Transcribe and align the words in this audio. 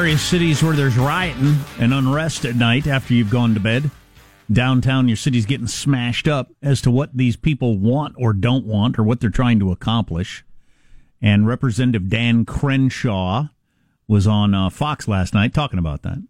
various 0.00 0.22
cities 0.22 0.62
where 0.62 0.74
there's 0.74 0.96
rioting 0.96 1.58
and 1.78 1.92
unrest 1.92 2.46
at 2.46 2.56
night 2.56 2.86
after 2.86 3.12
you've 3.12 3.28
gone 3.28 3.52
to 3.52 3.60
bed. 3.60 3.90
Downtown, 4.50 5.08
your 5.08 5.16
city's 5.18 5.44
getting 5.44 5.66
smashed 5.66 6.26
up 6.26 6.50
as 6.62 6.80
to 6.80 6.90
what 6.90 7.14
these 7.14 7.36
people 7.36 7.76
want 7.76 8.14
or 8.16 8.32
don't 8.32 8.64
want 8.64 8.98
or 8.98 9.02
what 9.02 9.20
they're 9.20 9.28
trying 9.28 9.60
to 9.60 9.70
accomplish. 9.70 10.42
And 11.20 11.46
Representative 11.46 12.08
Dan 12.08 12.46
Crenshaw 12.46 13.48
was 14.08 14.26
on 14.26 14.54
uh, 14.54 14.70
Fox 14.70 15.06
last 15.06 15.34
night 15.34 15.52
talking 15.52 15.78
about 15.78 16.00
that. 16.00 16.22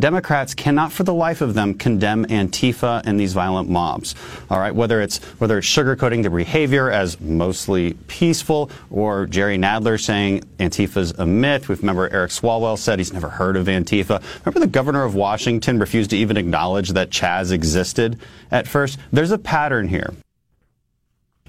Democrats 0.00 0.54
cannot 0.54 0.92
for 0.92 1.02
the 1.02 1.14
life 1.14 1.40
of 1.40 1.54
them 1.54 1.74
condemn 1.74 2.24
Antifa 2.26 3.02
and 3.04 3.18
these 3.18 3.32
violent 3.32 3.68
mobs. 3.68 4.14
All 4.50 4.58
right, 4.58 4.74
whether 4.74 5.00
it's 5.00 5.18
whether 5.38 5.58
it's 5.58 5.66
sugarcoating 5.66 6.22
their 6.22 6.30
behavior 6.30 6.90
as 6.90 7.20
mostly 7.20 7.94
peaceful 8.06 8.70
or 8.90 9.26
Jerry 9.26 9.58
Nadler 9.58 10.00
saying 10.02 10.40
Antifa's 10.58 11.12
a 11.12 11.26
myth. 11.26 11.68
We 11.68 11.74
remember 11.76 12.08
Eric 12.12 12.30
Swalwell 12.30 12.78
said 12.78 12.98
he's 12.98 13.12
never 13.12 13.28
heard 13.28 13.56
of 13.56 13.66
Antifa. 13.66 14.22
Remember 14.44 14.60
the 14.60 14.66
governor 14.66 15.04
of 15.04 15.14
Washington 15.14 15.78
refused 15.78 16.10
to 16.10 16.16
even 16.16 16.36
acknowledge 16.36 16.90
that 16.90 17.10
Chaz 17.10 17.52
existed 17.52 18.18
at 18.50 18.66
first. 18.66 18.98
There's 19.12 19.30
a 19.30 19.38
pattern 19.38 19.88
here. 19.88 20.14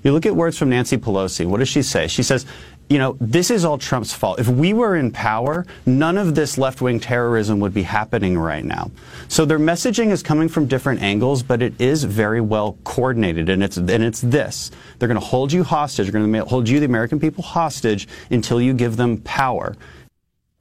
You 0.04 0.14
look 0.14 0.26
at 0.26 0.36
words 0.36 0.58
from 0.58 0.70
Nancy 0.70 0.98
Pelosi. 0.98 1.46
What 1.46 1.58
does 1.58 1.70
she 1.70 1.82
say? 1.82 2.08
She 2.08 2.24
says, 2.24 2.46
you 2.90 2.98
know, 2.98 3.18
this 3.20 3.52
is 3.52 3.66
all 3.66 3.78
Trump's 3.78 4.14
fault. 4.14 4.40
If 4.40 4.48
we 4.48 4.74
were 4.74 4.96
in 4.96 5.12
power, 5.12 5.66
none 5.86 6.18
of 6.18 6.36
this 6.36 6.58
left 6.58 6.82
wing 6.82 7.00
terrorism 7.00 7.60
would 7.60 7.74
be 7.74 7.84
happening 7.84 8.38
right 8.38 8.64
now. 8.64 8.92
So 9.28 9.44
their 9.44 9.60
messaging 9.60 10.12
is 10.12 10.24
coming 10.24 10.48
from 10.48 10.68
different 10.68 11.02
angles, 11.02 11.44
but 11.44 11.62
it 11.62 11.80
is 11.82 12.06
very 12.06 12.40
well 12.40 12.78
coordinated. 12.86 13.50
And 13.50 13.62
it's, 13.62 13.78
and 13.78 13.90
it's 13.90 14.22
this 14.22 14.72
they're 15.00 15.08
going 15.08 15.20
to 15.20 15.26
hold 15.26 15.52
you 15.52 15.64
hostage, 15.64 16.06
they're 16.06 16.20
going 16.20 16.32
to 16.32 16.46
hold 16.46 16.70
you, 16.70 16.80
the 16.80 16.86
American 16.86 17.20
people, 17.20 17.44
hostage 17.44 18.08
until 18.32 18.62
you 18.62 18.74
give 18.74 18.96
them 18.96 19.18
power. 19.18 19.76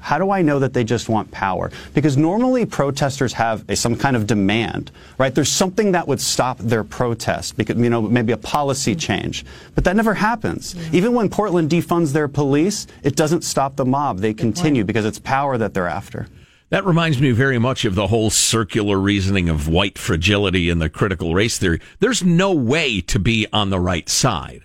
How 0.07 0.19
do 0.19 0.31
I 0.31 0.41
know 0.41 0.61
that 0.61 0.73
they 0.73 0.85
just 0.85 1.09
want 1.09 1.33
power? 1.33 1.73
Because 1.93 2.17
normally 2.17 2.65
protesters 2.65 3.33
have 3.33 3.69
a, 3.69 3.75
some 3.75 3.97
kind 3.97 4.15
of 4.15 4.25
demand, 4.25 4.93
right? 5.19 5.35
There's 5.35 5.51
something 5.51 5.91
that 5.93 6.07
would 6.07 6.21
stop 6.21 6.59
their 6.59 6.85
protest, 6.85 7.57
because, 7.57 7.77
you 7.77 7.91
know, 7.91 8.01
maybe 8.01 8.33
a 8.33 8.37
policy 8.37 8.95
change. 8.95 9.45
But 9.75 9.83
that 9.83 9.97
never 9.97 10.15
happens. 10.15 10.77
Yeah. 10.77 10.91
Even 10.93 11.13
when 11.15 11.29
Portland 11.29 11.71
defunds 11.71 12.13
their 12.13 12.29
police, 12.29 12.87
it 13.03 13.17
doesn't 13.17 13.43
stop 13.43 13.75
the 13.75 13.85
mob. 13.85 14.19
They 14.21 14.33
continue 14.33 14.85
because 14.85 15.05
it's 15.05 15.19
power 15.19 15.59
that 15.59 15.75
they're 15.75 15.89
after. 15.89 16.29
That 16.69 16.85
reminds 16.85 17.21
me 17.21 17.33
very 17.33 17.59
much 17.59 17.85
of 17.85 17.97
the 17.97 18.07
whole 18.07 18.31
circular 18.31 18.99
reasoning 19.01 19.49
of 19.49 19.67
white 19.67 19.99
fragility 19.99 20.71
and 20.71 20.81
the 20.81 20.89
critical 20.89 21.35
race 21.35 21.59
theory. 21.59 21.81
There's 21.99 22.23
no 22.23 22.53
way 22.53 23.01
to 23.01 23.19
be 23.19 23.49
on 23.53 23.71
the 23.71 23.81
right 23.81 24.09
side 24.09 24.63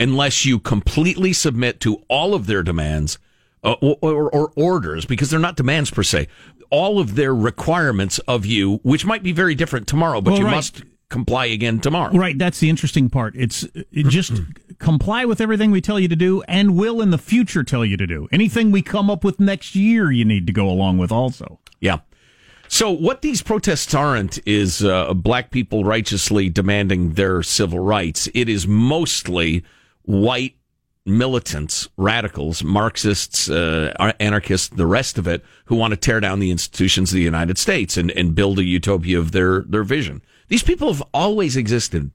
unless 0.00 0.44
you 0.44 0.58
completely 0.58 1.32
submit 1.32 1.78
to 1.82 2.02
all 2.08 2.34
of 2.34 2.46
their 2.46 2.64
demands 2.64 3.18
uh, 3.62 3.74
or, 3.80 3.96
or, 4.00 4.30
or, 4.30 4.52
orders 4.56 5.04
because 5.04 5.30
they're 5.30 5.40
not 5.40 5.56
demands 5.56 5.90
per 5.90 6.02
se. 6.02 6.28
All 6.70 6.98
of 6.98 7.14
their 7.14 7.34
requirements 7.34 8.18
of 8.20 8.46
you, 8.46 8.80
which 8.82 9.04
might 9.04 9.22
be 9.22 9.32
very 9.32 9.54
different 9.54 9.86
tomorrow, 9.86 10.20
but 10.20 10.32
well, 10.32 10.40
you 10.40 10.46
right. 10.46 10.56
must 10.56 10.82
comply 11.10 11.46
again 11.46 11.80
tomorrow. 11.80 12.12
Right. 12.12 12.38
That's 12.38 12.60
the 12.60 12.70
interesting 12.70 13.10
part. 13.10 13.34
It's 13.36 13.64
it 13.74 14.06
just 14.06 14.32
comply 14.78 15.24
with 15.24 15.40
everything 15.40 15.70
we 15.70 15.80
tell 15.80 16.00
you 16.00 16.08
to 16.08 16.16
do 16.16 16.42
and 16.42 16.76
will 16.76 17.02
in 17.02 17.10
the 17.10 17.18
future 17.18 17.62
tell 17.62 17.84
you 17.84 17.96
to 17.96 18.06
do. 18.06 18.28
Anything 18.32 18.70
we 18.70 18.80
come 18.80 19.10
up 19.10 19.24
with 19.24 19.40
next 19.40 19.74
year, 19.74 20.10
you 20.10 20.24
need 20.24 20.46
to 20.46 20.52
go 20.52 20.68
along 20.68 20.98
with 20.98 21.12
also. 21.12 21.58
Yeah. 21.80 21.98
So 22.68 22.92
what 22.92 23.20
these 23.20 23.42
protests 23.42 23.92
aren't 23.94 24.38
is 24.46 24.84
uh, 24.84 25.12
black 25.12 25.50
people 25.50 25.84
righteously 25.84 26.48
demanding 26.48 27.14
their 27.14 27.42
civil 27.42 27.80
rights. 27.80 28.28
It 28.32 28.48
is 28.48 28.68
mostly 28.68 29.64
white 30.02 30.54
militants, 31.06 31.88
radicals, 31.96 32.62
Marxists, 32.62 33.48
uh, 33.48 34.12
anarchists, 34.20 34.68
the 34.68 34.86
rest 34.86 35.18
of 35.18 35.26
it, 35.26 35.44
who 35.66 35.76
want 35.76 35.92
to 35.92 35.96
tear 35.96 36.20
down 36.20 36.40
the 36.40 36.50
institutions 36.50 37.10
of 37.10 37.16
the 37.16 37.22
United 37.22 37.58
States 37.58 37.96
and, 37.96 38.10
and 38.12 38.34
build 38.34 38.58
a 38.58 38.64
utopia 38.64 39.18
of 39.18 39.32
their, 39.32 39.62
their 39.62 39.82
vision. 39.82 40.22
These 40.48 40.62
people 40.62 40.92
have 40.92 41.02
always 41.14 41.56
existed. 41.56 42.10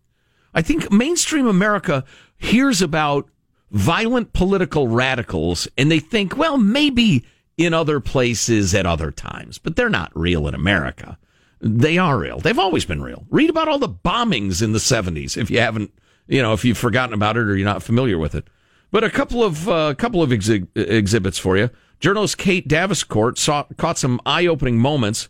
I 0.53 0.61
think 0.61 0.91
mainstream 0.91 1.47
America 1.47 2.03
hears 2.37 2.81
about 2.81 3.29
violent 3.71 4.33
political 4.33 4.87
radicals 4.87 5.67
and 5.77 5.91
they 5.91 5.99
think, 5.99 6.37
well, 6.37 6.57
maybe 6.57 7.25
in 7.57 7.73
other 7.73 7.99
places 7.99 8.75
at 8.75 8.85
other 8.85 9.11
times, 9.11 9.57
but 9.57 9.75
they're 9.75 9.89
not 9.89 10.11
real 10.15 10.47
in 10.47 10.53
America. 10.53 11.17
They 11.61 11.97
are 11.97 12.19
real. 12.19 12.39
They've 12.39 12.59
always 12.59 12.85
been 12.85 13.01
real. 13.01 13.25
Read 13.29 13.49
about 13.49 13.67
all 13.67 13.79
the 13.79 13.89
bombings 13.89 14.61
in 14.61 14.73
the 14.73 14.79
70s 14.79 15.37
if 15.37 15.49
you 15.49 15.59
haven't, 15.59 15.91
you 16.27 16.41
know, 16.41 16.53
if 16.53 16.65
you've 16.65 16.77
forgotten 16.77 17.13
about 17.13 17.37
it 17.37 17.43
or 17.43 17.55
you're 17.55 17.65
not 17.65 17.83
familiar 17.83 18.17
with 18.17 18.35
it. 18.35 18.47
But 18.91 19.03
a 19.03 19.09
couple 19.09 19.43
of 19.43 19.67
uh, 19.67 19.93
couple 19.95 20.21
of 20.21 20.29
exhi- 20.29 20.67
exhibits 20.75 21.37
for 21.37 21.57
you. 21.57 21.69
Journalist 21.99 22.37
Kate 22.37 22.67
Davenport 22.67 23.37
saw, 23.37 23.63
caught 23.77 23.97
some 23.97 24.21
eye-opening 24.25 24.77
moments 24.77 25.29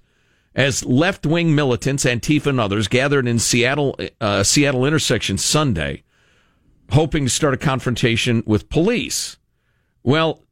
as 0.56 0.86
left-wing 0.86 1.54
militants, 1.54 2.06
Antifa 2.06 2.48
and 2.48 2.60
others, 2.60 2.88
gathered 2.88 3.28
in 3.28 3.40
Seattle 3.40 3.98
uh, 4.22 4.44
Seattle 4.44 4.86
intersection 4.86 5.38
Sunday, 5.38 6.04
hoping 6.92 7.26
to 7.26 7.30
start 7.30 7.54
a 7.54 7.58
confrontation 7.58 8.44
with 8.46 8.70
police. 8.70 9.38
Well, 10.04 10.44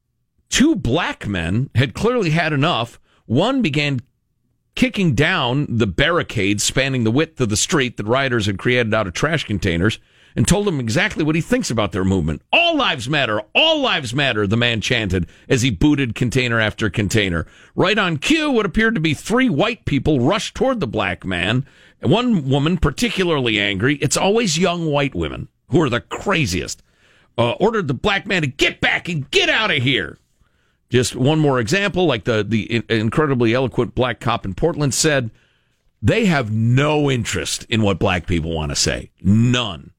two 0.50 0.76
black 0.76 1.28
men 1.28 1.70
had 1.76 1.94
clearly 1.94 2.32
had 2.32 2.54
enough. 2.54 3.00
One 3.26 3.62
began 3.62 4.02
kicking 4.76 5.14
down 5.14 5.68
the 5.70 5.88
barricades 5.88 6.64
spanning 6.64 7.04
the 7.04 7.12
width 7.12 7.40
of 7.40 7.50
the 7.50 7.58
street 7.58 7.98
that 7.98 8.08
rioters 8.08 8.48
had 8.48 8.58
created 8.58 8.94
out 8.94 9.08
of 9.08 9.14
trash 9.14 9.46
containers 9.46 10.00
and 10.36 10.48
told 10.48 10.68
him 10.68 10.80
exactly 10.80 11.24
what 11.24 11.36
he 11.36 11.42
thinks 11.42 11.70
about 11.70 11.92
their 11.92 12.04
movement. 12.04 12.42
All 12.52 12.76
lives 12.76 13.10
matter. 13.10 13.42
All 13.54 13.80
lives 13.80 14.14
matter, 14.14 14.48
the 14.48 14.58
man 14.58 14.82
chanted 14.82 15.28
as 15.48 15.62
he 15.62 15.70
booted 15.70 16.16
container 16.16 16.60
after 16.60 16.90
container. 16.90 17.46
Right 17.76 17.98
on 17.98 18.18
cue, 18.18 18.52
what 18.52 18.66
appeared 18.66 18.96
to 18.96 19.02
be 19.02 19.14
three 19.14 19.50
white 19.50 19.86
people 19.86 20.20
rushed 20.20 20.56
toward 20.56 20.80
the 20.80 20.88
black 20.88 21.26
man. 21.26 21.66
One 22.02 22.50
woman, 22.50 22.78
particularly 22.78 23.60
angry, 23.60 23.96
it's 23.96 24.18
always 24.18 24.58
young 24.58 24.88
white 24.88 25.16
women 25.16 25.48
who 25.70 25.82
are 25.82 25.90
the 25.90 26.02
craziest, 26.02 26.84
uh, 27.38 27.52
ordered 27.54 27.88
the 27.88 27.94
black 27.94 28.28
man 28.28 28.42
to 28.42 28.48
get 28.48 28.82
back 28.82 29.10
and 29.10 29.30
get 29.32 29.50
out 29.50 29.72
of 29.72 29.82
here. 29.82 30.18
Just 30.90 31.16
one 31.16 31.40
more 31.40 31.60
example, 31.60 32.06
like 32.06 32.26
the, 32.26 32.44
the 32.44 32.84
incredibly 32.90 33.54
eloquent 33.54 33.96
black 33.96 34.20
cop 34.20 34.46
in 34.46 34.54
Portland 34.54 34.94
said, 34.94 35.32
they 36.04 36.26
have 36.26 36.52
no 36.52 37.10
interest 37.10 37.66
in 37.70 37.82
what 37.82 37.98
black 37.98 38.28
people 38.28 38.54
want 38.54 38.70
to 38.72 38.76
say. 38.76 39.10
None. 39.22 39.93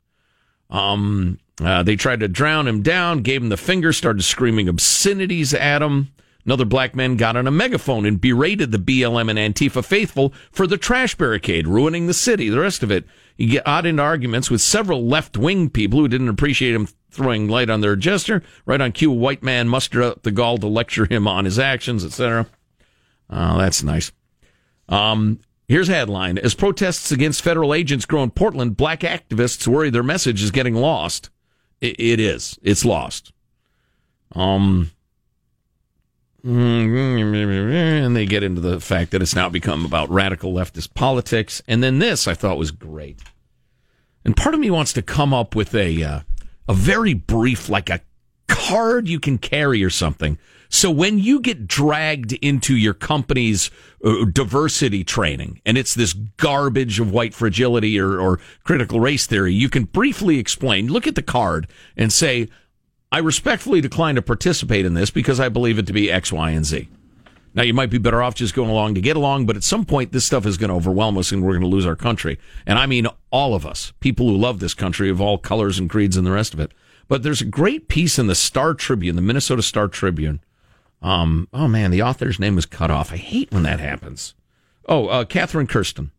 Um, 0.71 1.39
uh, 1.63 1.83
they 1.83 1.97
tried 1.97 2.21
to 2.21 2.29
drown 2.29 2.67
him 2.67 2.83
down, 2.83 3.23
gave 3.23 3.43
him 3.43 3.49
the 3.49 3.57
finger, 3.57 3.93
started 3.93 4.23
screaming 4.23 4.69
obscenities 4.69 5.55
at 5.55 5.83
him. 5.83 6.11
Another 6.45 6.65
black 6.67 6.95
man 6.95 7.17
got 7.17 7.37
on 7.37 7.47
a 7.47 7.51
megaphone 7.51 8.05
and 8.05 8.21
berated 8.21 8.71
the 8.71 8.79
BLM 8.79 9.31
and 9.31 9.39
Antifa 9.39 9.83
faithful 9.83 10.35
for 10.51 10.67
the 10.67 10.77
trash 10.77 11.15
barricade, 11.15 11.67
ruining 11.67 12.07
the 12.07 12.13
city, 12.13 12.51
the 12.51 12.61
rest 12.61 12.83
of 12.83 12.91
it. 12.91 13.05
He 13.37 13.59
got 13.59 13.87
into 13.87 14.03
arguments 14.03 14.51
with 14.51 14.61
several 14.61 15.07
left 15.07 15.39
wing 15.39 15.71
people 15.71 15.99
who 15.99 16.09
didn't 16.09 16.29
appreciate 16.29 16.75
him 16.75 16.89
throwing 17.11 17.49
light 17.49 17.71
on 17.71 17.81
their 17.81 17.97
gesture. 17.97 18.43
Right 18.67 18.81
on 18.81 18.93
cue, 18.93 19.11
a 19.11 19.15
white 19.15 19.43
man 19.43 19.69
mustered 19.69 20.03
up 20.03 20.23
the 20.23 20.31
gall 20.31 20.59
to 20.59 20.67
lecture 20.67 21.07
him 21.07 21.27
on 21.27 21.47
his 21.47 21.59
actions, 21.59 22.05
etc. 22.05 22.47
Oh, 23.31 23.59
that's 23.59 23.83
nice. 23.83 24.13
Um, 24.89 25.41
Here's 25.67 25.89
headline. 25.89 26.39
As 26.39 26.55
protests 26.55 27.11
against 27.11 27.43
federal 27.43 27.73
agents 27.73 28.05
grow 28.05 28.23
in 28.23 28.31
Portland, 28.31 28.77
black 28.77 29.01
activists 29.01 29.67
worry 29.67 29.91
their 29.91 30.03
message 30.03 30.43
is 30.43 30.51
getting 30.51 30.75
lost. 30.75 31.31
it, 31.81 31.99
it 31.99 32.21
is. 32.21 32.59
It's 32.63 32.85
lost. 32.85 33.33
Um, 34.33 34.91
and 36.43 38.15
they 38.15 38.27
get 38.27 38.43
into 38.43 38.61
the 38.61 38.79
fact 38.79 39.13
that 39.13 39.23
it's 39.23 39.35
now 39.35 39.49
become 39.49 39.87
about 39.87 40.11
radical 40.11 40.53
leftist 40.53 40.93
politics. 40.93 41.63
And 41.67 41.83
then 41.83 41.99
this 41.99 42.29
I 42.29 42.35
thought 42.35 42.59
was 42.59 42.71
great. 42.71 43.21
And 44.25 44.37
part 44.37 44.55
of 44.55 44.61
me 44.61 44.71
wants 44.71 44.93
to 44.95 45.03
come 45.03 45.33
up 45.33 45.55
with 45.55 45.75
a 45.75 46.03
uh, 46.03 46.21
a 46.69 46.75
very 46.75 47.15
brief, 47.15 47.69
like 47.69 47.89
a 47.89 48.01
card 48.49 49.09
you 49.09 49.21
can 49.21 49.39
carry 49.39 49.83
or 49.83 49.91
something 49.91 50.39
so 50.75 50.91
when 50.91 51.21
you 51.21 51.41
get 51.41 51.69
dragged 51.69 52.33
into 52.33 52.75
your 52.75 52.95
company's 52.95 53.71
uh, 54.05 54.25
diversity 54.25 55.05
training 55.05 55.61
and 55.65 55.79
it's 55.79 55.95
this 55.95 56.13
garbage 56.13 56.99
of 56.99 57.13
white 57.13 57.33
fragility 57.33 57.99
or, 58.01 58.19
or 58.19 58.41
critical 58.65 58.99
race 58.99 59.25
theory, 59.25 59.55
you 59.55 59.69
can 59.69 59.85
briefly 59.85 60.41
explain, 60.41 60.89
look 60.89 61.07
at 61.07 61.15
the 61.15 61.23
card 61.23 61.69
and 61.97 62.13
say, 62.13 62.49
I 63.13 63.19
respectfully 63.19 63.81
decline 63.81 64.17
to 64.17 64.23
participate 64.23 64.85
in 64.85 64.95
this 64.95 65.11
because 65.11 65.39
I 65.39 65.49
believe 65.49 65.79
it 65.79 65.87
to 65.87 65.93
be 65.93 66.11
X, 66.11 66.33
Y, 66.33 66.51
and 66.51 66.65
Z. 66.65 66.89
Now, 67.55 67.63
you 67.63 67.73
might 67.73 67.91
be 67.91 67.99
better 67.99 68.21
off 68.21 68.35
just 68.35 68.53
going 68.53 68.69
along 68.69 68.97
to 68.97 69.01
get 69.01 69.17
along, 69.17 69.47
but 69.47 69.55
at 69.55 69.63
some 69.63 69.85
point, 69.85 70.11
this 70.11 70.25
stuff 70.25 70.45
is 70.45 70.57
going 70.57 70.71
to 70.71 70.75
overwhelm 70.75 71.17
us 71.17 71.31
and 71.31 71.45
we're 71.45 71.53
going 71.53 71.61
to 71.61 71.69
lose 71.69 71.87
our 71.87 71.95
country. 71.95 72.37
And 72.67 72.81
I 72.81 72.87
mean 72.87 73.07
all 73.31 73.55
of 73.55 73.65
us, 73.65 73.93
people 74.01 74.29
who 74.29 74.37
love 74.37 74.59
this 74.59 74.75
country 74.75 75.09
of 75.09 75.21
all 75.21 75.39
colors 75.39 75.79
and 75.79 75.89
creeds 75.89 76.17
and 76.17 76.27
the 76.27 76.33
rest 76.33 76.53
of 76.53 76.59
it. 76.59 76.73
But 77.07 77.23
there's 77.23 77.43
a 77.43 77.47
great 77.47 77.87
piece 77.87 78.19
in 78.19 78.27
the 78.27 78.35
Star 78.35 78.75
Tribune, 78.75 79.15
the 79.15 79.23
Minnesota 79.23 79.63
Star 79.63 79.87
Tribune, 79.87 80.41
um, 81.05 81.49
oh 81.53 81.69
man, 81.69 81.91
the 81.91 82.01
author's 82.01 82.41
name 82.41 82.57
was 82.57 82.65
cut 82.65 82.91
off. 82.91 83.13
I 83.13 83.17
hate 83.17 83.53
when 83.53 83.63
that 83.65 83.79
happens. 83.79 84.35
Oh, 84.89 85.07
uh, 85.09 85.25
Katherine 85.27 85.67
Kersten. 85.67 86.11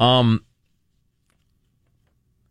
Um, 0.00 0.44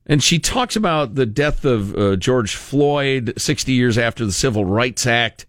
and 0.05 0.21
she 0.21 0.37
talks 0.37 0.75
about 0.75 1.15
the 1.15 1.25
death 1.25 1.65
of 1.65 1.95
uh, 1.95 2.15
George 2.15 2.55
Floyd 2.55 3.33
60 3.37 3.71
years 3.71 3.97
after 3.97 4.23
the 4.23 4.31
Civil 4.31 4.65
Rights 4.65 5.07
Act. 5.07 5.47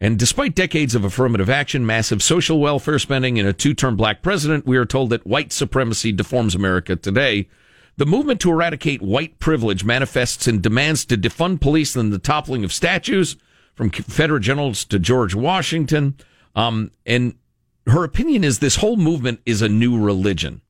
And 0.00 0.18
despite 0.18 0.54
decades 0.54 0.94
of 0.94 1.04
affirmative 1.04 1.50
action, 1.50 1.84
massive 1.84 2.22
social 2.22 2.58
welfare 2.58 2.98
spending, 2.98 3.38
and 3.38 3.46
a 3.46 3.52
two 3.52 3.74
term 3.74 3.96
black 3.96 4.22
president, 4.22 4.64
we 4.64 4.78
are 4.78 4.86
told 4.86 5.10
that 5.10 5.26
white 5.26 5.52
supremacy 5.52 6.12
deforms 6.12 6.54
America 6.54 6.96
today. 6.96 7.46
The 7.98 8.06
movement 8.06 8.40
to 8.40 8.50
eradicate 8.50 9.02
white 9.02 9.38
privilege 9.38 9.84
manifests 9.84 10.48
in 10.48 10.62
demands 10.62 11.04
to 11.04 11.18
defund 11.18 11.60
police 11.60 11.94
and 11.94 12.10
the 12.10 12.18
toppling 12.18 12.64
of 12.64 12.72
statues 12.72 13.36
from 13.80 13.88
Confederate 13.88 14.42
generals 14.42 14.84
to 14.84 14.98
George 14.98 15.34
Washington. 15.34 16.14
Um, 16.54 16.90
and 17.06 17.36
her 17.86 18.04
opinion 18.04 18.44
is 18.44 18.58
this 18.58 18.76
whole 18.76 18.98
movement 18.98 19.40
is 19.46 19.62
a 19.62 19.70
new 19.70 19.98
religion. 19.98 20.60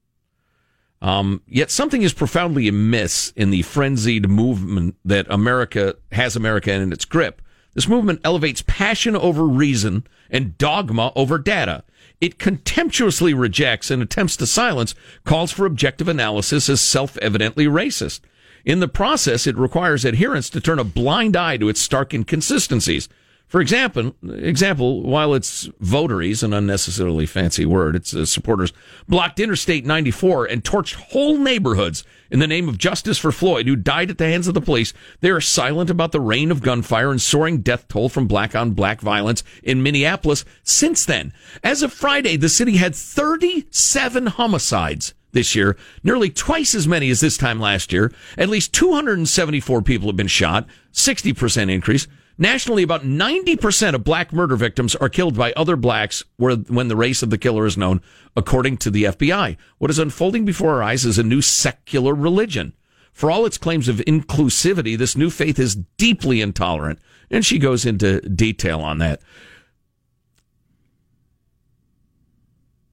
Um, 1.02 1.42
yet 1.48 1.72
something 1.72 2.02
is 2.02 2.12
profoundly 2.12 2.68
amiss 2.68 3.32
in 3.34 3.50
the 3.50 3.62
frenzied 3.62 4.28
movement 4.28 4.94
that 5.04 5.26
America 5.28 5.96
has 6.12 6.36
America 6.36 6.70
in 6.70 6.92
its 6.92 7.04
grip. 7.04 7.42
This 7.74 7.88
movement 7.88 8.20
elevates 8.22 8.62
passion 8.68 9.16
over 9.16 9.42
reason 9.42 10.06
and 10.30 10.56
dogma 10.56 11.10
over 11.16 11.36
data. 11.36 11.82
It 12.20 12.38
contemptuously 12.38 13.34
rejects 13.34 13.90
and 13.90 14.04
attempts 14.04 14.36
to 14.36 14.46
silence 14.46 14.94
calls 15.24 15.50
for 15.50 15.66
objective 15.66 16.06
analysis 16.06 16.68
as 16.68 16.80
self-evidently 16.80 17.66
racist. 17.66 18.20
In 18.64 18.80
the 18.80 18.88
process, 18.88 19.46
it 19.46 19.56
requires 19.56 20.04
adherents 20.04 20.50
to 20.50 20.60
turn 20.60 20.78
a 20.78 20.84
blind 20.84 21.36
eye 21.36 21.56
to 21.56 21.68
its 21.68 21.80
stark 21.80 22.12
inconsistencies. 22.12 23.08
For 23.50 23.60
example, 23.60 24.14
example, 24.22 25.02
while 25.02 25.34
its 25.34 25.68
votaries, 25.80 26.44
an 26.44 26.52
unnecessarily 26.52 27.26
fancy 27.26 27.66
word, 27.66 27.96
its 27.96 28.14
uh, 28.14 28.24
supporters 28.24 28.72
blocked 29.08 29.40
Interstate 29.40 29.84
94 29.84 30.44
and 30.46 30.62
torched 30.62 30.94
whole 30.94 31.36
neighborhoods 31.36 32.04
in 32.30 32.38
the 32.38 32.46
name 32.46 32.68
of 32.68 32.78
justice 32.78 33.18
for 33.18 33.32
Floyd, 33.32 33.66
who 33.66 33.74
died 33.74 34.08
at 34.08 34.18
the 34.18 34.28
hands 34.28 34.46
of 34.46 34.54
the 34.54 34.60
police, 34.60 34.92
they 35.20 35.30
are 35.30 35.40
silent 35.40 35.90
about 35.90 36.12
the 36.12 36.20
rain 36.20 36.52
of 36.52 36.62
gunfire 36.62 37.10
and 37.10 37.20
soaring 37.20 37.60
death 37.60 37.88
toll 37.88 38.08
from 38.08 38.28
black 38.28 38.54
on 38.54 38.70
black 38.70 39.00
violence 39.00 39.42
in 39.64 39.82
Minneapolis 39.82 40.44
since 40.62 41.04
then. 41.04 41.32
As 41.64 41.82
of 41.82 41.92
Friday, 41.92 42.36
the 42.36 42.48
city 42.48 42.76
had 42.76 42.94
37 42.94 44.28
homicides 44.28 45.12
this 45.32 45.54
year, 45.54 45.76
nearly 46.02 46.30
twice 46.30 46.74
as 46.74 46.88
many 46.88 47.10
as 47.10 47.20
this 47.20 47.36
time 47.36 47.60
last 47.60 47.92
year. 47.92 48.12
At 48.36 48.48
least 48.48 48.72
274 48.74 49.82
people 49.82 50.08
have 50.08 50.16
been 50.16 50.26
shot, 50.26 50.66
60% 50.92 51.70
increase. 51.70 52.06
Nationally, 52.38 52.82
about 52.82 53.02
90% 53.02 53.94
of 53.94 54.02
black 54.02 54.32
murder 54.32 54.56
victims 54.56 54.96
are 54.96 55.10
killed 55.10 55.36
by 55.36 55.52
other 55.52 55.76
blacks 55.76 56.24
when 56.38 56.88
the 56.88 56.96
race 56.96 57.22
of 57.22 57.28
the 57.28 57.36
killer 57.36 57.66
is 57.66 57.76
known, 57.76 58.00
according 58.34 58.78
to 58.78 58.90
the 58.90 59.04
FBI. 59.04 59.58
What 59.76 59.90
is 59.90 59.98
unfolding 59.98 60.46
before 60.46 60.74
our 60.74 60.82
eyes 60.82 61.04
is 61.04 61.18
a 61.18 61.22
new 61.22 61.42
secular 61.42 62.14
religion. 62.14 62.74
For 63.12 63.30
all 63.30 63.44
its 63.44 63.58
claims 63.58 63.88
of 63.88 63.96
inclusivity, 63.98 64.96
this 64.96 65.16
new 65.16 65.28
faith 65.28 65.58
is 65.58 65.76
deeply 65.98 66.40
intolerant. 66.40 66.98
And 67.30 67.44
she 67.44 67.58
goes 67.58 67.84
into 67.84 68.20
detail 68.22 68.80
on 68.80 68.98
that. 68.98 69.20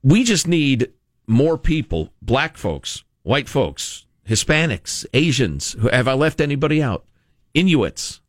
We 0.04 0.26
just 0.26 0.48
need 0.48 0.92
more 1.28 1.58
people, 1.58 2.14
black 2.22 2.58
folks, 2.58 3.04
white 3.24 3.50
folks, 3.50 4.06
Hispanics, 4.28 5.06
Asians. 5.14 5.76
Have 5.92 6.08
I 6.08 6.14
left 6.14 6.42
anybody 6.42 6.82
out? 6.82 7.06
Inuits, 7.54 8.22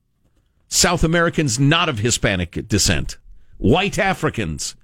South 0.69 1.05
Americans 1.05 1.59
not 1.59 1.89
of 1.89 2.01
Hispanic 2.01 2.69
descent, 2.69 3.19
white 3.57 3.99
Africans, 3.99 4.75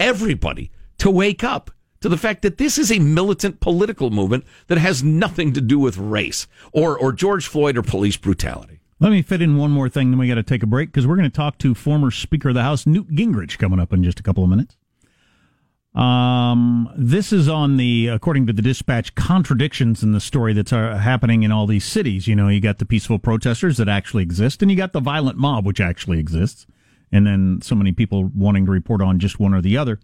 everybody 0.00 0.70
to 0.98 1.10
wake 1.10 1.44
up 1.44 1.70
to 2.00 2.08
the 2.08 2.16
fact 2.16 2.42
that 2.42 2.58
this 2.58 2.78
is 2.78 2.92
a 2.92 2.98
militant 2.98 3.60
political 3.60 4.10
movement 4.10 4.44
that 4.68 4.78
has 4.78 5.02
nothing 5.02 5.52
to 5.52 5.60
do 5.60 5.78
with 5.78 5.96
race 5.96 6.46
or, 6.72 6.96
or 6.96 7.12
George 7.12 7.46
Floyd 7.46 7.76
or 7.76 7.82
police 7.82 8.16
brutality. 8.16 8.80
Let 9.00 9.10
me 9.10 9.22
fit 9.22 9.42
in 9.42 9.56
one 9.56 9.70
more 9.70 9.88
thing, 9.88 10.10
then 10.10 10.18
we 10.18 10.28
got 10.28 10.36
to 10.36 10.42
take 10.42 10.62
a 10.62 10.66
break 10.66 10.90
because 10.90 11.06
we're 11.06 11.16
going 11.16 11.30
to 11.30 11.36
talk 11.36 11.58
to 11.58 11.74
former 11.74 12.10
Speaker 12.10 12.48
of 12.48 12.56
the 12.56 12.62
House 12.62 12.86
Newt 12.86 13.08
Gingrich 13.10 13.58
coming 13.58 13.78
up 13.78 13.92
in 13.92 14.02
just 14.02 14.18
a 14.18 14.22
couple 14.24 14.42
of 14.42 14.50
minutes. 14.50 14.76
Um, 15.94 16.90
this 16.96 17.32
is 17.32 17.48
on 17.48 17.76
the, 17.76 18.08
according 18.08 18.46
to 18.46 18.52
the 18.52 18.62
dispatch, 18.62 19.14
contradictions 19.14 20.02
in 20.02 20.12
the 20.12 20.20
story 20.20 20.52
that's 20.52 20.72
uh, 20.72 20.96
happening 20.96 21.42
in 21.42 21.50
all 21.50 21.66
these 21.66 21.84
cities. 21.84 22.28
You 22.28 22.36
know, 22.36 22.48
you 22.48 22.60
got 22.60 22.78
the 22.78 22.84
peaceful 22.84 23.18
protesters 23.18 23.78
that 23.78 23.88
actually 23.88 24.22
exist, 24.22 24.62
and 24.62 24.70
you 24.70 24.76
got 24.76 24.92
the 24.92 25.00
violent 25.00 25.38
mob, 25.38 25.66
which 25.66 25.80
actually 25.80 26.18
exists, 26.18 26.66
and 27.10 27.26
then 27.26 27.60
so 27.62 27.74
many 27.74 27.92
people 27.92 28.30
wanting 28.34 28.66
to 28.66 28.72
report 28.72 29.00
on 29.02 29.18
just 29.18 29.40
one 29.40 29.54
or 29.54 29.62
the 29.62 29.76
other. 29.76 29.98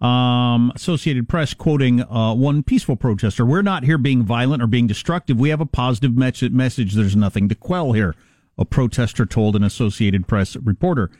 Um, 0.00 0.72
Associated 0.74 1.28
Press 1.28 1.54
quoting 1.54 2.02
uh, 2.02 2.34
one 2.34 2.64
peaceful 2.64 2.96
protester: 2.96 3.46
"We're 3.46 3.62
not 3.62 3.84
here 3.84 3.98
being 3.98 4.24
violent 4.24 4.60
or 4.60 4.66
being 4.66 4.88
destructive. 4.88 5.38
We 5.38 5.50
have 5.50 5.60
a 5.60 5.66
positive 5.66 6.16
message. 6.16 6.94
There's 6.94 7.14
nothing 7.14 7.48
to 7.48 7.54
quell 7.54 7.92
here." 7.92 8.16
A 8.58 8.64
protester 8.64 9.24
told 9.24 9.56
an 9.56 9.62
Associated 9.62 10.26
Press 10.26 10.56
reporter. 10.56 11.10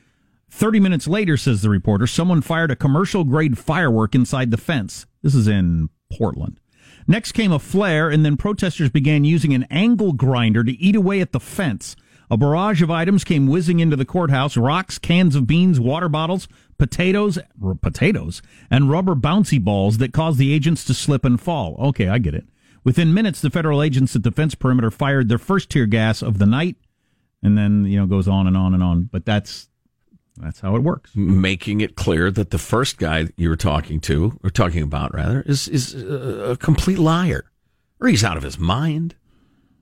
30 0.53 0.81
minutes 0.81 1.09
later, 1.09 1.39
says 1.39 1.63
the 1.63 1.71
reporter, 1.71 2.07
someone 2.07 2.43
fired 2.43 2.71
a 2.71 2.77
commercial 2.77 3.25
grade 3.25 3.57
firework 3.57 4.15
inside 4.15 4.51
the 4.51 4.59
fence. 4.59 5.07
This 5.23 5.35
is 5.35 5.49
in 5.49 5.89
Portland. 6.13 6.61
Next 7.09 7.33
came 7.33 7.53
a 7.53 7.59
flare, 7.59 8.11
and 8.11 8.23
then 8.23 8.37
protesters 8.37 8.91
began 8.91 9.25
using 9.25 9.55
an 9.55 9.65
angle 9.71 10.13
grinder 10.13 10.63
to 10.63 10.73
eat 10.73 10.95
away 10.95 11.23
at 11.23 11.33
the 11.33 11.41
fence. 11.41 11.97
A 12.31 12.37
barrage 12.37 12.83
of 12.83 12.91
items 12.91 13.25
came 13.25 13.47
whizzing 13.47 13.81
into 13.81 13.97
the 13.97 14.05
courthouse 14.05 14.57
rocks, 14.59 14.99
cans 14.99 15.35
of 15.35 15.47
beans, 15.47 15.81
water 15.81 16.11
bottles, 16.11 16.49
potatoes, 16.77 17.39
potatoes, 17.81 18.43
and 18.71 18.91
rubber 18.91 19.15
bouncy 19.15 19.59
balls 19.63 19.99
that 19.99 20.13
caused 20.13 20.39
the 20.39 20.53
agents 20.53 20.85
to 20.85 20.93
slip 20.93 21.25
and 21.25 21.41
fall. 21.41 21.77
Okay, 21.81 22.09
I 22.09 22.19
get 22.19 22.35
it. 22.35 22.45
Within 22.85 23.15
minutes, 23.15 23.41
the 23.41 23.51
federal 23.51 23.83
agents 23.83 24.15
at 24.15 24.23
the 24.23 24.31
fence 24.31 24.55
perimeter 24.55 24.91
fired 24.91 25.31
their 25.31 25.39
first 25.39 25.71
tear 25.71 25.87
gas 25.87 26.21
of 26.21 26.39
the 26.39 26.47
night, 26.47 26.77
and 27.43 27.57
then, 27.57 27.87
you 27.87 27.99
know, 27.99 28.07
goes 28.07 28.29
on 28.29 28.47
and 28.47 28.57
on 28.57 28.75
and 28.75 28.83
on. 28.83 29.05
But 29.05 29.25
that's 29.25 29.71
that's 30.37 30.61
how 30.61 30.77
it 30.77 30.83
works. 30.83 31.15
Making 31.15 31.81
it 31.81 31.95
clear 31.95 32.31
that 32.31 32.51
the 32.51 32.59
first 32.59 32.99
guy 32.99 33.29
you 33.37 33.49
were 33.49 33.57
talking 33.57 34.01
to, 34.01 34.39
or 34.43 34.51
talking 34.51 34.83
about 34.83 35.15
rather, 35.15 35.43
is 35.43 35.69
is 35.69 35.95
a 35.95 36.57
complete 36.59 36.99
liar, 36.99 37.51
or 38.01 38.09
he's 38.09 38.25
out 38.25 38.37
of 38.37 38.43
his 38.43 38.59
mind. 38.59 39.15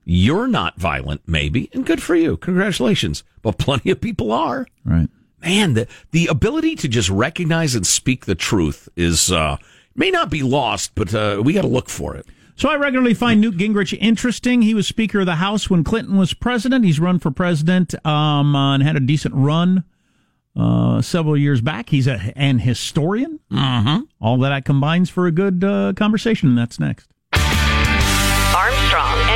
You're 0.03 0.47
not 0.47 0.79
violent, 0.79 1.21
maybe, 1.27 1.69
and 1.73 1.85
good 1.85 2.01
for 2.01 2.15
you. 2.15 2.35
Congratulations. 2.37 3.23
But 3.41 3.57
plenty 3.57 3.91
of 3.91 4.01
people 4.01 4.31
are. 4.31 4.67
Right. 4.83 5.09
Man, 5.41 5.73
the 5.73 5.87
the 6.11 6.27
ability 6.27 6.75
to 6.77 6.87
just 6.87 7.09
recognize 7.09 7.75
and 7.75 7.87
speak 7.87 8.25
the 8.25 8.35
truth 8.35 8.89
is 8.95 9.31
uh, 9.31 9.57
may 9.95 10.11
not 10.11 10.29
be 10.29 10.43
lost, 10.43 10.95
but 10.95 11.13
uh, 11.13 11.41
we 11.43 11.53
got 11.53 11.61
to 11.61 11.67
look 11.67 11.89
for 11.89 12.15
it. 12.15 12.25
So 12.55 12.69
I 12.69 12.75
regularly 12.75 13.15
find 13.15 13.41
Newt 13.41 13.57
Gingrich 13.57 13.97
interesting. 13.99 14.61
He 14.61 14.75
was 14.75 14.85
Speaker 14.85 15.21
of 15.21 15.25
the 15.25 15.35
House 15.35 15.69
when 15.69 15.83
Clinton 15.83 16.17
was 16.17 16.33
president. 16.33 16.85
He's 16.85 16.99
run 16.99 17.17
for 17.17 17.31
president 17.31 17.95
um, 18.05 18.55
uh, 18.55 18.75
and 18.75 18.83
had 18.83 18.95
a 18.95 18.99
decent 18.99 19.33
run 19.33 19.83
uh, 20.55 21.01
several 21.01 21.37
years 21.37 21.61
back. 21.61 21.89
He's 21.89 22.07
a, 22.07 22.33
an 22.35 22.59
historian. 22.59 23.39
Mm-hmm. 23.51 24.01
All 24.19 24.37
that 24.39 24.65
combines 24.65 25.09
for 25.09 25.27
a 25.27 25.31
good 25.31 25.63
uh, 25.63 25.93
conversation, 25.95 26.49
and 26.49 26.57
that's 26.57 26.79
next. 26.79 27.09
Armstrong 27.33 29.30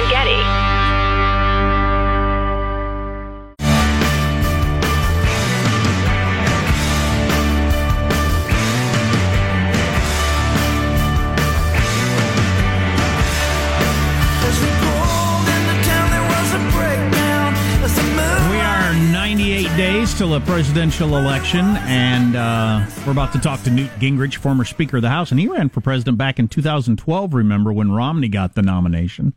days 19.78 20.14
till 20.14 20.34
a 20.36 20.40
presidential 20.40 21.18
election, 21.18 21.66
and 21.80 22.38
uh, 22.38 22.86
we're 23.06 23.12
about 23.12 23.34
to 23.34 23.40
talk 23.40 23.62
to 23.64 23.70
Newt 23.70 23.90
Gingrich, 24.00 24.36
former 24.38 24.64
Speaker 24.64 24.98
of 24.98 25.02
the 25.02 25.10
House, 25.10 25.32
and 25.32 25.40
he 25.40 25.50
ran 25.50 25.68
for 25.68 25.82
president 25.82 26.18
back 26.18 26.40
in 26.40 26.48
2012. 26.48 27.34
Remember 27.34 27.74
when 27.74 27.92
Romney 27.92 28.30
got 28.30 28.56
the 28.56 28.62
nomination? 28.62 29.34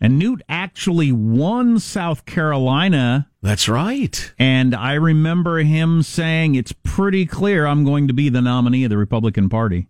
And 0.00 0.18
Newt 0.18 0.40
actually 0.48 1.12
won 1.12 1.78
South 1.78 2.24
Carolina. 2.24 3.28
That's 3.42 3.68
right. 3.68 4.32
And 4.38 4.74
I 4.74 4.94
remember 4.94 5.58
him 5.58 6.02
saying, 6.02 6.54
"It's 6.54 6.72
pretty 6.72 7.26
clear 7.26 7.66
I'm 7.66 7.84
going 7.84 8.08
to 8.08 8.14
be 8.14 8.30
the 8.30 8.40
nominee 8.40 8.84
of 8.84 8.90
the 8.90 8.96
Republican 8.96 9.50
Party." 9.50 9.88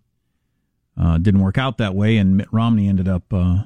Uh, 0.99 1.19
didn't 1.19 1.41
work 1.41 1.57
out 1.57 1.77
that 1.77 1.95
way, 1.95 2.17
and 2.17 2.35
Mitt 2.35 2.51
Romney 2.51 2.89
ended 2.89 3.07
up 3.07 3.31
uh, 3.33 3.63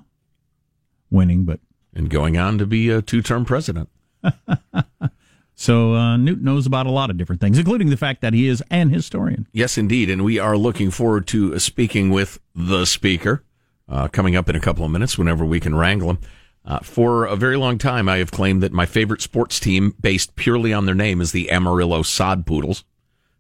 winning, 1.10 1.44
but 1.46 1.60
and 1.96 2.08
going 2.08 2.38
on 2.38 2.60
to 2.60 2.68
be 2.68 2.90
a 2.90 3.02
two-term 3.02 3.46
president. 3.46 3.90
So 5.60 5.94
uh, 5.94 6.16
Newt 6.16 6.42
knows 6.42 6.66
about 6.66 6.86
a 6.86 6.90
lot 6.90 7.10
of 7.10 7.18
different 7.18 7.42
things, 7.42 7.58
including 7.58 7.90
the 7.90 7.98
fact 7.98 8.22
that 8.22 8.34
he 8.34 8.48
is 8.48 8.64
an 8.72 8.92
historian. 8.92 9.46
Yes, 9.52 9.78
indeed, 9.78 10.10
and 10.10 10.24
we 10.24 10.40
are 10.40 10.56
looking 10.56 10.90
forward 10.90 11.28
to 11.28 11.60
speaking 11.60 12.12
with 12.12 12.40
the 12.56 12.86
speaker 12.86 13.44
uh, 13.90 14.08
coming 14.08 14.38
up 14.38 14.48
in 14.48 14.56
a 14.56 14.62
couple 14.62 14.86
of 14.86 14.92
minutes, 14.92 15.18
whenever 15.18 15.44
we 15.44 15.60
can 15.60 15.76
wrangle 15.76 16.12
him. 16.12 16.20
Uh, 16.64 16.80
for 16.80 17.26
a 17.26 17.36
very 17.36 17.58
long 17.58 17.78
time, 17.78 18.08
I 18.08 18.20
have 18.20 18.32
claimed 18.32 18.64
that 18.64 18.72
my 18.72 18.86
favorite 18.86 19.22
sports 19.22 19.60
team, 19.60 19.94
based 20.00 20.38
purely 20.38 20.72
on 20.72 20.86
their 20.86 20.96
name, 20.96 21.20
is 21.20 21.34
the 21.34 21.52
Amarillo 21.52 22.04
Sod 22.04 22.46
Poodles, 22.46 22.86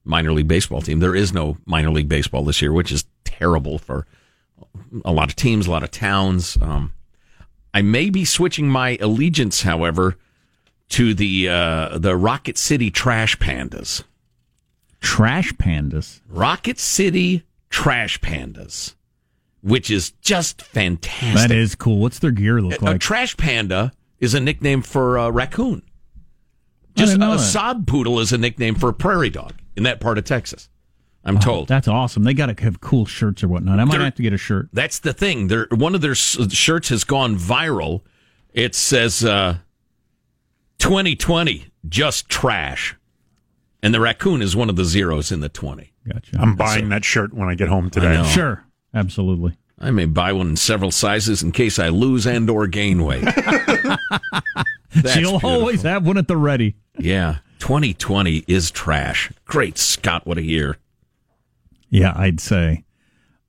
minor 0.03 0.33
league 0.33 0.49
baseball 0.49 0.81
team. 0.81 0.99
There 0.99 1.15
is 1.15 1.31
no 1.31 1.55
minor 1.65 1.89
league 1.89 2.09
baseball 2.09 2.43
this 2.43 2.61
year, 2.61 2.73
which 2.73 2.91
is 2.91 3.05
terrible 3.23 3.77
for 3.77 4.05
a 5.05 5.13
lot 5.13 5.29
of 5.29 5.38
teams, 5.38 5.67
a 5.67 5.71
lot 5.71 5.83
of 5.83 5.91
towns. 5.91 6.57
Um, 6.59 6.91
I 7.73 7.81
may 7.81 8.09
be 8.09 8.25
switching 8.25 8.67
my 8.67 8.97
allegiance, 8.99 9.61
however 9.61 10.17
to 10.89 11.13
the 11.13 11.50
uh, 11.50 11.98
the 11.98 12.15
Rocket 12.15 12.58
City 12.58 12.91
Trash 12.91 13.38
Pandas. 13.38 14.03
Trash 15.01 15.53
pandas. 15.53 16.19
Rocket 16.27 16.77
City 16.77 17.43
Trash 17.69 18.19
Pandas, 18.19 18.96
which 19.62 19.89
is 19.89 20.12
just 20.22 20.62
fantastic. 20.62 21.50
That 21.50 21.51
is 21.51 21.75
cool. 21.75 22.00
What's 22.00 22.19
their 22.19 22.31
gear 22.31 22.62
look 22.62 22.81
like? 22.81 22.96
A 22.98 23.00
trash 23.00 23.38
panda 23.38 23.93
is 24.19 24.34
a 24.34 24.39
nickname 24.39 24.81
for 24.81 25.17
a 25.17 25.31
raccoon. 25.31 25.84
Just 26.96 27.17
a, 27.17 27.31
a 27.31 27.39
sod 27.39 27.88
poodle 27.88 28.19
is 28.19 28.34
a 28.34 28.38
nickname 28.38 28.75
for 28.75 28.89
a 28.89 28.93
prairie 28.93 29.29
dog 29.29 29.53
in 29.77 29.84
that 29.84 30.01
part 30.01 30.17
of 30.17 30.25
Texas. 30.25 30.67
I'm 31.24 31.38
oh, 31.38 31.39
told. 31.39 31.67
That's 31.67 31.88
awesome. 31.88 32.24
They 32.24 32.34
got 32.34 32.48
to 32.48 32.63
have 32.63 32.81
cool 32.81 33.05
shirts 33.05 33.43
or 33.43 33.48
whatnot. 33.48 33.79
I 33.79 33.86
might 33.86 33.98
They're, 33.98 34.05
have 34.05 34.15
to 34.15 34.24
get 34.24 34.34
a 34.34 34.38
shirt. 34.38 34.69
That's 34.74 35.00
the 35.00 35.13
thing. 35.13 35.48
They're, 35.48 35.67
one 35.72 35.96
of 35.96 36.01
their 36.01 36.15
shirts 36.15 36.89
has 36.89 37.03
gone 37.03 37.38
viral. 37.38 38.01
It 38.53 38.75
says 38.75 39.24
uh, 39.24 39.58
2020, 40.79 41.67
just 41.88 42.29
trash. 42.29 42.95
And 43.81 43.93
the 43.93 44.00
raccoon 44.00 44.41
is 44.41 44.55
one 44.55 44.69
of 44.69 44.75
the 44.75 44.83
zeros 44.83 45.31
in 45.31 45.39
the 45.39 45.50
20. 45.50 45.93
Gotcha. 46.12 46.38
I'm 46.39 46.55
buying 46.55 46.86
so, 46.86 46.89
that 46.89 47.05
shirt 47.05 47.33
when 47.33 47.48
I 47.48 47.55
get 47.55 47.69
home 47.69 47.89
today. 47.89 48.24
Sure. 48.24 48.65
Absolutely. 48.93 49.55
I 49.79 49.91
may 49.91 50.05
buy 50.05 50.33
one 50.33 50.50
in 50.50 50.55
several 50.57 50.91
sizes 50.91 51.41
in 51.41 51.51
case 51.53 51.79
I 51.79 51.89
lose 51.89 52.27
and 52.27 52.50
or 52.50 52.67
gain 52.67 53.03
weight. 53.03 53.24
She'll 55.13 55.39
always 55.43 55.83
have 55.83 56.05
one 56.05 56.17
at 56.17 56.27
the 56.27 56.36
ready. 56.36 56.75
Yeah. 56.98 57.38
2020 57.59 58.43
is 58.48 58.71
trash. 58.71 59.31
Great 59.45 59.77
Scott, 59.77 60.25
what 60.25 60.38
a 60.38 60.43
year. 60.43 60.77
Yeah, 61.89 62.13
I'd 62.15 62.39
say. 62.39 62.83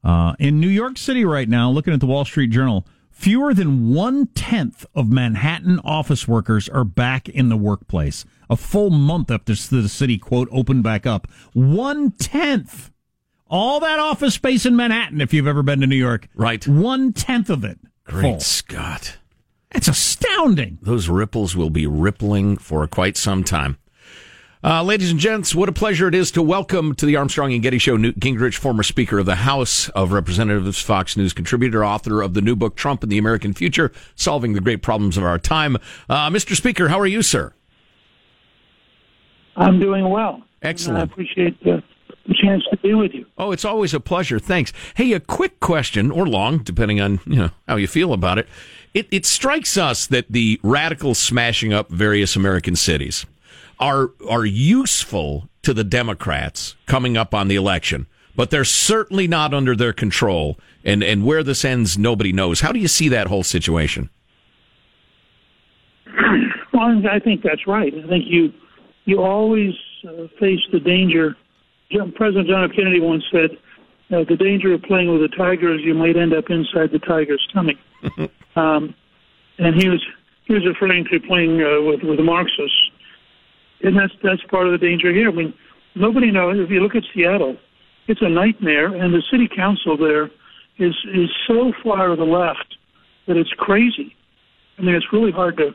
Uh, 0.05 0.35
in 0.39 0.61
New 0.61 0.69
York 0.69 0.99
City 0.99 1.25
right 1.25 1.49
now, 1.49 1.71
looking 1.71 1.93
at 1.93 2.01
the 2.01 2.07
Wall 2.07 2.25
Street 2.25 2.51
Journal, 2.51 2.87
fewer 3.21 3.53
than 3.53 3.93
one 3.93 4.27
tenth 4.29 4.87
of 4.95 5.13
Manhattan 5.13 5.79
office 5.81 6.27
workers 6.27 6.71
are 6.71 6.85
back 6.85 7.29
in 7.29 7.51
the 7.51 7.57
workplace. 7.57 8.25
A 8.49 8.57
full 8.57 8.89
month 8.89 9.31
after 9.31 9.55
the 9.55 9.89
city, 9.91 10.17
quote, 10.17 10.49
opened 10.51 10.83
back 10.83 11.07
up. 11.07 11.29
One 11.53 12.13
tenth. 12.13 12.91
All 13.51 13.79
that 13.81 13.99
office 13.99 14.35
space 14.35 14.65
in 14.65 14.75
Manhattan, 14.75 15.21
if 15.21 15.35
you've 15.35 15.47
ever 15.47 15.63
been 15.63 15.81
to 15.81 15.87
New 15.87 15.97
York. 15.97 16.29
Right. 16.35 16.67
One 16.67 17.13
tenth 17.13 17.51
of 17.51 17.63
it. 17.63 17.79
Great 18.05 18.23
full. 18.23 18.41
Scott. 18.41 19.19
That's 19.71 19.89
astounding. 19.89 20.79
Those 20.81 21.11
ripples 21.11 21.55
will 21.55 21.71
be 21.71 21.87
rippling 21.87 22.57
for 22.57 22.87
quite 22.87 23.19
some 23.19 23.45
time. 23.45 23.77
Uh, 24.63 24.83
ladies 24.83 25.11
and 25.11 25.19
gents, 25.19 25.55
what 25.55 25.71
a 25.71 25.73
pleasure 25.73 26.07
it 26.07 26.15
is 26.15 26.31
to 26.31 26.43
welcome 26.43 26.95
to 26.95 27.07
the 27.07 27.17
Armstrong 27.17 27.55
and 27.55 27.63
Getty 27.63 27.79
Show 27.79 27.97
Newt 27.97 28.21
Gingrich, 28.21 28.57
former 28.57 28.83
Speaker 28.83 29.19
of 29.19 29.25
the 29.25 29.37
House 29.37 29.89
of 29.91 30.13
Representatives, 30.13 30.83
Fox 30.83 31.17
News 31.17 31.33
contributor, 31.33 31.83
author 31.83 32.21
of 32.21 32.35
the 32.35 32.43
new 32.43 32.55
book 32.55 32.77
Trump 32.77 33.03
and 33.03 33.11
the 33.11 33.17
American 33.17 33.55
Future: 33.55 33.91
Solving 34.17 34.53
the 34.53 34.61
Great 34.61 34.83
Problems 34.83 35.17
of 35.17 35.25
Our 35.25 35.39
Time. 35.39 35.79
Uh, 36.11 36.29
Mr. 36.29 36.55
Speaker, 36.55 36.89
how 36.89 37.01
are 37.01 37.07
you, 37.07 37.23
sir? 37.23 37.55
I'm 39.57 39.81
doing 39.81 40.11
well. 40.11 40.43
Excellent. 40.61 40.99
I 40.99 41.03
appreciate 41.05 41.59
the, 41.65 41.83
the 42.29 42.35
chance 42.35 42.63
to 42.71 42.77
be 42.77 42.93
with 42.93 43.15
you. 43.15 43.25
Oh, 43.39 43.53
it's 43.53 43.65
always 43.65 43.95
a 43.95 44.01
pleasure. 44.01 44.39
Thanks. 44.39 44.75
Hey, 44.95 45.15
a 45.15 45.21
quick 45.21 45.61
question, 45.61 46.11
or 46.11 46.27
long, 46.27 46.59
depending 46.59 47.01
on 47.01 47.21
you 47.25 47.37
know 47.37 47.51
how 47.67 47.77
you 47.77 47.87
feel 47.87 48.13
about 48.13 48.37
it. 48.37 48.47
It, 48.93 49.09
it 49.11 49.25
strikes 49.25 49.79
us 49.79 50.07
that 50.09 50.27
the 50.29 50.61
radical 50.63 51.15
smashing 51.15 51.73
up 51.73 51.89
various 51.89 52.37
American 52.37 52.77
cities 52.77 53.25
are 53.81 54.11
are 54.29 54.45
useful 54.45 55.49
to 55.63 55.75
the 55.75 55.85
Democrats 55.85 56.77
coming 56.87 57.17
up 57.17 57.35
on 57.35 57.49
the 57.49 57.57
election, 57.57 58.07
but 58.37 58.51
they're 58.51 58.65
certainly 58.65 59.27
not 59.27 59.53
under 59.53 59.75
their 59.75 59.93
control. 59.93 60.59
And 60.85 61.03
and 61.03 61.25
where 61.25 61.43
this 61.43 61.65
ends, 61.65 61.99
nobody 61.99 62.33
knows. 62.33 62.61
How 62.61 62.73
do 62.73 62.79
you 62.79 62.89
see 62.89 63.09
that 63.09 63.27
whole 63.27 63.43
situation? 63.43 64.11
Well, 66.73 67.03
I 67.11 67.19
think 67.19 67.43
that's 67.43 67.67
right. 67.67 67.93
I 67.93 68.09
think 68.09 68.25
you 68.29 68.53
you 69.05 69.21
always 69.21 69.75
uh, 70.07 70.29
face 70.39 70.61
the 70.73 70.81
danger. 70.81 71.37
President 72.15 72.49
John 72.49 72.65
F. 72.65 72.77
Kennedy 72.77 73.01
once 73.01 73.25
said, 73.33 73.51
uh, 74.13 74.25
"The 74.27 74.37
danger 74.37 74.73
of 74.73 74.83
playing 74.83 75.13
with 75.13 75.21
a 75.23 75.37
tiger 75.37 75.75
is 75.75 75.83
you 75.83 75.95
might 75.95 76.17
end 76.17 76.33
up 76.33 76.49
inside 76.49 76.93
the 76.93 77.01
tiger's 77.01 77.45
stomach." 77.51 77.77
um, 78.57 78.95
and 79.59 79.75
he 79.83 79.89
was 79.89 80.01
he 80.47 80.55
was 80.55 80.65
referring 80.65 81.05
to 81.07 81.21
playing 81.21 81.61
uh, 81.61 81.83
with 81.83 82.03
with 82.03 82.17
the 82.17 82.23
Marxists 82.23 82.90
and 83.83 83.97
that's 83.97 84.13
that's 84.23 84.43
part 84.51 84.67
of 84.67 84.73
the 84.73 84.79
danger 84.79 85.13
here. 85.13 85.31
I 85.31 85.35
mean, 85.35 85.55
nobody 85.95 86.31
knows. 86.31 86.57
If 86.59 86.71
you 86.71 86.81
look 86.81 86.95
at 86.95 87.03
Seattle, 87.15 87.57
it's 88.09 88.21
a 88.23 88.29
nightmare, 88.29 88.95
and 88.95 89.13
the 89.13 89.23
city 89.31 89.49
council 89.55 89.97
there 89.97 90.27
is 90.79 90.95
is 91.15 91.31
so 91.47 91.73
far 91.83 92.09
to 92.09 92.17
the 92.17 92.25
left 92.25 92.77
that 93.27 93.37
it's 93.37 93.53
crazy. 93.59 94.15
I 94.79 94.83
mean, 94.83 94.95
it's 94.95 95.07
really 95.13 95.33
hard 95.33 95.57
to 95.59 95.71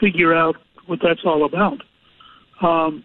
figure 0.00 0.34
out 0.34 0.56
what 0.86 1.00
that's 1.02 1.20
all 1.24 1.44
about. 1.44 1.80
Um, 2.62 3.04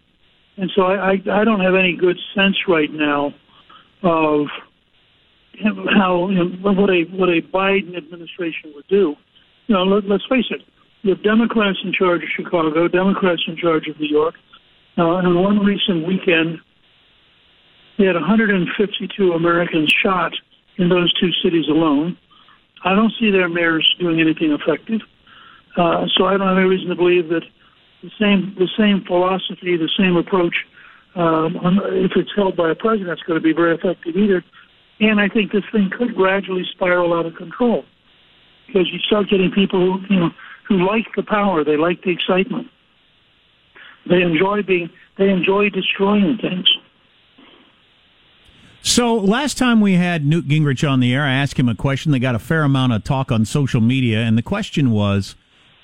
and 0.57 0.69
so 0.75 0.83
I, 0.83 1.11
I, 1.11 1.41
I 1.41 1.43
don't 1.43 1.61
have 1.61 1.75
any 1.75 1.95
good 1.95 2.17
sense 2.35 2.55
right 2.67 2.91
now 2.91 3.33
of 4.03 4.47
how 5.95 6.29
you 6.29 6.35
know, 6.35 6.71
what 6.71 6.89
a 6.89 7.03
what 7.11 7.29
a 7.29 7.41
Biden 7.41 7.97
administration 7.97 8.71
would 8.75 8.87
do. 8.87 9.15
You 9.67 9.75
know, 9.75 9.83
let, 9.83 10.05
let's 10.05 10.25
face 10.29 10.45
it 10.49 10.61
have 11.09 11.23
Democrats 11.23 11.79
in 11.83 11.91
charge 11.93 12.21
of 12.23 12.29
Chicago, 12.35 12.87
Democrats 12.87 13.41
in 13.47 13.57
charge 13.57 13.87
of 13.87 13.99
New 13.99 14.07
York. 14.07 14.35
Uh, 14.97 15.17
and 15.17 15.35
one 15.35 15.59
recent 15.59 16.05
weekend, 16.05 16.59
they 17.97 18.05
had 18.05 18.15
152 18.15 19.33
Americans 19.33 19.91
shot 20.03 20.33
in 20.77 20.89
those 20.89 21.11
two 21.19 21.31
cities 21.43 21.65
alone. 21.67 22.17
I 22.83 22.95
don't 22.95 23.13
see 23.19 23.31
their 23.31 23.49
mayors 23.49 23.87
doing 23.99 24.19
anything 24.19 24.51
effective. 24.51 25.01
Uh, 25.77 26.05
so 26.17 26.25
I 26.25 26.37
don't 26.37 26.47
have 26.47 26.57
any 26.57 26.67
reason 26.67 26.89
to 26.89 26.95
believe 26.95 27.29
that 27.29 27.43
the 28.03 28.11
same 28.19 28.55
the 28.57 28.67
same 28.77 29.03
philosophy, 29.05 29.77
the 29.77 29.89
same 29.97 30.17
approach, 30.17 30.55
um, 31.15 31.55
if 31.93 32.11
it's 32.15 32.31
held 32.35 32.57
by 32.57 32.71
a 32.71 32.75
president, 32.75 33.11
it's 33.11 33.21
going 33.23 33.39
to 33.39 33.43
be 33.43 33.53
very 33.53 33.75
effective 33.75 34.15
either. 34.15 34.43
And 34.99 35.19
I 35.19 35.29
think 35.29 35.51
this 35.51 35.63
thing 35.71 35.89
could 35.95 36.15
gradually 36.15 36.63
spiral 36.71 37.13
out 37.13 37.25
of 37.25 37.35
control 37.35 37.85
because 38.67 38.87
you 38.91 38.99
start 38.99 39.29
getting 39.29 39.51
people 39.51 39.79
who 39.79 40.13
you 40.13 40.19
know 40.19 40.29
who 40.67 40.85
like 40.85 41.07
the 41.15 41.23
power. 41.23 41.63
They 41.63 41.77
like 41.77 42.03
the 42.03 42.11
excitement. 42.11 42.67
They 44.09 44.21
enjoy 44.21 44.63
being. 44.63 44.89
They 45.17 45.29
enjoy 45.29 45.69
destroying 45.69 46.37
things. 46.37 46.67
So 48.83 49.15
last 49.15 49.57
time 49.57 49.79
we 49.79 49.93
had 49.93 50.25
Newt 50.25 50.47
Gingrich 50.47 50.89
on 50.89 50.99
the 50.99 51.13
air, 51.13 51.23
I 51.23 51.33
asked 51.33 51.59
him 51.59 51.69
a 51.69 51.75
question. 51.75 52.11
They 52.11 52.19
got 52.19 52.33
a 52.33 52.39
fair 52.39 52.63
amount 52.63 52.93
of 52.93 53.03
talk 53.03 53.31
on 53.31 53.45
social 53.45 53.79
media, 53.79 54.21
and 54.21 54.37
the 54.37 54.41
question 54.41 54.89
was, 54.91 55.35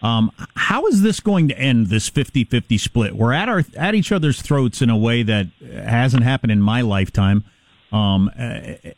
um, 0.01 0.31
how 0.55 0.86
is 0.88 1.01
this 1.01 1.19
going 1.19 1.48
to 1.48 1.57
end 1.57 1.88
this 1.88 2.10
50-50 2.10 2.79
split? 2.79 3.15
We're 3.15 3.34
at 3.34 3.50
our 3.50 3.63
at 3.75 3.96
each 3.96 4.12
other's 4.12 4.41
throats 4.41 4.81
in 4.81 4.89
a 4.89 4.98
way 4.98 5.24
that 5.24 5.48
hasn't 5.72 6.24
happened 6.24 6.51
in 6.51 6.62
my 6.62 6.81
lifetime. 6.81 7.43
Um, 7.91 8.29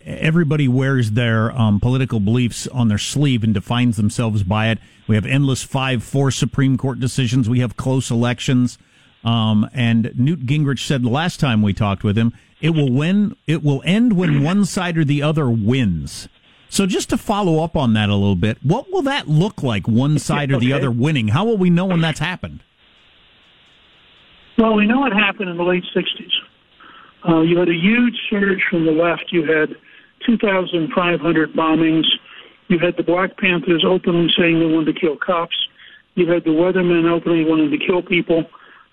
everybody 0.01 0.67
wears 0.67 1.11
their 1.11 1.51
um, 1.51 1.79
political 1.79 2.19
beliefs 2.19 2.67
on 2.67 2.87
their 2.87 2.97
sleeve 2.97 3.43
and 3.43 3.53
defines 3.53 3.97
themselves 3.97 4.43
by 4.43 4.69
it. 4.69 4.79
We 5.07 5.15
have 5.15 5.25
endless 5.25 5.63
five, 5.63 6.03
four 6.03 6.31
Supreme 6.31 6.77
Court 6.77 6.99
decisions. 6.99 7.47
We 7.47 7.59
have 7.59 7.77
close 7.77 8.09
elections. 8.09 8.77
Um, 9.23 9.69
and 9.73 10.11
Newt 10.15 10.45
Gingrich 10.45 10.85
said 10.85 11.03
the 11.03 11.09
last 11.09 11.39
time 11.39 11.61
we 11.61 11.73
talked 11.73 12.03
with 12.03 12.17
him, 12.17 12.33
it 12.61 12.71
will 12.71 12.91
win. 12.91 13.35
It 13.47 13.63
will 13.63 13.81
end 13.85 14.13
when 14.13 14.43
one 14.43 14.65
side 14.65 14.97
or 14.97 15.05
the 15.05 15.21
other 15.21 15.49
wins. 15.49 16.27
So 16.69 16.85
just 16.85 17.09
to 17.09 17.17
follow 17.17 17.63
up 17.63 17.75
on 17.75 17.93
that 17.93 18.09
a 18.09 18.15
little 18.15 18.35
bit, 18.35 18.57
what 18.63 18.91
will 18.91 19.01
that 19.03 19.27
look 19.27 19.63
like? 19.63 19.87
One 19.87 20.19
side 20.19 20.51
or 20.51 20.59
the 20.59 20.73
okay. 20.73 20.79
other 20.79 20.91
winning? 20.91 21.29
How 21.29 21.45
will 21.45 21.57
we 21.57 21.69
know 21.69 21.85
when 21.85 22.01
that's 22.01 22.19
happened? 22.19 22.63
Well, 24.57 24.75
we 24.75 24.85
know 24.85 25.05
it 25.05 25.13
happened 25.13 25.49
in 25.49 25.57
the 25.57 25.63
late 25.63 25.83
'60s. 25.95 26.31
Uh, 27.27 27.41
you 27.41 27.57
had 27.57 27.67
a 27.67 27.73
huge 27.73 28.15
surge 28.29 28.63
from 28.69 28.85
the 28.85 28.91
left. 28.91 29.25
You 29.31 29.43
had 29.45 29.75
2,500 30.25 31.53
bombings. 31.53 32.05
You 32.67 32.79
had 32.79 32.95
the 32.97 33.03
Black 33.03 33.37
Panthers 33.37 33.83
openly 33.85 34.31
saying 34.37 34.59
they 34.59 34.65
wanted 34.65 34.93
to 34.93 34.99
kill 34.99 35.17
cops. 35.17 35.55
You 36.15 36.29
had 36.31 36.43
the 36.43 36.51
Weathermen 36.51 37.09
openly 37.09 37.45
wanting 37.45 37.71
to 37.71 37.77
kill 37.85 38.01
people. 38.01 38.45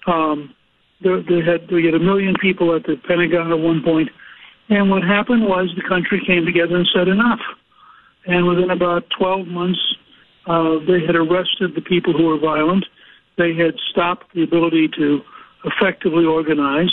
Um, 0.06 0.54
they, 1.02 1.10
they 1.28 1.42
had 1.44 1.68
they 1.68 1.82
had 1.84 1.94
a 1.94 1.98
million 1.98 2.34
people 2.40 2.74
at 2.74 2.84
the 2.84 2.96
Pentagon 3.06 3.52
at 3.52 3.58
one 3.58 3.82
point, 3.82 4.08
and 4.68 4.90
what 4.90 5.02
happened 5.02 5.44
was 5.44 5.68
the 5.76 5.86
country 5.86 6.22
came 6.26 6.46
together 6.46 6.76
and 6.76 6.88
said 6.94 7.08
enough. 7.08 7.40
And 8.26 8.46
within 8.46 8.70
about 8.70 9.04
12 9.18 9.46
months, 9.46 9.78
uh, 10.46 10.78
they 10.86 11.04
had 11.04 11.14
arrested 11.14 11.74
the 11.74 11.82
people 11.82 12.12
who 12.12 12.26
were 12.26 12.38
violent. 12.38 12.84
They 13.36 13.54
had 13.54 13.74
stopped 13.90 14.34
the 14.34 14.42
ability 14.42 14.88
to 14.96 15.20
effectively 15.64 16.24
organize 16.24 16.90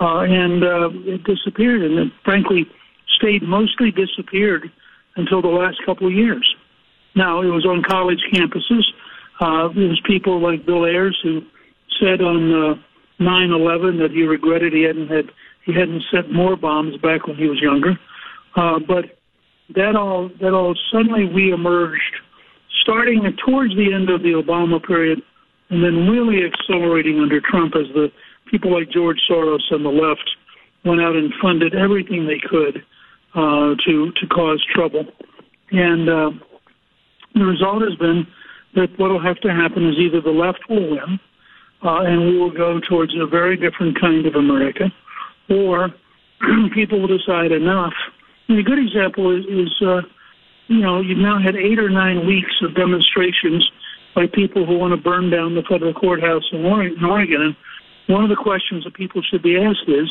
uh, 0.00 0.20
and 0.20 0.62
uh, 0.62 0.90
it 1.04 1.24
disappeared, 1.24 1.82
and 1.82 1.98
it 1.98 2.12
frankly 2.24 2.66
stayed 3.16 3.42
mostly 3.42 3.90
disappeared 3.90 4.70
until 5.16 5.40
the 5.40 5.48
last 5.48 5.78
couple 5.86 6.06
of 6.06 6.12
years. 6.12 6.54
Now 7.14 7.40
it 7.40 7.46
was 7.46 7.64
on 7.64 7.82
college 7.82 8.20
campuses. 8.32 8.84
Uh, 9.40 9.68
it 9.70 9.88
was 9.88 10.00
people 10.04 10.40
like 10.40 10.66
Bill 10.66 10.84
Ayers 10.84 11.18
who 11.22 11.40
said 12.00 12.20
on 12.20 12.52
uh, 12.52 12.74
9/11 13.20 13.98
that 14.00 14.10
he 14.10 14.22
regretted 14.22 14.72
he 14.72 14.82
hadn't 14.82 15.08
had 15.08 15.30
he 15.64 15.72
hadn't 15.72 16.02
set 16.12 16.30
more 16.30 16.56
bombs 16.56 16.96
back 16.98 17.26
when 17.26 17.36
he 17.36 17.48
was 17.48 17.60
younger. 17.60 17.98
Uh, 18.54 18.78
but 18.86 19.16
that 19.74 19.96
all 19.96 20.30
that 20.40 20.52
all 20.52 20.74
suddenly 20.92 21.22
reemerged, 21.22 22.20
starting 22.82 23.22
towards 23.44 23.74
the 23.76 23.92
end 23.92 24.10
of 24.10 24.22
the 24.22 24.32
Obama 24.32 24.82
period, 24.82 25.20
and 25.70 25.82
then 25.82 26.08
really 26.08 26.44
accelerating 26.44 27.18
under 27.18 27.40
Trump 27.40 27.74
as 27.74 27.88
the 27.94 28.08
people 28.50 28.72
like 28.72 28.90
George 28.90 29.18
Soros 29.28 29.72
on 29.72 29.82
the 29.82 29.90
left 29.90 30.28
went 30.84 31.00
out 31.00 31.16
and 31.16 31.32
funded 31.40 31.74
everything 31.74 32.26
they 32.26 32.38
could 32.38 32.84
uh, 33.34 33.74
to 33.84 34.12
to 34.12 34.26
cause 34.28 34.64
trouble, 34.74 35.04
and 35.70 36.08
uh, 36.08 36.30
the 37.34 37.44
result 37.44 37.82
has 37.82 37.94
been 37.96 38.26
that 38.74 38.88
what 38.98 39.10
will 39.10 39.22
have 39.22 39.40
to 39.40 39.52
happen 39.52 39.88
is 39.88 39.96
either 39.98 40.20
the 40.20 40.30
left 40.30 40.60
will 40.68 40.90
win, 40.90 41.18
uh, 41.82 42.00
and 42.00 42.20
we 42.20 42.38
will 42.38 42.50
go 42.50 42.80
towards 42.80 43.12
a 43.18 43.26
very 43.26 43.56
different 43.56 43.98
kind 44.00 44.26
of 44.26 44.34
America, 44.34 44.92
or 45.50 45.90
people 46.74 47.00
will 47.00 47.18
decide 47.18 47.52
enough. 47.52 47.94
And 48.48 48.58
a 48.58 48.62
good 48.62 48.78
example 48.78 49.36
is, 49.36 49.44
is 49.46 49.82
uh, 49.82 50.02
you 50.68 50.80
know, 50.80 51.00
you've 51.00 51.18
now 51.18 51.40
had 51.40 51.56
eight 51.56 51.78
or 51.78 51.90
nine 51.90 52.26
weeks 52.26 52.52
of 52.62 52.74
demonstrations 52.74 53.68
by 54.14 54.26
people 54.26 54.64
who 54.66 54.78
want 54.78 54.92
to 54.92 54.96
burn 54.96 55.30
down 55.30 55.54
the 55.54 55.62
federal 55.62 55.92
courthouse 55.92 56.44
in 56.52 56.64
Oregon. 56.64 57.42
And 57.42 57.56
one 58.08 58.22
of 58.22 58.30
the 58.30 58.36
questions 58.36 58.84
that 58.84 58.94
people 58.94 59.22
should 59.22 59.42
be 59.42 59.56
asked 59.56 59.88
is, 59.88 60.08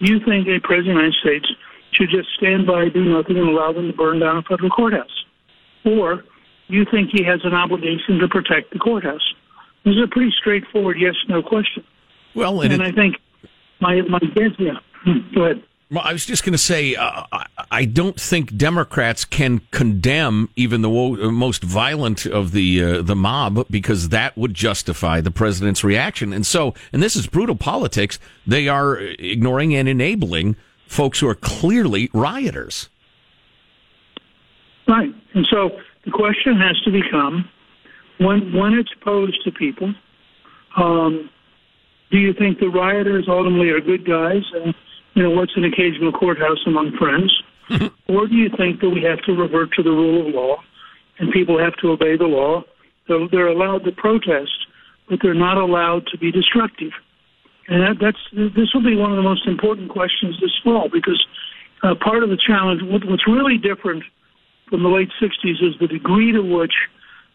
do 0.00 0.12
you 0.12 0.20
think 0.24 0.46
a 0.48 0.60
president 0.60 0.98
of 0.98 1.02
the 1.02 1.02
United 1.02 1.14
States 1.20 1.46
should 1.92 2.10
just 2.10 2.28
stand 2.36 2.66
by, 2.66 2.88
do 2.88 3.04
nothing, 3.04 3.38
and 3.38 3.48
allow 3.48 3.72
them 3.72 3.90
to 3.90 3.96
burn 3.96 4.20
down 4.20 4.36
a 4.36 4.42
federal 4.42 4.70
courthouse? 4.70 5.24
Or 5.84 6.16
do 6.16 6.76
you 6.76 6.84
think 6.90 7.10
he 7.12 7.24
has 7.24 7.40
an 7.44 7.54
obligation 7.54 8.18
to 8.18 8.28
protect 8.28 8.72
the 8.72 8.78
courthouse? 8.78 9.34
This 9.84 9.94
is 9.94 10.02
a 10.04 10.08
pretty 10.08 10.32
straightforward 10.38 10.98
yes/no 11.00 11.42
question. 11.42 11.84
Well, 12.34 12.60
and, 12.60 12.72
and 12.72 12.82
it, 12.82 12.88
I 12.88 12.92
think 12.92 13.16
my 13.80 14.02
my 14.02 14.18
guess, 14.18 14.50
yeah. 14.58 14.78
Hmm, 15.04 15.34
go 15.34 15.44
ahead. 15.44 15.62
Well, 15.90 16.02
I 16.04 16.12
was 16.12 16.26
just 16.26 16.44
going 16.44 16.52
to 16.52 16.58
say, 16.58 16.96
uh, 16.96 17.22
I 17.70 17.86
don't 17.86 18.20
think 18.20 18.54
Democrats 18.54 19.24
can 19.24 19.62
condemn 19.70 20.50
even 20.54 20.82
the 20.82 20.90
wo- 20.90 21.30
most 21.30 21.62
violent 21.62 22.26
of 22.26 22.52
the 22.52 22.84
uh, 22.84 23.02
the 23.02 23.16
mob 23.16 23.66
because 23.70 24.10
that 24.10 24.36
would 24.36 24.52
justify 24.52 25.22
the 25.22 25.30
president's 25.30 25.82
reaction. 25.82 26.34
And 26.34 26.46
so, 26.46 26.74
and 26.92 27.02
this 27.02 27.16
is 27.16 27.26
brutal 27.26 27.56
politics. 27.56 28.18
They 28.46 28.68
are 28.68 28.98
ignoring 28.98 29.74
and 29.74 29.88
enabling 29.88 30.56
folks 30.86 31.20
who 31.20 31.28
are 31.28 31.34
clearly 31.34 32.10
rioters. 32.12 32.90
Right, 34.86 35.14
and 35.32 35.46
so 35.50 35.70
the 36.04 36.10
question 36.10 36.56
has 36.58 36.78
to 36.82 36.90
become 36.90 37.48
when 38.18 38.52
when 38.52 38.74
it's 38.74 38.92
posed 39.00 39.42
to 39.44 39.52
people. 39.52 39.94
Um, 40.76 41.30
do 42.10 42.18
you 42.18 42.34
think 42.34 42.58
the 42.58 42.68
rioters 42.68 43.24
ultimately 43.26 43.70
are 43.70 43.80
good 43.80 44.06
guys 44.06 44.42
you 45.14 45.22
know, 45.22 45.30
what's 45.30 45.56
an 45.56 45.64
occasional 45.64 46.12
courthouse 46.12 46.58
among 46.66 46.96
friends? 46.96 47.34
or 48.08 48.26
do 48.26 48.34
you 48.34 48.48
think 48.56 48.80
that 48.80 48.90
we 48.90 49.02
have 49.02 49.20
to 49.22 49.32
revert 49.32 49.72
to 49.72 49.82
the 49.82 49.90
rule 49.90 50.26
of 50.26 50.34
law 50.34 50.56
and 51.18 51.30
people 51.32 51.58
have 51.58 51.76
to 51.76 51.90
obey 51.90 52.16
the 52.16 52.24
law? 52.24 52.62
So 53.06 53.28
they're 53.30 53.48
allowed 53.48 53.84
to 53.84 53.92
protest, 53.92 54.66
but 55.08 55.18
they're 55.22 55.34
not 55.34 55.56
allowed 55.56 56.06
to 56.08 56.18
be 56.18 56.30
destructive. 56.30 56.92
And 57.68 57.82
that, 57.82 57.96
that's 58.00 58.54
this 58.54 58.72
will 58.72 58.82
be 58.82 58.96
one 58.96 59.10
of 59.10 59.16
the 59.16 59.22
most 59.22 59.46
important 59.46 59.90
questions 59.90 60.36
this 60.40 60.56
fall 60.64 60.88
because 60.90 61.22
uh, 61.82 61.94
part 61.94 62.22
of 62.22 62.30
the 62.30 62.38
challenge, 62.38 62.82
what, 62.82 63.04
what's 63.04 63.26
really 63.26 63.58
different 63.58 64.02
from 64.68 64.82
the 64.82 64.88
late 64.88 65.10
60s 65.20 65.62
is 65.62 65.74
the 65.80 65.86
degree 65.86 66.32
to 66.32 66.40
which 66.40 66.72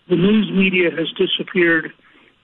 the 0.09 0.15
news 0.15 0.51
media 0.51 0.89
has 0.91 1.09
disappeared 1.13 1.91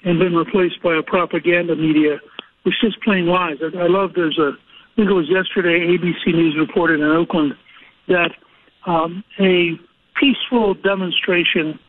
and 0.04 0.20
been 0.20 0.36
replaced 0.36 0.82
by 0.82 0.96
a 0.96 1.04
propaganda 1.04 1.76
media, 1.76 2.20
which 2.64 2.76
just 2.82 3.02
plain 3.02 3.26
lies. 3.26 3.58
I, 3.62 3.78
I 3.78 3.88
love 3.88 4.12
there's 4.16 4.38
a 4.38 4.52
think 4.96 5.10
it 5.10 5.13
was 5.13 5.29
yesterday, 5.29 5.88
ABC 5.88 6.27
News 6.27 6.55
reported 6.58 7.00
in 7.00 7.05
Oakland 7.05 7.55
that 8.08 8.32
um, 8.86 9.23
a 9.39 9.80
peaceful 10.19 10.73
demonstration 10.73 11.80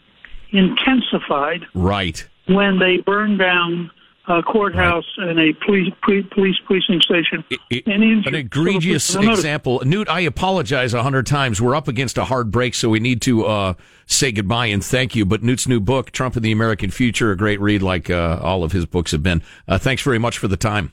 intensified. 0.51 1.67
Right. 1.75 2.27
When 2.47 2.79
they 2.79 2.99
burned 2.99 3.39
down 3.39 3.91
a 4.31 4.43
courthouse 4.43 5.05
right. 5.19 5.29
and 5.29 5.41
a 5.41 5.53
police, 5.65 5.93
pre, 6.03 6.23
police 6.23 6.57
precinct 6.65 7.05
station. 7.05 7.45
It, 7.51 7.61
it, 7.71 7.87
an 7.87 8.35
egregious 8.35 9.15
example. 9.15 9.83
Newt, 9.85 10.09
I 10.09 10.21
apologize 10.21 10.95
a 10.95 11.03
hundred 11.03 11.27
times. 11.27 11.61
We're 11.61 11.75
up 11.75 11.89
against 11.89 12.19
a 12.19 12.25
hard 12.25 12.51
break, 12.51 12.75
so 12.75 12.89
we 12.89 13.01
need 13.01 13.23
to 13.23 13.47
uh, 13.47 13.75
say 14.07 14.31
goodbye 14.33 14.67
and 14.67 14.85
thank 14.85 15.17
you. 15.17 15.25
But 15.25 15.43
Newt's 15.43 15.67
new 15.67 15.81
book, 15.81 16.13
Trump 16.13 16.37
and 16.37 16.45
the 16.45 16.53
American 16.53 16.91
Future, 16.91 17.33
a 17.33 17.37
great 17.37 17.61
read 17.61 17.83
like 17.83 18.11
uh, 18.11 18.39
all 18.43 18.63
of 18.63 18.73
his 18.73 18.87
books 18.87 19.13
have 19.13 19.23
been. 19.23 19.43
Uh, 19.67 19.79
thanks 19.79 20.03
very 20.03 20.19
much 20.19 20.39
for 20.39 20.49
the 20.49 20.57
time. 20.57 20.93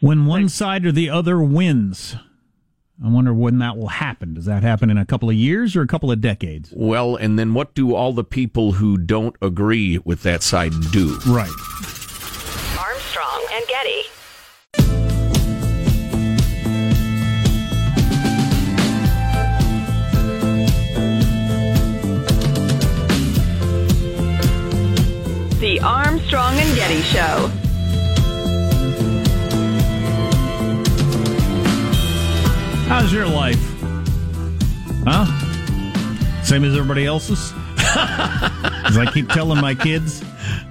When 0.00 0.26
one 0.26 0.50
side 0.50 0.84
or 0.84 0.92
the 0.92 1.08
other 1.08 1.40
wins, 1.40 2.16
I 3.02 3.08
wonder 3.08 3.32
when 3.32 3.60
that 3.60 3.78
will 3.78 3.88
happen. 3.88 4.34
Does 4.34 4.44
that 4.44 4.62
happen 4.62 4.90
in 4.90 4.98
a 4.98 5.06
couple 5.06 5.30
of 5.30 5.36
years 5.36 5.74
or 5.74 5.80
a 5.80 5.86
couple 5.86 6.10
of 6.10 6.20
decades? 6.20 6.70
Well, 6.76 7.16
and 7.16 7.38
then 7.38 7.54
what 7.54 7.74
do 7.74 7.94
all 7.94 8.12
the 8.12 8.22
people 8.22 8.72
who 8.72 8.98
don't 8.98 9.34
agree 9.40 9.98
with 10.04 10.22
that 10.22 10.42
side 10.42 10.72
do? 10.92 11.18
Right. 11.26 11.48
Armstrong 12.78 13.46
and 13.52 13.66
Getty. 13.68 14.02
The 25.58 25.80
Armstrong 25.80 26.54
and 26.58 26.76
Getty 26.76 27.00
Show. 27.00 27.50
How's 32.88 33.12
your 33.12 33.26
life? 33.26 33.60
Huh? 35.04 35.26
Same 36.42 36.64
as 36.64 36.74
everybody 36.74 37.04
else's? 37.04 37.52
as 37.78 38.96
I 38.96 39.10
keep 39.12 39.28
telling 39.28 39.60
my 39.60 39.74
kids. 39.74 40.24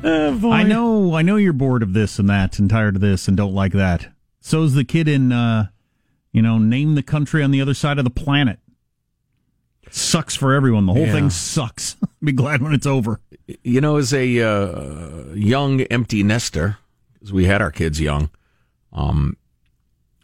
Oh, 0.04 0.52
I 0.52 0.64
know 0.64 1.16
I 1.16 1.22
know 1.22 1.36
you're 1.36 1.54
bored 1.54 1.84
of 1.84 1.94
this 1.94 2.20
and 2.20 2.30
that 2.30 2.58
and 2.60 2.70
tired 2.70 2.96
of 2.96 3.02
this 3.02 3.28
and 3.28 3.36
don't 3.36 3.54
like 3.54 3.74
that. 3.74 4.08
So's 4.40 4.74
the 4.74 4.86
kid 4.86 5.08
in 5.08 5.32
uh 5.32 5.68
you 6.36 6.42
know, 6.42 6.58
name 6.58 6.96
the 6.96 7.04
country 7.04 7.42
on 7.42 7.52
the 7.52 7.62
other 7.62 7.74
side 7.74 7.98
of 7.98 8.04
the 8.04 8.10
planet. 8.10 8.60
Sucks 9.90 10.36
for 10.36 10.54
everyone. 10.54 10.86
The 10.86 10.92
whole 10.92 11.06
yeah. 11.06 11.14
thing 11.14 11.30
sucks. 11.30 11.96
Be 12.24 12.34
glad 12.34 12.62
when 12.62 12.74
it's 12.74 12.86
over. 12.86 13.22
You 13.64 13.80
know, 13.80 13.96
as 13.96 14.14
a 14.14 14.42
uh, 14.42 15.34
young 15.34 15.82
empty 15.84 16.24
nester, 16.24 16.78
because 17.14 17.32
we 17.32 17.46
had 17.46 17.62
our 17.62 17.72
kids 17.72 18.02
young, 18.02 18.30
um, 18.92 19.38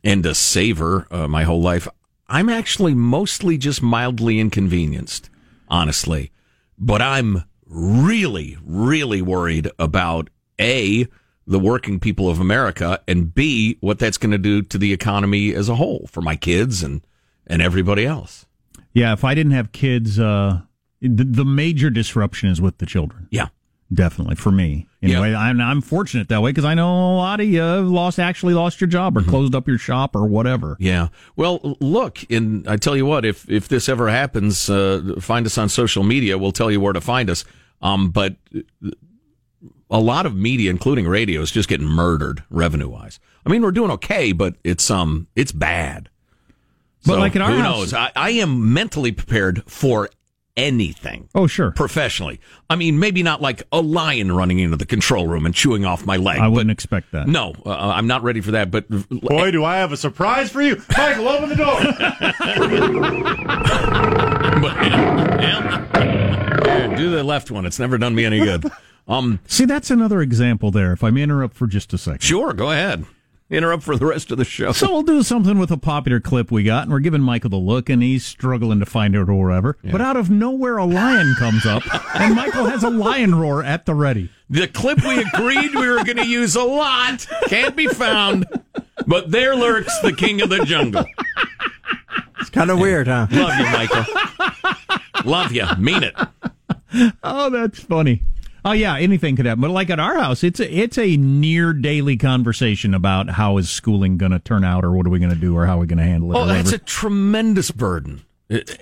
and 0.03 0.25
a 0.25 0.35
saver 0.35 1.07
uh, 1.11 1.27
my 1.27 1.43
whole 1.43 1.61
life. 1.61 1.87
I'm 2.27 2.49
actually 2.49 2.93
mostly 2.93 3.57
just 3.57 3.81
mildly 3.81 4.39
inconvenienced, 4.39 5.29
honestly. 5.67 6.31
But 6.77 7.01
I'm 7.01 7.43
really, 7.67 8.57
really 8.63 9.21
worried 9.21 9.69
about 9.77 10.29
A, 10.59 11.07
the 11.45 11.59
working 11.59 11.99
people 11.99 12.29
of 12.29 12.39
America, 12.39 13.01
and 13.07 13.33
B, 13.33 13.77
what 13.81 13.99
that's 13.99 14.17
going 14.17 14.31
to 14.31 14.37
do 14.37 14.61
to 14.61 14.77
the 14.77 14.93
economy 14.93 15.53
as 15.53 15.69
a 15.69 15.75
whole 15.75 16.07
for 16.09 16.21
my 16.21 16.35
kids 16.35 16.83
and, 16.83 17.05
and 17.45 17.61
everybody 17.61 18.05
else. 18.05 18.45
Yeah, 18.93 19.13
if 19.13 19.23
I 19.23 19.35
didn't 19.35 19.53
have 19.53 19.71
kids, 19.71 20.19
uh, 20.19 20.61
the, 21.01 21.23
the 21.23 21.45
major 21.45 21.89
disruption 21.89 22.49
is 22.49 22.61
with 22.61 22.77
the 22.77 22.85
children. 22.85 23.27
Yeah. 23.31 23.47
Definitely 23.93 24.35
for 24.35 24.51
me. 24.51 24.87
Anyway, 25.01 25.33
I'm, 25.33 25.59
I'm 25.59 25.81
fortunate 25.81 26.29
that 26.29 26.41
way 26.41 26.51
because 26.51 26.63
I 26.63 26.75
know 26.75 26.87
a 26.87 27.17
lot 27.17 27.41
of 27.41 27.47
you 27.47 27.61
lost 27.61 28.19
actually 28.19 28.53
lost 28.53 28.79
your 28.79 28.87
job 28.87 29.17
or 29.17 29.21
mm-hmm. 29.21 29.29
closed 29.29 29.53
up 29.53 29.67
your 29.67 29.77
shop 29.77 30.15
or 30.15 30.25
whatever. 30.27 30.77
Yeah. 30.79 31.09
Well, 31.35 31.77
look, 31.81 32.19
and 32.29 32.65
I 32.69 32.77
tell 32.77 32.95
you 32.95 33.05
what, 33.05 33.25
if 33.25 33.49
if 33.49 33.67
this 33.67 33.89
ever 33.89 34.09
happens, 34.09 34.69
uh, 34.69 35.15
find 35.19 35.45
us 35.45 35.57
on 35.57 35.67
social 35.67 36.03
media. 36.03 36.37
We'll 36.37 36.53
tell 36.53 36.71
you 36.71 36.79
where 36.79 36.93
to 36.93 37.01
find 37.01 37.29
us. 37.29 37.43
Um, 37.81 38.11
but 38.11 38.35
a 39.89 39.99
lot 39.99 40.25
of 40.25 40.35
media, 40.35 40.69
including 40.69 41.07
radio, 41.07 41.41
is 41.41 41.51
just 41.51 41.67
getting 41.67 41.87
murdered 41.87 42.43
revenue 42.49 42.87
wise. 42.87 43.19
I 43.45 43.49
mean, 43.49 43.61
we're 43.61 43.71
doing 43.71 43.91
okay, 43.91 44.31
but 44.31 44.55
it's 44.63 44.89
um 44.89 45.27
it's 45.35 45.51
bad. 45.51 46.09
But 47.05 47.15
so, 47.15 47.19
like 47.19 47.35
in 47.35 47.41
our 47.41 47.51
who 47.51 47.57
house, 47.57 47.77
knows? 47.77 47.93
I, 47.93 48.11
I 48.15 48.29
am 48.31 48.73
mentally 48.73 49.11
prepared 49.11 49.63
for 49.69 50.09
anything. 50.55 51.29
Oh, 51.33 51.47
sure. 51.47 51.71
Professionally. 51.71 52.39
I 52.69 52.75
mean, 52.75 52.99
maybe 52.99 53.23
not 53.23 53.41
like 53.41 53.63
a 53.71 53.81
lion 53.81 54.31
running 54.31 54.59
into 54.59 54.77
the 54.77 54.85
control 54.85 55.27
room 55.27 55.45
and 55.45 55.55
chewing 55.55 55.85
off 55.85 56.05
my 56.05 56.17
leg. 56.17 56.39
I 56.39 56.47
wouldn't 56.47 56.71
expect 56.71 57.11
that. 57.11 57.27
No, 57.27 57.53
uh, 57.65 57.69
I'm 57.71 58.07
not 58.07 58.23
ready 58.23 58.41
for 58.41 58.51
that. 58.51 58.71
But 58.71 58.87
boy, 58.89 59.51
do 59.51 59.63
I 59.63 59.77
have 59.77 59.91
a 59.91 59.97
surprise 59.97 60.51
for 60.51 60.61
you, 60.61 60.81
Michael! 60.97 61.27
Open 61.27 61.49
the 61.49 61.55
door. 61.55 61.75
but, 64.61 64.75
yeah, 64.85 65.87
yeah. 66.65 66.95
do 66.95 67.09
the 67.11 67.23
left 67.23 67.51
one. 67.51 67.65
It's 67.65 67.79
never 67.79 67.97
done 67.97 68.15
me 68.15 68.25
any 68.25 68.39
good. 68.39 68.65
Um, 69.07 69.39
see, 69.47 69.65
that's 69.65 69.91
another 69.91 70.21
example 70.21 70.71
there. 70.71 70.93
If 70.93 71.03
I 71.03 71.09
may 71.09 71.23
interrupt 71.23 71.55
for 71.55 71.67
just 71.67 71.93
a 71.93 71.97
second. 71.97 72.21
Sure, 72.21 72.53
go 72.53 72.71
ahead 72.71 73.05
interrupt 73.51 73.83
for 73.83 73.97
the 73.97 74.05
rest 74.05 74.31
of 74.31 74.37
the 74.37 74.45
show. 74.45 74.71
So 74.71 74.91
we'll 74.91 75.03
do 75.03 75.21
something 75.21 75.59
with 75.59 75.69
a 75.71 75.77
popular 75.77 76.19
clip 76.19 76.51
we 76.51 76.63
got, 76.63 76.83
and 76.83 76.91
we're 76.91 76.99
giving 76.99 77.21
Michael 77.21 77.49
the 77.49 77.57
look, 77.57 77.89
and 77.89 78.01
he's 78.01 78.25
struggling 78.25 78.79
to 78.79 78.85
find 78.85 79.13
it 79.13 79.19
or 79.19 79.33
whatever. 79.33 79.77
Yeah. 79.83 79.91
But 79.91 80.01
out 80.01 80.17
of 80.17 80.29
nowhere, 80.29 80.77
a 80.77 80.85
lion 80.85 81.35
comes 81.37 81.65
up, 81.65 81.83
and 82.15 82.35
Michael 82.35 82.65
has 82.65 82.83
a 82.83 82.89
lion 82.89 83.35
roar 83.35 83.63
at 83.63 83.85
the 83.85 83.93
ready. 83.93 84.31
The 84.49 84.67
clip 84.67 85.03
we 85.03 85.21
agreed 85.21 85.75
we 85.75 85.87
were 85.87 86.03
going 86.03 86.17
to 86.17 86.27
use 86.27 86.55
a 86.55 86.63
lot 86.63 87.27
can't 87.47 87.75
be 87.75 87.87
found, 87.87 88.45
but 89.05 89.31
there 89.31 89.55
lurks 89.55 89.99
the 89.99 90.13
king 90.13 90.41
of 90.41 90.49
the 90.49 90.65
jungle. 90.65 91.05
It's 92.39 92.49
kind 92.49 92.71
of 92.71 92.79
weird, 92.79 93.07
huh? 93.07 93.27
Love 93.31 93.59
you, 93.59 93.65
Michael. 93.65 94.05
Love 95.25 95.51
you. 95.51 95.65
Mean 95.77 96.03
it. 96.03 96.15
Oh, 97.23 97.49
that's 97.49 97.79
funny. 97.79 98.23
Oh 98.63 98.73
yeah, 98.73 98.95
anything 98.97 99.35
could 99.35 99.45
happen. 99.45 99.61
But 99.61 99.71
like 99.71 99.89
at 99.89 99.99
our 99.99 100.17
house, 100.17 100.43
it's 100.43 100.59
a, 100.59 100.71
it's 100.71 100.97
a 100.97 101.17
near 101.17 101.73
daily 101.73 102.17
conversation 102.17 102.93
about 102.93 103.31
how 103.31 103.57
is 103.57 103.69
schooling 103.69 104.17
going 104.17 104.31
to 104.31 104.39
turn 104.39 104.63
out, 104.63 104.85
or 104.85 104.91
what 104.91 105.07
are 105.07 105.09
we 105.09 105.19
going 105.19 105.33
to 105.33 105.39
do, 105.39 105.57
or 105.57 105.65
how 105.65 105.77
are 105.77 105.81
we 105.81 105.87
going 105.87 105.97
to 105.97 106.03
handle 106.03 106.31
it. 106.31 106.37
Oh, 106.37 106.45
that's 106.45 106.71
a 106.71 106.77
tremendous 106.77 107.71
burden. 107.71 108.23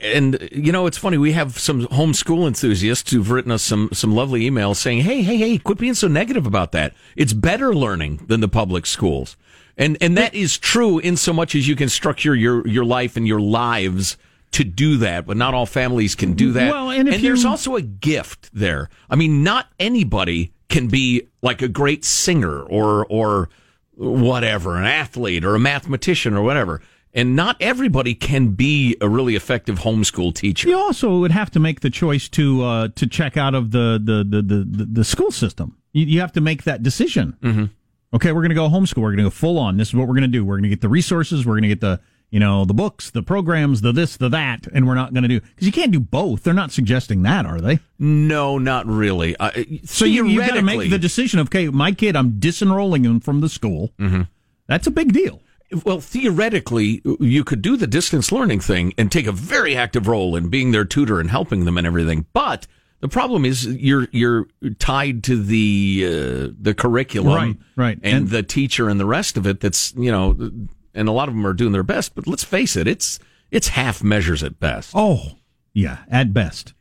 And 0.01 0.49
you 0.51 0.71
know, 0.71 0.87
it's 0.87 0.97
funny. 0.97 1.17
We 1.17 1.33
have 1.33 1.59
some 1.59 1.85
homeschool 1.87 2.47
enthusiasts 2.47 3.11
who've 3.11 3.29
written 3.29 3.51
us 3.51 3.61
some 3.61 3.89
some 3.93 4.13
lovely 4.13 4.49
emails 4.49 4.77
saying, 4.77 5.01
"Hey, 5.01 5.21
hey, 5.21 5.37
hey, 5.37 5.57
quit 5.59 5.77
being 5.77 5.93
so 5.93 6.07
negative 6.07 6.47
about 6.47 6.71
that. 6.71 6.93
It's 7.15 7.33
better 7.33 7.73
learning 7.73 8.25
than 8.27 8.41
the 8.41 8.47
public 8.47 8.85
schools." 8.85 9.37
And 9.77 9.95
and 10.01 10.17
that 10.17 10.33
is 10.33 10.57
true 10.57 10.99
in 10.99 11.15
so 11.15 11.31
much 11.31 11.55
as 11.55 11.67
you 11.67 11.75
can 11.75 11.87
structure 11.87 12.35
your 12.35 12.67
your 12.67 12.83
life 12.83 13.15
and 13.15 13.27
your 13.27 13.39
lives 13.39 14.17
to 14.51 14.63
do 14.63 14.97
that, 14.97 15.25
but 15.27 15.37
not 15.37 15.53
all 15.53 15.65
families 15.65 16.15
can 16.15 16.33
do 16.33 16.51
that. 16.53 16.71
Well, 16.71 16.89
and 16.91 17.07
if 17.09 17.21
there's 17.21 17.43
you- 17.43 17.49
also 17.49 17.75
a 17.75 17.81
gift 17.81 18.49
there. 18.53 18.89
I 19.09 19.15
mean, 19.15 19.43
not 19.43 19.67
anybody 19.79 20.51
can 20.69 20.87
be 20.87 21.27
like 21.41 21.61
a 21.61 21.67
great 21.67 22.03
singer 22.05 22.61
or 22.61 23.05
or 23.07 23.49
whatever, 23.95 24.77
an 24.77 24.85
athlete 24.85 25.43
or 25.43 25.55
a 25.55 25.59
mathematician 25.59 26.33
or 26.35 26.41
whatever. 26.41 26.81
And 27.13 27.35
not 27.35 27.57
everybody 27.59 28.13
can 28.13 28.49
be 28.49 28.95
a 29.01 29.09
really 29.09 29.35
effective 29.35 29.79
homeschool 29.79 30.33
teacher. 30.35 30.69
You 30.69 30.77
also 30.77 31.17
would 31.19 31.31
have 31.31 31.49
to 31.51 31.59
make 31.59 31.79
the 31.79 31.89
choice 31.89 32.29
to 32.29 32.63
uh, 32.63 32.87
to 32.95 33.07
check 33.07 33.35
out 33.35 33.55
of 33.55 33.71
the 33.71 33.99
the 34.03 34.23
the 34.23 34.41
the, 34.43 34.63
the, 34.63 34.85
the 34.85 35.03
school 35.03 35.31
system. 35.31 35.75
You, 35.91 36.05
you 36.05 36.19
have 36.21 36.31
to 36.33 36.41
make 36.41 36.63
that 36.63 36.83
decision. 36.83 37.35
Mm-hmm. 37.41 37.65
Okay, 38.13 38.31
we're 38.31 38.41
going 38.41 38.49
to 38.49 38.55
go 38.55 38.69
homeschool. 38.69 38.97
We're 39.01 39.09
going 39.09 39.17
to 39.17 39.23
go 39.23 39.29
full 39.31 39.57
on. 39.57 39.77
This 39.77 39.89
is 39.89 39.95
what 39.95 40.07
we're 40.07 40.13
going 40.13 40.21
to 40.21 40.27
do. 40.27 40.45
We're 40.45 40.55
going 40.55 40.63
to 40.63 40.69
get 40.69 40.81
the 40.81 40.89
resources. 40.89 41.45
We're 41.45 41.53
going 41.53 41.63
to 41.63 41.67
get 41.69 41.81
the 41.81 41.99
you 42.31 42.39
know 42.39 42.65
the 42.65 42.73
books, 42.73 43.09
the 43.11 43.23
programs, 43.23 43.81
the 43.81 43.91
this, 43.91 44.17
the 44.17 44.29
that, 44.29 44.67
and 44.73 44.85
we're 44.87 44.95
not 44.95 45.13
going 45.13 45.23
to 45.23 45.27
do 45.29 45.39
because 45.41 45.65
you 45.65 45.71
can't 45.73 45.91
do 45.91 45.99
both. 45.99 46.43
They're 46.43 46.53
not 46.53 46.71
suggesting 46.71 47.23
that, 47.23 47.45
are 47.45 47.59
they? 47.59 47.79
No, 47.97 48.57
not 48.57 48.85
really. 48.85 49.35
Uh, 49.37 49.51
So 49.85 50.05
you 50.05 50.25
you 50.25 50.39
got 50.39 50.53
to 50.55 50.61
make 50.61 50.89
the 50.89 50.99
decision. 50.99 51.39
of, 51.39 51.47
Okay, 51.47 51.69
my 51.69 51.91
kid, 51.91 52.15
I'm 52.15 52.33
disenrolling 52.33 53.03
him 53.05 53.19
from 53.19 53.41
the 53.41 53.49
school. 53.49 53.91
Mm-hmm. 53.99 54.21
That's 54.67 54.85
a 54.87 54.91
big 54.91 55.13
deal. 55.13 55.41
Well, 55.85 55.99
theoretically, 55.99 57.01
you 57.19 57.43
could 57.43 57.61
do 57.61 57.77
the 57.77 57.85
distance 57.87 58.31
learning 58.31 58.59
thing 58.61 58.93
and 58.97 59.11
take 59.11 59.27
a 59.27 59.31
very 59.31 59.75
active 59.75 60.07
role 60.07 60.35
in 60.35 60.49
being 60.49 60.71
their 60.71 60.85
tutor 60.85 61.19
and 61.19 61.29
helping 61.29 61.65
them 61.65 61.77
and 61.77 61.85
everything. 61.85 62.25
But 62.33 62.65
the 63.01 63.07
problem 63.07 63.45
is 63.45 63.65
you're 63.67 64.07
you're 64.11 64.47
tied 64.79 65.23
to 65.25 65.41
the 65.41 66.03
uh, 66.05 66.53
the 66.59 66.73
curriculum, 66.75 67.33
Right, 67.35 67.57
right. 67.75 67.99
and, 68.03 68.13
And- 68.17 68.29
the 68.29 68.41
teacher 68.43 68.89
and 68.89 68.99
the 68.99 69.05
rest 69.05 69.37
of 69.37 69.45
it. 69.47 69.59
That's 69.59 69.93
you 69.95 70.11
know, 70.11 70.51
and 70.99 71.09
a 71.09 71.13
lot 71.13 71.29
of 71.29 71.35
them 71.35 71.47
are 71.47 71.53
doing 71.53 71.71
their 71.71 71.83
best. 71.83 72.13
But 72.13 72.27
let's 72.27 72.43
face 72.43 72.75
it, 72.75 72.87
it's 72.87 73.19
it's 73.51 73.69
half 73.69 74.03
measures 74.03 74.43
at 74.43 74.59
best. 74.59 74.91
Oh, 74.93 75.37
yeah, 75.73 75.99
at 76.09 76.33
best. 76.33 76.73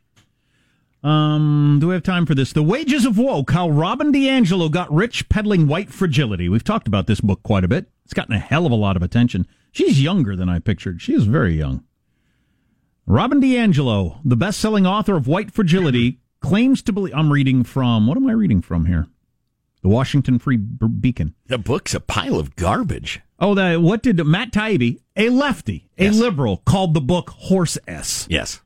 Um, 1.01 1.77
do 1.79 1.87
we 1.87 1.93
have 1.93 2.03
time 2.03 2.25
for 2.25 2.35
this? 2.35 2.51
The 2.51 2.61
Wages 2.61 3.05
of 3.05 3.17
Woke, 3.17 3.51
how 3.51 3.69
Robin 3.69 4.11
DiAngelo 4.11 4.69
got 4.69 4.93
rich 4.93 5.29
peddling 5.29 5.65
white 5.67 5.89
fragility. 5.89 6.49
We've 6.49 6.63
talked 6.63 6.87
about 6.87 7.07
this 7.07 7.21
book 7.21 7.41
quite 7.41 7.63
a 7.63 7.69
bit. 7.69 7.89
It's 8.03 8.13
gotten 8.13 8.35
a 8.35 8.39
hell 8.39 8.65
of 8.65 8.71
a 8.73 8.75
lot 8.75 8.97
of 8.97 9.01
attention. 9.01 9.47
She's 9.71 10.03
younger 10.03 10.35
than 10.35 10.49
I 10.49 10.59
pictured. 10.59 11.01
She 11.01 11.13
is 11.13 11.23
very 11.23 11.53
young. 11.53 11.85
Robin 13.05 13.41
DiAngelo, 13.41 14.19
the 14.25 14.35
best-selling 14.35 14.85
author 14.85 15.15
of 15.15 15.27
White 15.27 15.51
Fragility, 15.51 16.19
claims 16.41 16.81
to 16.83 16.91
believe. 16.91 17.13
I'm 17.15 17.31
reading 17.31 17.63
from. 17.63 18.05
What 18.05 18.17
am 18.17 18.27
I 18.27 18.33
reading 18.33 18.61
from 18.61 18.85
here? 18.85 19.07
The 19.81 19.89
Washington 19.89 20.37
Free 20.37 20.57
Beacon. 20.57 21.33
The 21.47 21.57
book's 21.57 21.93
a 21.93 22.01
pile 22.01 22.37
of 22.37 22.55
garbage. 22.57 23.21
Oh, 23.39 23.55
that 23.55 23.81
what 23.81 24.03
did 24.03 24.23
Matt 24.25 24.51
Taibbi, 24.51 24.99
a 25.15 25.29
lefty, 25.29 25.87
a 25.97 26.05
Yes. 26.05 26.17
liberal, 26.17 26.57
called 26.65 26.93
the 26.93 27.01
book 27.01 27.29
horse 27.29 27.77
s. 27.87 28.27
Yes. 28.29 28.61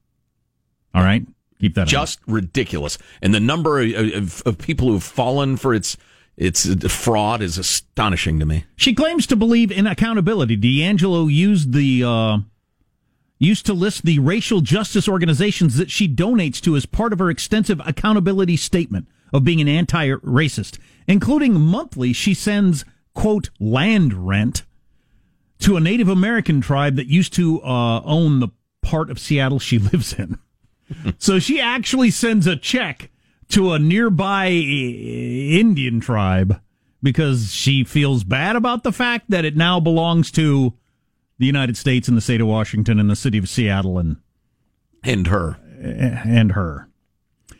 All 0.95 1.03
right, 1.03 1.25
keep 1.59 1.75
that. 1.75 1.87
just 1.87 2.19
ridiculous. 2.27 2.97
And 3.21 3.33
the 3.33 3.39
number 3.39 3.79
of, 3.81 4.13
of, 4.13 4.41
of 4.45 4.57
people 4.57 4.87
who've 4.89 5.03
fallen 5.03 5.57
for 5.57 5.73
its 5.73 5.97
its 6.35 6.65
fraud 6.91 7.43
is 7.43 7.59
astonishing 7.59 8.39
to 8.39 8.45
me. 8.45 8.65
She 8.75 8.95
claims 8.95 9.27
to 9.27 9.35
believe 9.35 9.71
in 9.71 9.85
accountability. 9.85 10.57
DiAngelo 10.57 11.31
used 11.31 11.73
the 11.73 12.03
uh, 12.03 12.37
used 13.37 13.65
to 13.67 13.73
list 13.73 14.03
the 14.03 14.17
racial 14.19 14.61
justice 14.61 15.07
organizations 15.07 15.77
that 15.77 15.91
she 15.91 16.07
donates 16.07 16.59
to 16.61 16.75
as 16.75 16.85
part 16.87 17.13
of 17.13 17.19
her 17.19 17.29
extensive 17.29 17.79
accountability 17.85 18.57
statement 18.57 19.07
of 19.31 19.43
being 19.43 19.61
an 19.61 19.67
anti-racist, 19.67 20.77
including 21.07 21.59
monthly 21.59 22.13
she 22.13 22.33
sends 22.33 22.85
quote 23.13 23.49
land 23.59 24.27
rent 24.27 24.63
to 25.59 25.77
a 25.77 25.79
Native 25.79 26.09
American 26.09 26.61
tribe 26.61 26.95
that 26.97 27.07
used 27.07 27.33
to 27.33 27.61
uh, 27.63 28.01
own 28.03 28.39
the 28.39 28.49
part 28.81 29.09
of 29.09 29.19
Seattle 29.19 29.59
she 29.59 29.77
lives 29.93 30.13
in. 30.13 30.37
so 31.17 31.39
she 31.39 31.59
actually 31.61 32.11
sends 32.11 32.45
a 32.47 32.55
check 32.55 33.09
to 33.49 33.71
a 33.71 33.79
nearby 33.79 34.47
Indian 34.49 35.99
tribe 35.99 36.59
because 37.01 37.51
she 37.53 37.83
feels 37.83 38.23
bad 38.23 38.55
about 38.55 38.83
the 38.83 38.91
fact 38.91 39.29
that 39.29 39.45
it 39.45 39.55
now 39.55 39.79
belongs 39.79 40.31
to 40.31 40.73
the 41.37 41.45
United 41.45 41.75
States 41.77 42.07
and 42.07 42.15
the 42.17 42.21
state 42.21 42.41
of 42.41 42.47
Washington 42.47 42.99
and 42.99 43.09
the 43.09 43.15
city 43.15 43.37
of 43.37 43.49
Seattle 43.49 43.97
and 43.97 44.17
And 45.03 45.27
her. 45.27 45.57
and 45.81 46.53
her. 46.53 46.89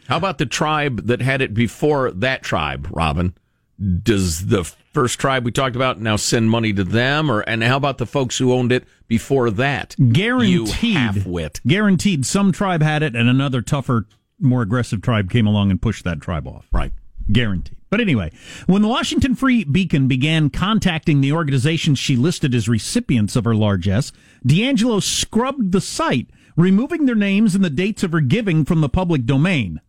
How 0.08 0.18
about 0.18 0.38
the 0.38 0.46
tribe 0.46 1.08
that 1.08 1.22
had 1.22 1.42
it 1.42 1.54
before 1.54 2.12
that 2.12 2.44
tribe, 2.44 2.88
Robin? 2.92 3.34
Does 3.79 4.47
the 4.47 4.63
first 4.93 5.19
tribe 5.19 5.43
we 5.45 5.51
talked 5.51 5.75
about 5.75 5.99
now 5.99 6.15
send 6.15 6.49
money 6.49 6.71
to 6.73 6.83
them, 6.83 7.29
or 7.29 7.41
and 7.41 7.63
how 7.63 7.77
about 7.77 7.97
the 7.97 8.05
folks 8.05 8.38
who 8.38 8.53
owned 8.53 8.71
it 8.71 8.86
before 9.07 9.49
that? 9.51 9.95
Guaranteed. 10.12 10.95
Half-wit. 10.95 11.59
Guaranteed. 11.65 12.25
Some 12.25 12.51
tribe 12.51 12.83
had 12.83 13.01
it, 13.03 13.15
and 13.15 13.27
another 13.27 13.62
tougher, 13.62 14.05
more 14.39 14.62
aggressive 14.62 15.01
tribe 15.01 15.29
came 15.29 15.47
along 15.47 15.71
and 15.71 15.81
pushed 15.81 16.03
that 16.03 16.21
tribe 16.21 16.47
off. 16.47 16.67
Right. 16.71 16.93
Guaranteed. 17.31 17.77
But 17.89 18.01
anyway, 18.01 18.31
when 18.65 18.81
the 18.81 18.88
Washington 18.88 19.36
Free 19.36 19.63
Beacon 19.63 20.07
began 20.07 20.49
contacting 20.49 21.21
the 21.21 21.31
organizations 21.31 21.99
she 21.99 22.15
listed 22.15 22.55
as 22.55 22.67
recipients 22.67 23.36
of 23.36 23.45
her 23.45 23.55
largesse, 23.55 24.12
DiAngelo 24.47 25.01
scrubbed 25.01 25.71
the 25.71 25.81
site, 25.81 26.27
removing 26.55 27.05
their 27.05 27.15
names 27.15 27.53
and 27.53 27.63
the 27.63 27.69
dates 27.69 28.03
of 28.03 28.12
her 28.12 28.21
giving 28.21 28.65
from 28.65 28.81
the 28.81 28.89
public 28.89 29.25
domain. 29.25 29.79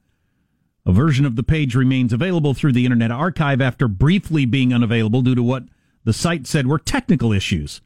A 0.87 0.93
version 0.93 1.25
of 1.25 1.37
the 1.37 1.43
page 1.43 1.75
remains 1.75 2.13
available 2.13 2.53
through 2.53 2.73
the 2.73 2.85
Internet 2.85 3.11
Archive 3.11 3.61
after 3.61 3.89
briefly 3.89 4.45
being 4.45 4.75
unavailable 4.75 5.23
due 5.23 5.35
to 5.35 5.43
what 5.43 5.65
the 6.05 6.13
site 6.13 6.47
said 6.47 6.67
were 6.67 6.79
technical 6.79 7.33
issues. 7.33 7.81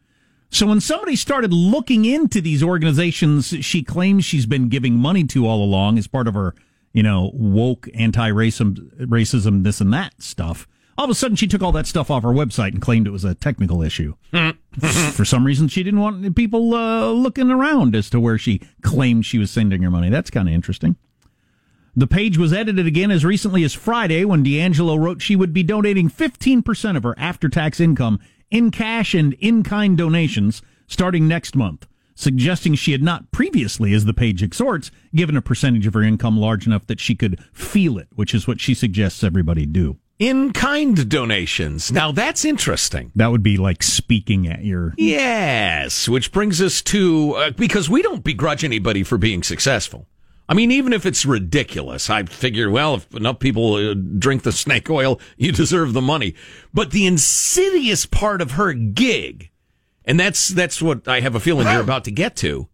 So 0.51 0.67
when 0.67 0.81
somebody 0.81 1.15
started 1.15 1.53
looking 1.53 2.05
into 2.05 2.41
these 2.41 2.63
organizations 2.63 3.49
she 3.61 3.83
claims 3.83 4.25
she's 4.25 4.47
been 4.47 4.69
giving 4.69 4.95
money 4.95 5.25
to 5.25 5.47
all 5.47 5.63
along 5.63 5.99
as 5.99 6.07
part 6.07 6.27
of 6.27 6.35
her, 6.35 6.55
you 6.93 7.03
know, 7.03 7.31
woke 7.35 7.87
anti-racism, 7.95 8.97
racism, 9.07 9.63
this 9.63 9.81
and 9.81 9.93
that 9.93 10.21
stuff, 10.21 10.67
all 10.97 11.05
of 11.05 11.11
a 11.11 11.15
sudden 11.15 11.37
she 11.37 11.47
took 11.47 11.63
all 11.63 11.71
that 11.73 11.87
stuff 11.87 12.11
off 12.11 12.25
her 12.25 12.31
website 12.31 12.73
and 12.73 12.83
claimed 12.83 13.07
it 13.07 13.11
was 13.11 13.25
a 13.25 13.35
technical 13.35 13.83
issue. 13.83 14.15
For 15.13 15.25
some 15.25 15.45
reason, 15.45 15.69
she 15.69 15.83
didn't 15.83 16.01
want 16.01 16.35
people 16.35 16.75
uh, 16.75 17.11
looking 17.11 17.51
around 17.51 17.95
as 17.95 18.11
to 18.11 18.19
where 18.21 18.39
she 18.39 18.61
claimed 18.83 19.25
she 19.25 19.39
was 19.39 19.51
sending 19.51 19.83
her 19.83 19.91
money. 19.91 20.09
That's 20.09 20.31
kind 20.31 20.49
of 20.49 20.55
interesting. 20.55 20.97
The 21.97 22.07
page 22.07 22.39
was 22.39 22.53
edited 22.53 22.87
again 22.87 23.11
as 23.11 23.25
recently 23.25 23.65
as 23.65 23.75
Friday 23.75 24.25
when 24.25 24.45
DiAngelo 24.45 24.99
wrote 24.99 25.23
she 25.23 25.37
would 25.37 25.53
be 25.53 25.63
donating 25.63 26.09
15% 26.11 26.97
of 26.97 27.03
her 27.03 27.15
after 27.19 27.49
tax 27.49 27.81
income 27.81 28.21
in 28.51 28.71
cash 28.71 29.15
and 29.15 29.35
in 29.35 29.63
kind 29.63 29.97
donations 29.97 30.63
starting 30.87 31.29
next 31.29 31.55
month, 31.55 31.87
suggesting 32.15 32.75
she 32.75 32.93
had 32.93 33.03
not 33.03 33.31
previously, 33.31 33.93
as 33.93 34.05
the 34.05 34.15
page 34.15 34.43
exhorts, 34.43 34.91
given 35.15 35.37
a 35.37 35.43
percentage 35.43 35.87
of 35.87 35.95
her 35.95 36.03
income 36.03 36.39
large 36.39 36.67
enough 36.67 36.87
that 36.87 37.01
she 37.01 37.15
could 37.15 37.43
feel 37.53 37.99
it, 37.99 38.09
which 38.15 38.35
is 38.35 38.47
what 38.47 38.61
she 38.61 38.75
suggests 38.75 39.23
everybody 39.23 39.67
do. 39.67 39.99
In 40.19 40.53
kind 40.53 41.09
donations. 41.09 41.93
Now 41.93 42.11
that's 42.11 42.45
interesting. 42.45 43.13
That 43.15 43.31
would 43.31 43.43
be 43.45 43.57
like 43.57 43.85
speaking 43.85 44.49
at 44.49 44.65
your. 44.65 44.95
Yes, 44.99 46.09
which 46.09 46.33
brings 46.33 46.61
us 46.61 46.83
to 46.83 47.35
uh, 47.35 47.51
because 47.53 47.89
we 47.89 48.03
don't 48.03 48.25
begrudge 48.25 48.65
anybody 48.65 49.05
for 49.05 49.17
being 49.17 49.45
successful. 49.45 50.09
I 50.49 50.55
mean, 50.55 50.71
even 50.71 50.95
if 50.95 51.05
it's 51.05 51.27
ridiculous, 51.27 52.09
I 52.09 52.23
figure, 52.23 52.71
well, 52.71 52.95
if 52.95 53.15
enough 53.15 53.39
people 53.39 53.75
uh, 53.75 53.95
drink 53.95 54.45
the 54.45 54.53
snake 54.53 54.89
oil, 54.89 55.21
you 55.37 55.53
deserve 55.53 55.93
the 55.93 56.01
money. 56.01 56.35
But 56.73 56.91
the 56.91 57.07
insidious 57.07 58.07
part 58.07 58.41
of 58.41 58.53
her 58.53 58.73
gig, 58.73 59.51
and 60.05 60.19
that's 60.19 60.49
that's 60.49 60.81
what 60.81 61.07
I 61.07 61.21
have 61.21 61.35
a 61.35 61.41
feeling 61.41 61.67
you're 61.67 61.83
about 61.83 62.05
to 62.05 62.11
get 62.11 62.35
to, 62.37 62.69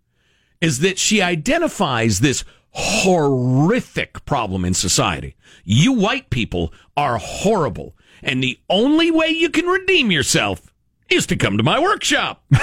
is 0.61 0.79
that 0.81 0.99
she 0.99 1.21
identifies 1.21 2.21
this 2.21 2.45
horrific 2.71 4.25
problem 4.25 4.65
in 4.65 4.75
society. 4.75 5.37
You 5.65 5.93
white 5.93 6.31
people 6.31 6.73
are 6.97 7.19
horrible, 7.19 7.97
and 8.23 8.43
the 8.43 8.59
only 8.71 9.11
way 9.11 9.29
you 9.29 9.51
can 9.51 9.67
redeem 9.67 10.13
yourself 10.13 10.73
is 11.15 11.27
to 11.27 11.37
come 11.37 11.57
to 11.57 11.63
my 11.63 11.79
workshop. 11.79 12.45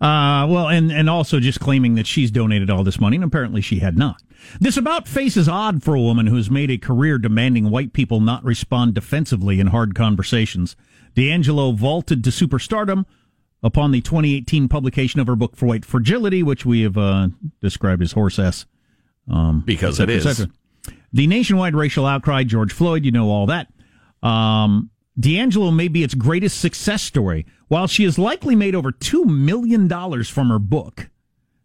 Uh, 0.00 0.44
well, 0.48 0.68
and, 0.68 0.90
and 0.90 1.08
also 1.08 1.38
just 1.38 1.60
claiming 1.60 1.94
that 1.94 2.06
she's 2.06 2.30
donated 2.30 2.68
all 2.68 2.82
this 2.82 3.00
money, 3.00 3.16
and 3.16 3.24
apparently 3.24 3.60
she 3.60 3.78
had 3.78 3.96
not. 3.96 4.20
This 4.60 4.76
about 4.76 5.06
face 5.06 5.36
is 5.36 5.48
odd 5.48 5.82
for 5.82 5.94
a 5.94 6.00
woman 6.00 6.26
who 6.26 6.36
has 6.36 6.50
made 6.50 6.70
a 6.70 6.78
career 6.78 7.16
demanding 7.18 7.70
white 7.70 7.92
people 7.92 8.20
not 8.20 8.44
respond 8.44 8.94
defensively 8.94 9.60
in 9.60 9.68
hard 9.68 9.94
conversations. 9.94 10.74
DiAngelo 11.14 11.74
vaulted 11.74 12.24
to 12.24 12.30
superstardom 12.30 13.04
upon 13.62 13.92
the 13.92 14.00
2018 14.00 14.68
publication 14.68 15.20
of 15.20 15.28
her 15.28 15.36
book 15.36 15.56
for 15.56 15.66
white 15.66 15.84
fragility, 15.84 16.42
which 16.42 16.66
we 16.66 16.82
have 16.82 16.98
uh, 16.98 17.28
described 17.60 18.02
as 18.02 18.12
horse 18.12 18.38
s. 18.38 18.66
Because 19.64 20.00
it 20.00 20.10
et 20.10 20.48
The 21.12 21.26
nationwide 21.28 21.76
racial 21.76 22.06
outcry, 22.06 22.42
George 22.42 22.72
Floyd, 22.72 23.04
you 23.04 23.12
know 23.12 23.30
all 23.30 23.46
that. 23.46 23.68
Um, 24.22 24.90
DiAngelo 25.20 25.74
may 25.74 25.88
be 25.88 26.02
its 26.02 26.14
greatest 26.14 26.60
success 26.60 27.02
story. 27.02 27.44
While 27.68 27.86
she 27.86 28.04
has 28.04 28.18
likely 28.18 28.54
made 28.54 28.74
over 28.74 28.92
$2 28.92 29.24
million 29.24 29.88
from 30.24 30.48
her 30.48 30.58
book 30.58 31.10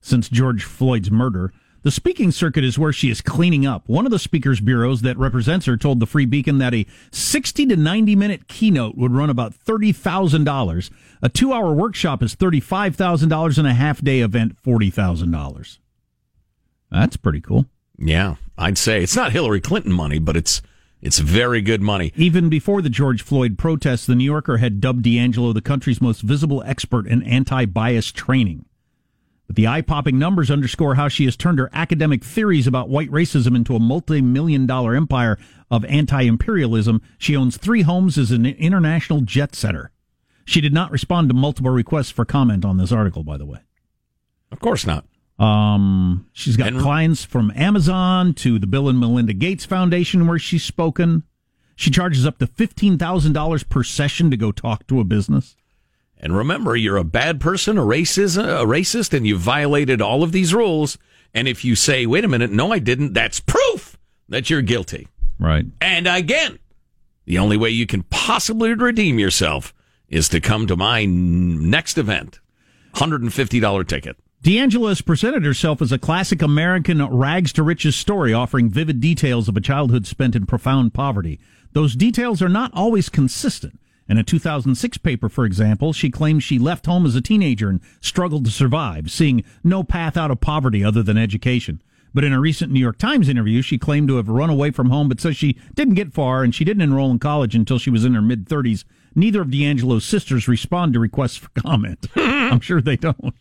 since 0.01 0.29
George 0.29 0.63
Floyd's 0.63 1.11
murder, 1.11 1.53
the 1.83 1.91
speaking 1.91 2.31
circuit 2.31 2.65
is 2.65 2.77
where 2.77 2.91
she 2.91 3.09
is 3.09 3.21
cleaning 3.21 3.65
up. 3.65 3.87
One 3.87 4.05
of 4.05 4.11
the 4.11 4.19
speakers 4.19 4.59
bureaus 4.59 5.01
that 5.03 5.17
represents 5.17 5.65
her 5.67 5.77
told 5.77 5.99
the 5.99 6.05
Free 6.05 6.25
Beacon 6.25 6.57
that 6.57 6.73
a 6.73 6.85
60 7.11 7.65
to 7.67 7.75
90 7.77 8.15
minute 8.15 8.47
keynote 8.49 8.97
would 8.97 9.13
run 9.13 9.29
about 9.29 9.53
$30,000. 9.53 10.89
A 11.21 11.29
two 11.29 11.53
hour 11.53 11.73
workshop 11.73 12.21
is 12.21 12.35
$35,000 12.35 13.57
and 13.57 13.67
a 13.67 13.73
half 13.73 14.01
day 14.01 14.19
event 14.19 14.61
$40,000. 14.61 15.77
That's 16.91 17.17
pretty 17.17 17.41
cool. 17.41 17.65
Yeah, 17.97 18.35
I'd 18.57 18.77
say 18.77 19.01
it's 19.01 19.15
not 19.15 19.31
Hillary 19.31 19.61
Clinton 19.61 19.93
money, 19.93 20.19
but 20.19 20.35
it's 20.35 20.61
it's 21.01 21.19
very 21.19 21.61
good 21.61 21.81
money. 21.81 22.11
Even 22.15 22.49
before 22.49 22.81
the 22.81 22.89
George 22.89 23.21
Floyd 23.21 23.57
protests, 23.57 24.05
the 24.05 24.15
New 24.15 24.23
Yorker 24.23 24.57
had 24.57 24.81
dubbed 24.81 25.05
DiAngelo 25.05 25.53
the 25.53 25.61
country's 25.61 26.01
most 26.01 26.21
visible 26.21 26.63
expert 26.65 27.07
in 27.07 27.21
anti 27.23 27.65
bias 27.65 28.11
training. 28.11 28.65
But 29.45 29.55
the 29.55 29.67
eye 29.67 29.81
popping 29.81 30.19
numbers 30.19 30.51
underscore 30.51 30.95
how 30.95 31.07
she 31.07 31.25
has 31.25 31.37
turned 31.37 31.59
her 31.59 31.69
academic 31.71 32.23
theories 32.23 32.67
about 32.67 32.89
white 32.89 33.09
racism 33.09 33.55
into 33.55 33.75
a 33.75 33.79
multi 33.79 34.21
million 34.21 34.65
dollar 34.65 34.95
empire 34.95 35.37
of 35.71 35.85
anti 35.85 36.23
imperialism. 36.23 37.01
She 37.17 37.35
owns 37.35 37.57
three 37.57 37.83
homes 37.83 38.17
as 38.17 38.31
an 38.31 38.45
international 38.45 39.21
jet 39.21 39.55
setter. 39.55 39.91
She 40.45 40.61
did 40.61 40.73
not 40.73 40.91
respond 40.91 41.29
to 41.29 41.35
multiple 41.35 41.71
requests 41.71 42.11
for 42.11 42.25
comment 42.25 42.65
on 42.65 42.77
this 42.77 42.91
article, 42.91 43.23
by 43.23 43.37
the 43.37 43.45
way. 43.45 43.59
Of 44.51 44.59
course 44.59 44.85
not. 44.85 45.05
Um, 45.39 46.25
she's 46.33 46.57
got 46.57 46.69
And- 46.69 46.79
clients 46.79 47.23
from 47.23 47.51
Amazon 47.55 48.33
to 48.35 48.57
the 48.59 48.67
Bill 48.67 48.89
and 48.89 48.99
Melinda 48.99 49.33
Gates 49.33 49.65
Foundation 49.65 50.27
where 50.27 50.39
she's 50.39 50.63
spoken. 50.63 51.23
She 51.75 51.91
charges 51.91 52.25
up 52.25 52.39
to 52.39 52.47
$15,000 52.47 53.63
per 53.69 53.83
session 53.83 54.31
to 54.31 54.37
go 54.37 54.51
talk 54.51 54.87
to 54.87 54.99
a 54.99 55.03
business. 55.03 55.55
And 56.19 56.35
remember, 56.35 56.75
you're 56.75 56.97
a 56.97 57.03
bad 57.03 57.39
person, 57.39 57.77
a 57.77 57.81
racist, 57.83 58.41
a 58.41 58.65
racist, 58.65 59.13
and 59.15 59.27
you 59.27 59.37
violated 59.37 60.01
all 60.01 60.23
of 60.23 60.31
these 60.31 60.51
rules. 60.55 60.97
And 61.35 61.47
if 61.47 61.63
you 61.63 61.75
say, 61.75 62.07
"Wait 62.07 62.25
a 62.25 62.27
minute, 62.27 62.51
no, 62.51 62.71
I 62.73 62.79
didn't," 62.79 63.13
that's 63.13 63.39
proof 63.39 63.95
that 64.27 64.49
you're 64.49 64.63
guilty. 64.63 65.07
Right. 65.37 65.67
And 65.79 66.07
again, 66.07 66.57
the 67.25 67.37
only 67.37 67.57
way 67.57 67.69
you 67.69 67.85
can 67.85 68.01
possibly 68.01 68.73
redeem 68.73 69.19
yourself 69.19 69.75
is 70.09 70.27
to 70.29 70.39
come 70.41 70.65
to 70.65 70.75
my 70.75 71.05
next 71.05 71.99
event. 71.99 72.39
$150 72.95 73.83
ticket. 73.83 74.17
DiAngelo 74.43 74.89
has 74.89 75.01
presented 75.01 75.43
herself 75.43 75.81
as 75.81 75.91
a 75.91 75.97
classic 75.97 76.41
American 76.41 77.03
rags 77.05 77.51
to 77.53 77.63
riches 77.63 77.95
story, 77.95 78.33
offering 78.33 78.69
vivid 78.69 79.01
details 79.01 79.49
of 79.49 79.57
a 79.57 79.61
childhood 79.61 80.05
spent 80.05 80.35
in 80.35 80.45
profound 80.45 80.93
poverty. 80.93 81.39
Those 81.73 81.95
details 81.95 82.41
are 82.41 82.49
not 82.49 82.71
always 82.73 83.09
consistent. 83.09 83.79
In 84.07 84.17
a 84.17 84.23
2006 84.23 84.99
paper, 84.99 85.27
for 85.27 85.43
example, 85.43 85.91
she 85.91 86.09
claims 86.09 86.43
she 86.43 86.59
left 86.59 86.85
home 86.85 87.05
as 87.05 87.15
a 87.15 87.21
teenager 87.21 87.67
and 87.67 87.81
struggled 87.99 88.45
to 88.45 88.51
survive, 88.51 89.11
seeing 89.11 89.43
no 89.63 89.83
path 89.83 90.15
out 90.15 90.31
of 90.31 90.39
poverty 90.39 90.83
other 90.83 91.03
than 91.03 91.17
education. 91.17 91.81
But 92.13 92.23
in 92.23 92.31
a 92.31 92.39
recent 92.39 92.71
New 92.71 92.79
York 92.79 92.97
Times 92.97 93.27
interview, 93.27 93.61
she 93.61 93.77
claimed 93.77 94.07
to 94.07 94.15
have 94.15 94.29
run 94.29 94.49
away 94.49 94.71
from 94.71 94.91
home, 94.91 95.09
but 95.09 95.19
says 95.19 95.35
she 95.35 95.57
didn't 95.73 95.95
get 95.95 96.13
far 96.13 96.43
and 96.43 96.55
she 96.55 96.63
didn't 96.63 96.83
enroll 96.83 97.11
in 97.11 97.19
college 97.19 97.53
until 97.53 97.79
she 97.79 97.89
was 97.89 98.05
in 98.05 98.13
her 98.13 98.21
mid 98.21 98.47
30s. 98.47 98.85
Neither 99.13 99.41
of 99.41 99.49
DiAngelo's 99.49 100.05
sisters 100.05 100.47
respond 100.47 100.93
to 100.93 100.99
requests 100.99 101.37
for 101.37 101.49
comment. 101.49 102.07
I'm 102.15 102.61
sure 102.61 102.81
they 102.81 102.95
don't. 102.95 103.33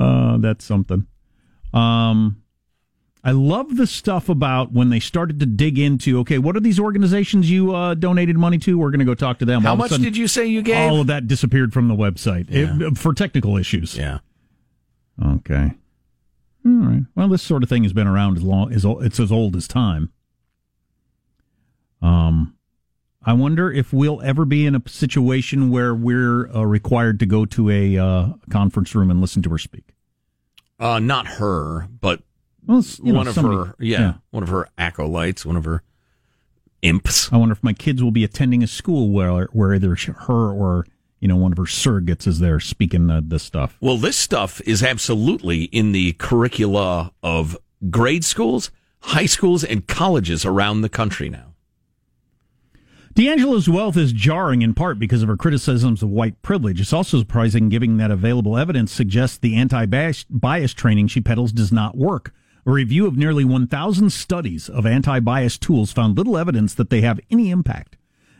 Uh, 0.00 0.38
that's 0.38 0.64
something. 0.64 1.06
Um, 1.74 2.42
I 3.22 3.32
love 3.32 3.76
the 3.76 3.86
stuff 3.86 4.28
about 4.30 4.72
when 4.72 4.88
they 4.88 4.98
started 5.00 5.38
to 5.40 5.46
dig 5.46 5.78
into. 5.78 6.18
Okay, 6.20 6.38
what 6.38 6.56
are 6.56 6.60
these 6.60 6.80
organizations 6.80 7.50
you 7.50 7.74
uh, 7.74 7.92
donated 7.94 8.38
money 8.38 8.56
to? 8.58 8.78
We're 8.78 8.90
going 8.90 9.00
to 9.00 9.04
go 9.04 9.14
talk 9.14 9.38
to 9.40 9.44
them. 9.44 9.62
How 9.62 9.70
All 9.72 9.76
much 9.76 9.90
sudden, 9.90 10.04
did 10.04 10.16
you 10.16 10.26
say 10.26 10.46
you 10.46 10.62
gave? 10.62 10.90
All 10.90 11.00
of 11.02 11.06
that 11.08 11.26
disappeared 11.28 11.72
from 11.74 11.88
the 11.88 11.94
website 11.94 12.46
It- 12.50 12.96
for 12.96 13.12
technical 13.12 13.58
issues. 13.58 13.94
yeah. 13.96 14.20
Okay. 15.22 15.74
All 16.64 16.72
right. 16.72 17.02
Well, 17.14 17.28
this 17.28 17.42
sort 17.42 17.62
of 17.62 17.68
thing 17.68 17.82
has 17.82 17.92
been 17.92 18.06
around 18.06 18.38
as 18.38 18.42
long 18.42 18.72
as 18.72 18.86
it's 18.86 19.20
as 19.20 19.30
old 19.30 19.54
as 19.54 19.68
time. 19.68 20.10
Um, 22.02 22.54
I 23.24 23.34
wonder 23.34 23.70
if 23.70 23.92
we'll 23.92 24.22
ever 24.22 24.44
be 24.44 24.64
in 24.64 24.74
a 24.74 24.82
situation 24.86 25.70
where 25.70 25.94
we're 25.94 26.50
uh, 26.54 26.62
required 26.64 27.18
to 27.20 27.26
go 27.26 27.44
to 27.46 27.68
a 27.70 27.98
uh, 27.98 28.28
conference 28.50 28.94
room 28.94 29.10
and 29.10 29.20
listen 29.20 29.42
to 29.42 29.50
her 29.50 29.58
speak. 29.58 29.84
Uh, 30.78 30.98
not 30.98 31.26
her, 31.26 31.86
but 32.00 32.22
Well, 32.66 32.82
you 33.02 33.12
know, 33.12 33.18
one 33.18 33.28
of 33.28 33.34
somebody- 33.34 33.56
her, 33.68 33.74
yeah, 33.78 34.14
one 34.30 34.42
of 34.42 34.48
her 34.48 34.68
acolytes, 34.78 35.44
one 35.44 35.56
of 35.56 35.64
her 35.66 35.82
imps. 36.80 37.30
I 37.30 37.36
wonder 37.36 37.52
if 37.52 37.62
my 37.62 37.74
kids 37.74 38.02
will 38.02 38.10
be 38.10 38.24
attending 38.24 38.62
a 38.62 38.66
school 38.66 39.10
where 39.10 39.44
where 39.52 39.74
either 39.74 39.94
her 39.96 40.50
or 40.50 40.86
you 41.20 41.28
know 41.28 41.36
one 41.36 41.52
of 41.52 41.58
her 41.58 41.64
surrogates 41.64 42.26
is 42.26 42.38
there 42.38 42.58
speaking 42.58 43.10
uh, 43.10 43.20
this 43.22 43.42
stuff. 43.42 43.76
Well, 43.82 43.98
this 43.98 44.16
stuff 44.16 44.62
is 44.62 44.82
absolutely 44.82 45.64
in 45.64 45.92
the 45.92 46.14
curricula 46.14 47.12
of 47.22 47.58
grade 47.90 48.24
schools, 48.24 48.70
high 49.00 49.26
schools, 49.26 49.62
and 49.62 49.86
colleges 49.86 50.46
around 50.46 50.80
the 50.80 50.88
country 50.88 51.28
now. 51.28 51.49
DiAngelo's 53.14 53.68
wealth 53.68 53.96
is 53.96 54.12
jarring 54.12 54.62
in 54.62 54.72
part 54.72 54.98
because 54.98 55.22
of 55.22 55.28
her 55.28 55.36
criticisms 55.36 56.02
of 56.02 56.08
white 56.10 56.40
privilege. 56.42 56.80
It's 56.80 56.92
also 56.92 57.18
surprising, 57.18 57.68
given 57.68 57.96
that 57.96 58.10
available 58.10 58.56
evidence 58.56 58.92
suggests 58.92 59.36
the 59.38 59.56
anti 59.56 59.84
bias 59.86 60.74
training 60.74 61.08
she 61.08 61.20
peddles 61.20 61.52
does 61.52 61.72
not 61.72 61.96
work. 61.96 62.32
A 62.66 62.70
review 62.70 63.06
of 63.06 63.16
nearly 63.16 63.44
1,000 63.44 64.10
studies 64.10 64.68
of 64.68 64.86
anti 64.86 65.18
bias 65.18 65.58
tools 65.58 65.92
found 65.92 66.16
little 66.16 66.38
evidence 66.38 66.72
that 66.74 66.90
they 66.90 67.00
have 67.00 67.18
any 67.30 67.50
impact. 67.50 67.96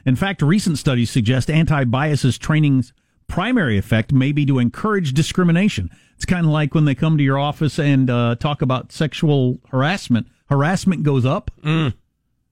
In 0.06 0.14
fact, 0.14 0.40
recent 0.40 0.78
studies 0.78 1.10
suggest 1.10 1.50
anti 1.50 1.84
bias 1.84 2.38
training's 2.38 2.92
primary 3.26 3.76
effect 3.76 4.12
may 4.12 4.30
be 4.30 4.46
to 4.46 4.58
encourage 4.60 5.12
discrimination. 5.14 5.90
It's 6.14 6.24
kind 6.24 6.46
of 6.46 6.52
like 6.52 6.74
when 6.74 6.84
they 6.84 6.94
come 6.94 7.16
to 7.18 7.24
your 7.24 7.38
office 7.38 7.78
and 7.78 8.08
uh, 8.08 8.36
talk 8.36 8.62
about 8.62 8.92
sexual 8.92 9.58
harassment. 9.70 10.28
Harassment 10.48 11.02
goes 11.02 11.24
up. 11.24 11.50
Wonder 11.64 11.92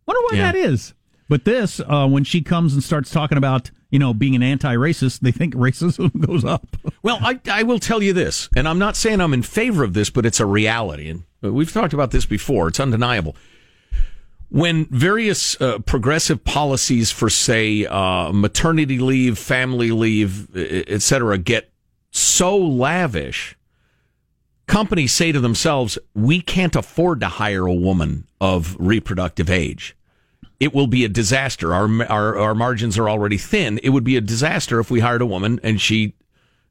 why 0.06 0.30
Yeah. 0.32 0.52
that 0.52 0.56
is. 0.56 0.94
But 1.28 1.44
this, 1.44 1.80
uh, 1.80 2.08
when 2.08 2.24
she 2.24 2.40
comes 2.40 2.72
and 2.74 2.82
starts 2.82 3.10
talking 3.10 3.36
about, 3.36 3.70
you 3.90 3.98
know, 3.98 4.14
being 4.14 4.34
an 4.34 4.42
anti-racist, 4.42 5.20
they 5.20 5.32
think 5.32 5.54
racism 5.56 6.26
goes 6.26 6.44
up. 6.44 6.76
Well, 7.02 7.18
I, 7.20 7.38
I 7.50 7.62
will 7.64 7.78
tell 7.78 8.02
you 8.02 8.12
this, 8.12 8.48
and 8.56 8.66
I'm 8.66 8.78
not 8.78 8.96
saying 8.96 9.20
I'm 9.20 9.34
in 9.34 9.42
favor 9.42 9.84
of 9.84 9.92
this, 9.94 10.10
but 10.10 10.24
it's 10.24 10.40
a 10.40 10.46
reality. 10.46 11.10
And 11.10 11.24
we've 11.42 11.72
talked 11.72 11.92
about 11.92 12.10
this 12.10 12.26
before. 12.26 12.68
It's 12.68 12.80
undeniable. 12.80 13.36
When 14.50 14.86
various 14.86 15.60
uh, 15.60 15.80
progressive 15.80 16.42
policies 16.42 17.10
for, 17.10 17.28
say, 17.28 17.84
uh, 17.84 18.32
maternity 18.32 18.98
leave, 18.98 19.38
family 19.38 19.90
leave, 19.90 20.56
e- 20.56 20.84
et 20.86 21.02
cetera, 21.02 21.36
get 21.36 21.70
so 22.10 22.56
lavish, 22.56 23.58
companies 24.66 25.12
say 25.12 25.32
to 25.32 25.40
themselves, 25.40 25.98
we 26.14 26.40
can't 26.40 26.74
afford 26.74 27.20
to 27.20 27.26
hire 27.26 27.66
a 27.66 27.74
woman 27.74 28.26
of 28.40 28.74
reproductive 28.78 29.50
age. 29.50 29.94
It 30.60 30.74
will 30.74 30.86
be 30.86 31.04
a 31.04 31.08
disaster. 31.08 31.72
Our, 31.72 32.04
our, 32.06 32.36
our 32.36 32.54
margins 32.54 32.98
are 32.98 33.08
already 33.08 33.38
thin. 33.38 33.78
It 33.82 33.90
would 33.90 34.04
be 34.04 34.16
a 34.16 34.20
disaster 34.20 34.80
if 34.80 34.90
we 34.90 35.00
hired 35.00 35.22
a 35.22 35.26
woman 35.26 35.60
and 35.62 35.80
she 35.80 36.14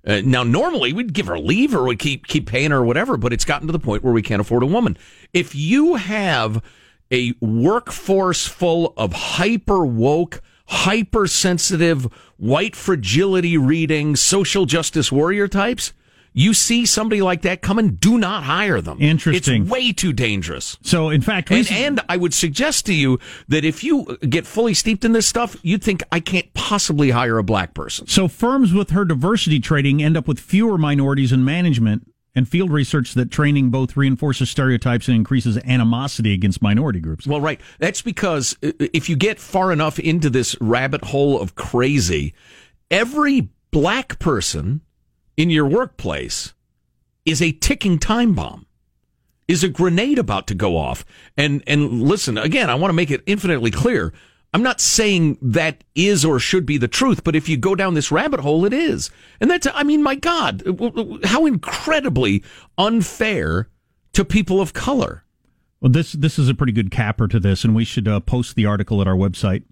uh, 0.08 0.22
now, 0.24 0.42
normally 0.42 0.94
we'd 0.94 1.12
give 1.14 1.28
her 1.28 1.38
leave 1.38 1.76
or 1.76 1.84
we'd 1.84 2.00
keep 2.00 2.28
keep 2.28 2.48
paying 2.48 2.72
her 2.72 2.78
or 2.78 2.84
whatever, 2.86 3.18
but 3.18 3.34
it's 3.34 3.44
gotten 3.44 3.68
to 3.68 3.74
the 3.74 3.80
point 3.80 4.04
where 4.04 4.14
we 4.14 4.22
can't 4.22 4.40
afford 4.40 4.64
a 4.64 4.68
woman. 4.68 4.98
If 5.34 5.54
you 5.54 5.96
have 5.96 6.64
a 7.12 7.34
workforce 7.42 8.48
full 8.48 8.94
of 8.96 9.12
hyper 9.12 9.86
woke, 9.86 10.42
hypersensitive, 10.68 12.06
white 12.38 12.76
fragility 12.76 13.58
reading 13.58 14.16
social 14.16 14.66
justice 14.66 15.12
warrior 15.12 15.50
types, 15.50 15.92
you 16.38 16.54
see 16.54 16.86
somebody 16.86 17.22
like 17.24 17.42
that 17.42 17.64
coming, 17.64 17.96
do 17.96 18.20
not 18.20 18.44
hire 18.44 18.80
them. 18.80 19.02
Interesting. 19.02 19.64
It's 19.64 19.72
way 19.72 19.92
too 19.92 20.14
dangerous. 20.14 20.78
So, 20.84 21.10
in 21.10 21.22
fact, 21.22 21.50
And, 21.50 21.72
and 21.72 22.02
I 22.08 22.18
would 22.18 22.34
suggest 22.34 22.86
to 22.86 22.94
you 22.94 23.20
that 23.48 23.66
if 23.66 23.84
you 23.84 24.18
get 24.30 24.46
fully 24.46 24.76
steeped 24.76 25.04
in 25.04 25.14
this 25.14 25.26
stuff, 25.26 25.58
you'd 25.64 25.84
think 25.84 26.04
I 26.12 26.20
can't 26.20 26.54
possibly 26.54 27.10
hire 27.10 27.40
a 27.40 27.44
black 27.44 27.74
person. 27.74 28.06
so 28.06 28.28
firms 28.28 28.72
with 28.72 28.92
her 28.92 29.04
diversity 29.04 29.60
training 29.60 30.04
end 30.04 30.16
up 30.16 30.28
with 30.28 30.40
fewer 30.40 30.78
minorities 30.78 31.32
in 31.32 31.44
management. 31.44 32.12
And 32.36 32.48
field 32.48 32.70
research 32.70 33.16
that 33.16 33.32
training 33.32 33.72
both 33.72 33.98
reinforces 33.98 34.52
stereotypes 34.52 35.08
and 35.08 35.18
increases 35.18 35.58
animosity 35.66 36.36
against 36.36 36.62
minority 36.62 37.00
groups. 37.00 37.26
Well, 37.26 37.42
right. 37.42 37.60
That's 37.80 38.04
because 38.04 38.56
uh, 38.62 38.74
if 38.94 39.10
you 39.10 39.16
get 39.16 39.40
far 39.40 39.72
enough 39.72 39.98
into 39.98 40.30
this 40.30 40.56
rabbit 40.62 41.04
hole 41.04 41.42
of 41.42 41.56
crazy, 41.56 42.36
every 42.92 43.50
black 43.72 44.20
person 44.20 44.82
in 45.38 45.50
your 45.50 45.66
workplace 45.66 46.54
is 47.26 47.42
a 47.42 47.52
ticking 47.52 48.00
time 48.00 48.34
bomb. 48.34 48.66
Is 49.48 49.64
a 49.64 49.70
grenade 49.70 50.20
about 50.20 50.48
to 50.48 50.56
go 50.56 50.76
off? 50.76 51.06
And 51.38 51.64
and 51.66 52.04
listen, 52.04 52.38
again, 52.38 52.70
I 52.70 52.76
want 52.76 52.90
to 52.90 52.96
make 52.96 53.12
it 53.12 53.24
infinitely 53.26 53.72
clear. 53.72 54.12
I'm 54.54 54.64
not 54.64 54.82
saying 54.82 55.38
that 55.42 55.84
is 55.96 56.26
or 56.26 56.40
should 56.40 56.66
be 56.66 56.78
the 56.78 56.88
truth, 56.88 57.24
but 57.24 57.36
if 57.36 57.48
you 57.48 57.58
go 57.58 57.76
down 57.76 57.94
this 57.94 58.12
rabbit 58.12 58.40
hole, 58.40 58.66
it 58.66 58.74
is. 58.74 59.12
And 59.40 59.52
that's, 59.52 59.68
I 59.74 59.84
mean, 59.84 60.02
my 60.02 60.16
God, 60.16 60.64
how 61.26 61.46
incredibly 61.46 62.44
unfair 62.78 63.70
to 64.14 64.26
people 64.26 64.60
of 64.60 64.74
color. 64.74 65.24
Well, 65.80 65.92
this 65.92 66.14
this 66.14 66.40
is 66.40 66.50
a 66.50 66.56
pretty 66.56 66.74
good 66.74 66.92
capper 66.92 67.28
to 67.28 67.40
this, 67.40 67.64
and 67.64 67.76
we 67.76 67.86
should 67.86 68.08
uh, 68.08 68.20
post 68.20 68.56
the 68.56 68.66
article 68.66 69.00
at 69.00 69.08
our 69.08 69.16
website. 69.16 69.64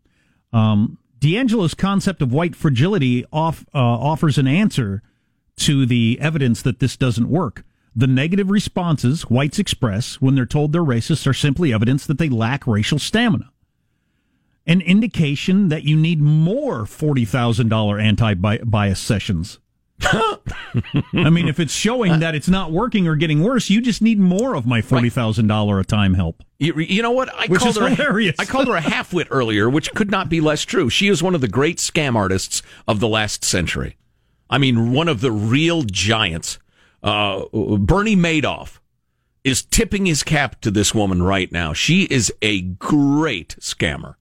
Um, 0.53 0.99
DiAngelo's 1.19 1.73
concept 1.73 2.21
of 2.21 2.31
white 2.31 2.55
fragility 2.55 3.25
off, 3.33 3.65
uh, 3.73 3.79
offers 3.79 4.37
an 4.37 4.47
answer 4.47 5.01
to 5.57 5.85
the 5.85 6.17
evidence 6.21 6.61
that 6.61 6.79
this 6.79 6.97
doesn't 6.97 7.29
work. 7.29 7.63
The 7.95 8.07
negative 8.07 8.49
responses 8.49 9.23
whites 9.23 9.57
express 9.57 10.15
when 10.15 10.35
they're 10.35 10.45
told 10.45 10.73
they're 10.73 10.83
racist 10.83 11.25
are 11.27 11.33
simply 11.33 11.73
evidence 11.73 12.05
that 12.05 12.17
they 12.17 12.27
lack 12.27 12.67
racial 12.67 12.99
stamina. 12.99 13.51
An 14.67 14.81
indication 14.81 15.69
that 15.69 15.83
you 15.83 15.95
need 15.95 16.19
more 16.19 16.83
$40,000 16.83 18.03
anti 18.03 18.33
bias 18.33 18.99
sessions. 18.99 19.59
I 20.01 21.29
mean, 21.29 21.47
if 21.47 21.59
it's 21.59 21.73
showing 21.73 22.13
uh, 22.13 22.17
that 22.17 22.35
it's 22.35 22.49
not 22.49 22.71
working 22.71 23.07
or 23.07 23.15
getting 23.15 23.41
worse, 23.41 23.69
you 23.69 23.79
just 23.79 24.01
need 24.01 24.19
more 24.19 24.55
of 24.55 24.65
my 24.65 24.81
$40,000 24.81 25.79
a 25.79 25.83
time 25.85 26.15
help. 26.15 26.43
You, 26.59 26.77
you 26.77 27.01
know 27.01 27.11
what? 27.11 27.33
I 27.33 27.47
Which 27.47 27.61
called 27.61 27.77
her 27.77 27.87
hilarious. 27.87 28.35
A, 28.37 28.41
I 28.41 28.45
called 28.45 28.67
her 28.67 28.75
a 28.75 28.81
halfwit 28.81 29.27
earlier, 29.29 29.69
which 29.69 29.93
could 29.93 30.11
not 30.11 30.27
be 30.27 30.41
less 30.41 30.63
true. 30.63 30.89
She 30.89 31.07
is 31.07 31.23
one 31.23 31.33
of 31.33 31.41
the 31.41 31.47
great 31.47 31.77
scam 31.77 32.15
artists 32.15 32.61
of 32.87 32.99
the 32.99 33.07
last 33.07 33.45
century. 33.45 33.97
I 34.49 34.57
mean, 34.57 34.91
one 34.91 35.07
of 35.07 35.21
the 35.21 35.31
real 35.31 35.83
giants. 35.83 36.59
Uh, 37.01 37.45
Bernie 37.51 38.15
Madoff 38.15 38.79
is 39.43 39.63
tipping 39.63 40.05
his 40.05 40.23
cap 40.23 40.59
to 40.61 40.71
this 40.71 40.93
woman 40.93 41.21
right 41.21 41.51
now. 41.51 41.73
She 41.73 42.03
is 42.03 42.33
a 42.41 42.61
great 42.61 43.55
scammer. 43.59 44.15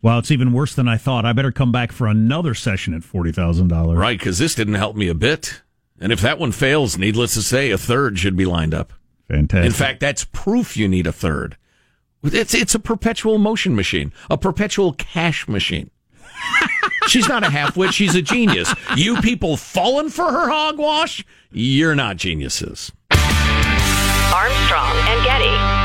Well, 0.00 0.18
it's 0.18 0.30
even 0.30 0.52
worse 0.52 0.74
than 0.74 0.88
I 0.88 0.96
thought. 0.96 1.24
I 1.24 1.32
better 1.32 1.52
come 1.52 1.70
back 1.72 1.92
for 1.92 2.06
another 2.06 2.54
session 2.54 2.94
at 2.94 3.02
$40,000. 3.02 3.96
Right, 3.96 4.18
because 4.18 4.38
this 4.38 4.54
didn't 4.54 4.74
help 4.74 4.96
me 4.96 5.08
a 5.08 5.14
bit. 5.14 5.62
And 6.00 6.12
if 6.12 6.20
that 6.20 6.38
one 6.38 6.50
fails, 6.50 6.98
needless 6.98 7.34
to 7.34 7.42
say, 7.42 7.70
a 7.70 7.78
third 7.78 8.18
should 8.18 8.36
be 8.36 8.44
lined 8.44 8.74
up. 8.74 8.92
Fantastic. 9.28 9.66
In 9.66 9.72
fact, 9.72 10.00
that's 10.00 10.24
proof 10.24 10.76
you 10.76 10.88
need 10.88 11.06
a 11.06 11.12
third. 11.12 11.56
It's 12.24 12.54
it's 12.54 12.74
a 12.74 12.78
perpetual 12.78 13.38
motion 13.38 13.74
machine, 13.74 14.12
a 14.30 14.36
perpetual 14.38 14.92
cash 14.92 15.48
machine. 15.48 15.90
she's 17.08 17.28
not 17.28 17.44
a 17.44 17.48
halfwit; 17.48 17.92
she's 17.92 18.14
a 18.14 18.22
genius. 18.22 18.72
You 18.96 19.16
people 19.20 19.56
falling 19.56 20.08
for 20.10 20.24
her 20.24 20.48
hogwash, 20.48 21.24
you're 21.50 21.94
not 21.94 22.16
geniuses. 22.16 22.92
Armstrong 23.12 24.96
and 25.08 25.24
Getty. 25.24 25.82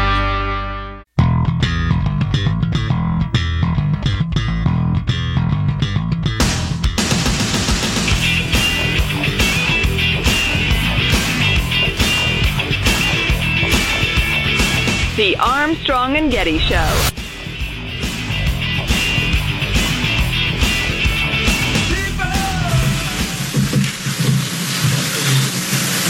The 15.18 15.36
Armstrong 15.38 16.16
and 16.16 16.32
Getty 16.32 16.60
Show. 16.60 17.27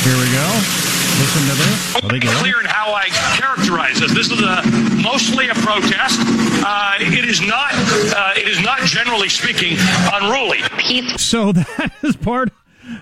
Here 0.08 0.16
we 0.16 0.32
go. 0.32 0.48
Listen 1.20 1.42
to 1.50 1.56
this. 1.56 1.96
Are 1.98 2.08
they 2.08 2.20
going? 2.20 2.38
clear 2.38 2.62
in 2.62 2.66
how 2.66 2.94
I 2.94 3.08
characterize 3.36 4.00
this. 4.00 4.14
This 4.14 4.32
is 4.32 4.40
a, 4.40 4.64
mostly 5.04 5.50
a 5.50 5.54
protest. 5.56 6.22
Uh, 6.66 6.96
it 7.02 7.26
is 7.26 7.42
not. 7.42 7.74
Uh, 7.74 8.32
it 8.38 8.48
is 8.48 8.62
not, 8.62 8.80
generally 8.84 9.28
speaking, 9.28 9.76
unruly. 10.14 10.60
So 11.18 11.52
that 11.52 11.92
is 12.04 12.16
part. 12.16 12.54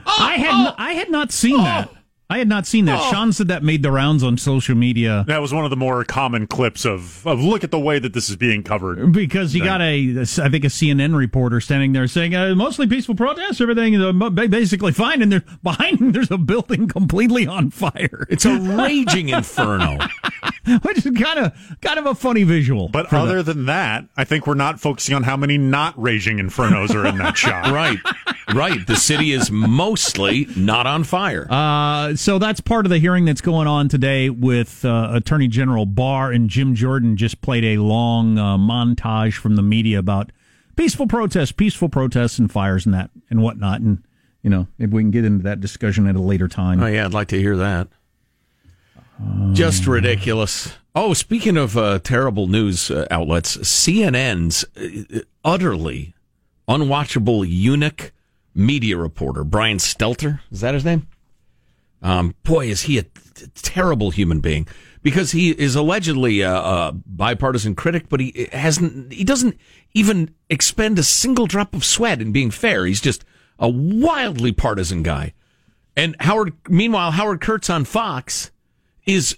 I 0.08 0.38
had 0.38 0.74
I 0.80 0.94
had 0.94 1.12
not 1.12 1.32
seen 1.32 1.58
that. 1.58 1.95
I 2.30 2.40
had 2.40 2.48
not 2.50 2.66
seen 2.66 2.86
that. 2.86 3.12
Sean 3.12 3.32
said 3.34 3.50
that 3.50 3.64
made 3.64 3.84
the 3.84 3.92
rounds 3.92 4.24
on 4.24 4.38
social 4.38 4.76
media 4.76 5.24
That 5.28 5.42
was 5.42 5.54
one 5.54 5.64
of 5.64 5.70
the 5.70 5.76
more 5.76 6.04
common 6.04 6.48
clips 6.48 6.84
of, 6.84 7.26
of 7.28 7.40
look 7.40 7.64
at 7.64 7.70
the 7.70 7.80
way 7.80 8.00
that 8.00 8.14
this 8.14 8.30
is 8.30 8.36
being 8.36 8.64
covered. 8.64 9.12
because 9.12 9.54
you 9.54 9.64
got 9.64 9.80
a, 9.82 10.22
I 10.22 10.24
think 10.50 10.64
a 10.64 10.70
CNN 10.70 11.16
reporter 11.16 11.62
standing 11.62 11.94
there 11.94 12.08
saying 12.08 12.34
uh, 12.34 12.56
mostly 12.56 12.88
peaceful 12.88 13.14
protests, 13.16 13.62
everything 13.62 13.94
is 13.94 14.02
uh, 14.02 14.12
basically 14.48 14.92
fine, 14.92 15.22
and 15.22 15.32
there 15.32 15.44
behind 15.64 16.00
him 16.02 16.12
there's 16.14 16.32
a 16.32 16.38
building 16.38 16.88
completely 16.88 17.46
on 17.46 17.70
fire. 17.70 18.26
It's 18.30 18.46
a 18.46 18.58
raging 18.58 19.30
inferno. 19.30 20.00
which 20.82 20.98
is 21.06 21.12
kind 21.18 21.40
of 21.40 21.78
kind 21.82 22.00
of 22.00 22.06
a 22.06 22.16
funny 22.16 22.44
visual. 22.44 22.90
But 22.90 23.12
other 23.14 23.44
the- 23.44 23.54
than 23.54 23.66
that, 23.66 24.06
I 24.18 24.24
think 24.24 24.48
we're 24.48 24.56
not 24.56 24.80
focusing 24.80 25.16
on 25.16 25.24
how 25.24 25.38
many 25.38 25.58
not 25.58 26.00
raging 26.02 26.38
infernos 26.38 26.94
are 26.96 27.06
in 27.06 27.18
that 27.20 27.38
shot. 27.38 27.72
right, 27.72 27.98
right. 28.54 28.86
The 28.86 28.96
city 28.96 29.32
is 29.32 29.52
mostly 29.52 30.48
not 30.56 30.88
on 30.88 31.04
fire. 31.04 31.48
Uh, 31.50 32.16
so 32.16 32.40
that's 32.40 32.62
part 32.62 32.86
of 32.86 32.90
the 32.90 33.00
hearing 33.00 33.26
that's 33.26 33.42
going 33.42 33.68
on 33.68 33.90
today 33.90 34.30
with 34.30 34.84
uh, 34.86 35.10
Attorney 35.14 35.48
General 35.48 35.86
Barr 35.86 36.32
and 36.32 36.50
Jim 36.50 36.76
Jordan. 36.76 37.18
Just 37.18 37.42
played 37.42 37.64
a 37.64 37.78
long 37.78 38.38
uh, 38.38 38.58
montage 38.58 39.34
from 39.36 39.56
the 39.56 39.62
media 39.62 40.00
about 40.00 40.32
peaceful 40.76 41.08
protests, 41.08 41.52
peaceful 41.52 41.90
protests, 41.90 42.40
and 42.40 42.52
fires 42.52 42.86
and 42.86 42.94
that 42.96 43.10
and 43.30 43.42
whatnot. 43.42 43.82
And 43.82 44.04
you 44.42 44.50
know, 44.50 44.68
maybe 44.78 44.94
we 44.94 45.02
can 45.02 45.12
get 45.12 45.26
into 45.26 45.44
that 45.44 45.60
discussion 45.60 46.08
at 46.08 46.16
a 46.16 46.22
later 46.22 46.48
time. 46.48 46.82
Oh 46.82 46.86
yeah, 46.86 47.06
I'd 47.06 47.14
like 47.14 47.30
to 47.30 47.40
hear 47.40 47.58
that. 47.58 47.88
Just 49.54 49.88
ridiculous. 49.88 50.74
Oh, 50.94 51.14
speaking 51.14 51.58
of 51.58 51.78
uh, 51.78 52.00
terrible 52.00 52.48
news 52.48 52.92
uh, 52.92 53.08
outlets, 53.12 53.58
CNN's 53.58 54.66
uh, 54.76 55.22
utterly 55.44 56.14
unwatchable 56.68 57.46
eunuch 57.48 58.12
media 58.54 58.98
reporter 58.98 59.44
Brian 59.44 59.78
Stelter 59.78 60.40
is 60.52 60.62
that 60.62 60.74
his 60.74 60.86
name? 60.86 61.08
Um, 62.02 62.36
boy, 62.44 62.68
is 62.68 62.84
he 62.84 62.98
a 62.98 63.04
t- 63.04 63.12
terrible 63.56 64.12
human 64.12 64.40
being 64.40 64.68
because 65.02 65.32
he 65.32 65.52
is 65.52 65.76
allegedly 65.76 66.42
a, 66.42 66.54
a 66.54 66.92
bipartisan 67.06 67.76
critic, 67.76 68.10
but 68.10 68.20
he 68.20 68.48
hasn't. 68.52 69.12
He 69.12 69.24
doesn't 69.24 69.58
even 69.94 70.34
expend 70.50 71.00
a 71.00 71.04
single 71.04 71.48
drop 71.48 71.74
of 71.74 71.84
sweat 71.84 72.22
in 72.22 72.32
being 72.32 72.52
fair. 72.52 72.86
He's 72.86 73.02
just 73.02 73.26
a 73.60 73.70
wildly 73.70 74.52
partisan 74.52 75.04
guy. 75.04 75.34
And 75.96 76.16
Howard, 76.20 76.54
meanwhile, 76.68 77.12
Howard 77.12 77.42
Kurtz 77.42 77.70
on 77.70 77.86
Fox 77.86 78.52
is 79.06 79.38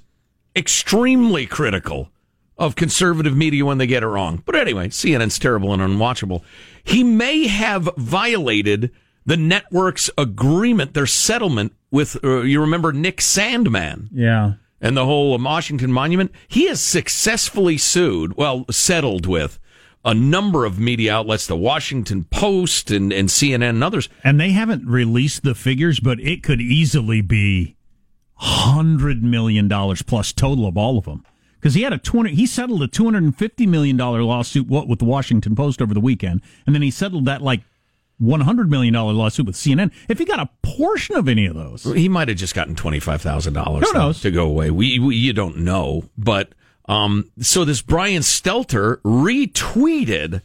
extremely 0.55 1.45
critical 1.45 2.09
of 2.57 2.75
conservative 2.75 3.37
media 3.37 3.63
when 3.63 3.77
they 3.77 3.85
get 3.87 4.01
it 4.03 4.07
wrong. 4.07 4.41
But 4.45 4.55
anyway, 4.55 4.87
CNN's 4.89 5.37
terrible 5.37 5.73
and 5.73 5.81
unwatchable. 5.81 6.41
He 6.83 7.03
may 7.03 7.47
have 7.47 7.87
violated 7.97 8.91
the 9.25 9.37
network's 9.37 10.09
agreement, 10.17 10.93
their 10.93 11.05
settlement 11.05 11.73
with, 11.91 12.17
uh, 12.23 12.41
you 12.41 12.59
remember 12.61 12.91
Nick 12.93 13.17
Sandmann 13.17 14.07
Yeah. 14.11 14.53
and 14.81 14.97
the 14.97 15.05
whole 15.05 15.37
Washington 15.37 15.91
Monument. 15.91 16.31
He 16.47 16.67
has 16.67 16.81
successfully 16.81 17.77
sued, 17.77 18.35
well, 18.37 18.65
settled 18.71 19.27
with 19.27 19.59
a 20.03 20.13
number 20.15 20.65
of 20.65 20.79
media 20.79 21.13
outlets, 21.13 21.45
the 21.45 21.55
Washington 21.57 22.23
Post 22.23 22.89
and, 22.89 23.11
and 23.13 23.29
CNN 23.29 23.69
and 23.69 23.83
others. 23.83 24.09
And 24.23 24.39
they 24.39 24.51
haven't 24.51 24.85
released 24.87 25.43
the 25.43 25.53
figures, 25.55 25.99
but 25.99 26.19
it 26.21 26.41
could 26.41 26.61
easily 26.61 27.21
be 27.21 27.75
hundred 28.37 29.23
million 29.23 29.67
dollars 29.67 30.01
plus 30.01 30.31
total 30.31 30.67
of 30.67 30.77
all 30.77 30.97
of 30.97 31.05
them. 31.05 31.25
Because 31.59 31.73
he 31.73 31.81
had 31.81 31.93
a 31.93 31.97
twenty, 31.97 32.35
he 32.35 32.45
settled 32.45 32.81
a 32.83 32.87
two 32.87 33.03
hundred 33.05 33.23
and 33.23 33.35
fifty 33.37 33.65
million 33.65 33.97
dollar 33.97 34.21
lawsuit 34.23 34.67
what 34.67 34.87
with 34.87 34.99
the 34.99 35.05
Washington 35.05 35.55
Post 35.55 35.81
over 35.81 35.93
the 35.93 35.99
weekend, 35.99 36.41
and 36.65 36.75
then 36.75 36.81
he 36.81 36.91
settled 36.91 37.25
that 37.25 37.41
like 37.41 37.61
one 38.19 38.41
hundred 38.41 38.69
million 38.69 38.93
dollar 38.93 39.13
lawsuit 39.13 39.47
with 39.47 39.55
CNN. 39.55 39.91
If 40.07 40.19
he 40.19 40.25
got 40.25 40.39
a 40.39 40.49
portion 40.61 41.15
of 41.15 41.27
any 41.27 41.45
of 41.47 41.55
those, 41.55 41.83
He 41.83 42.07
might 42.09 42.27
have 42.27 42.37
just 42.37 42.53
gotten 42.53 42.75
twenty 42.75 42.99
five 42.99 43.21
thousand 43.21 43.53
dollars. 43.53 43.87
Who 43.87 43.97
knows? 43.97 44.21
to 44.21 44.31
go 44.31 44.45
away? 44.47 44.69
We, 44.71 44.99
we 44.99 45.15
you 45.15 45.33
don't 45.33 45.57
know, 45.57 46.03
but 46.17 46.53
um, 46.85 47.31
so 47.39 47.65
this 47.65 47.81
Brian 47.81 48.21
Stelter 48.21 49.01
retweeted 49.01 50.41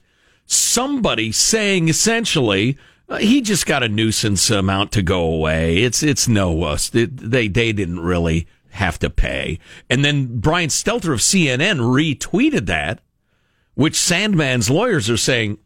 somebody 0.46 1.30
saying 1.32 1.88
essentially. 1.88 2.78
Uh, 3.08 3.18
he 3.18 3.40
just 3.40 3.66
got 3.66 3.82
a 3.82 3.88
nuisance 3.88 4.50
amount 4.50 4.92
to 4.92 5.02
go 5.02 5.22
away. 5.22 5.78
It's 5.78 6.02
it's 6.02 6.28
no 6.28 6.62
us. 6.62 6.88
They 6.88 7.06
they 7.06 7.48
they 7.48 7.72
didn't 7.72 8.00
really 8.00 8.46
have 8.70 8.98
to 9.00 9.10
pay. 9.10 9.58
And 9.90 10.04
then 10.04 10.40
Brian 10.40 10.70
Stelter 10.70 11.12
of 11.12 11.20
CNN 11.20 11.78
retweeted 11.80 12.66
that, 12.66 13.00
which 13.74 13.96
Sandmann's 13.96 14.70
lawyers 14.70 15.10
are 15.10 15.16
saying 15.16 15.58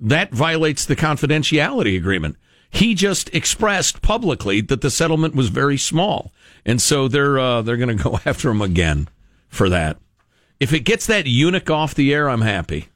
that 0.00 0.32
violates 0.32 0.84
the 0.84 0.96
confidentiality 0.96 1.96
agreement. 1.96 2.36
He 2.70 2.94
just 2.94 3.34
expressed 3.34 4.02
publicly 4.02 4.60
that 4.62 4.82
the 4.82 4.90
settlement 4.90 5.34
was 5.34 5.48
very 5.48 5.78
small, 5.78 6.32
and 6.66 6.82
so 6.82 7.08
they're 7.08 7.38
uh, 7.38 7.62
they're 7.62 7.76
going 7.76 7.96
to 7.96 8.02
go 8.02 8.20
after 8.24 8.50
him 8.50 8.60
again 8.60 9.08
for 9.48 9.68
that. 9.68 9.98
If 10.60 10.72
it 10.72 10.80
gets 10.80 11.06
that 11.06 11.26
eunuch 11.26 11.70
off 11.70 11.94
the 11.94 12.12
air, 12.12 12.28
I'm 12.28 12.40
happy. 12.40 12.88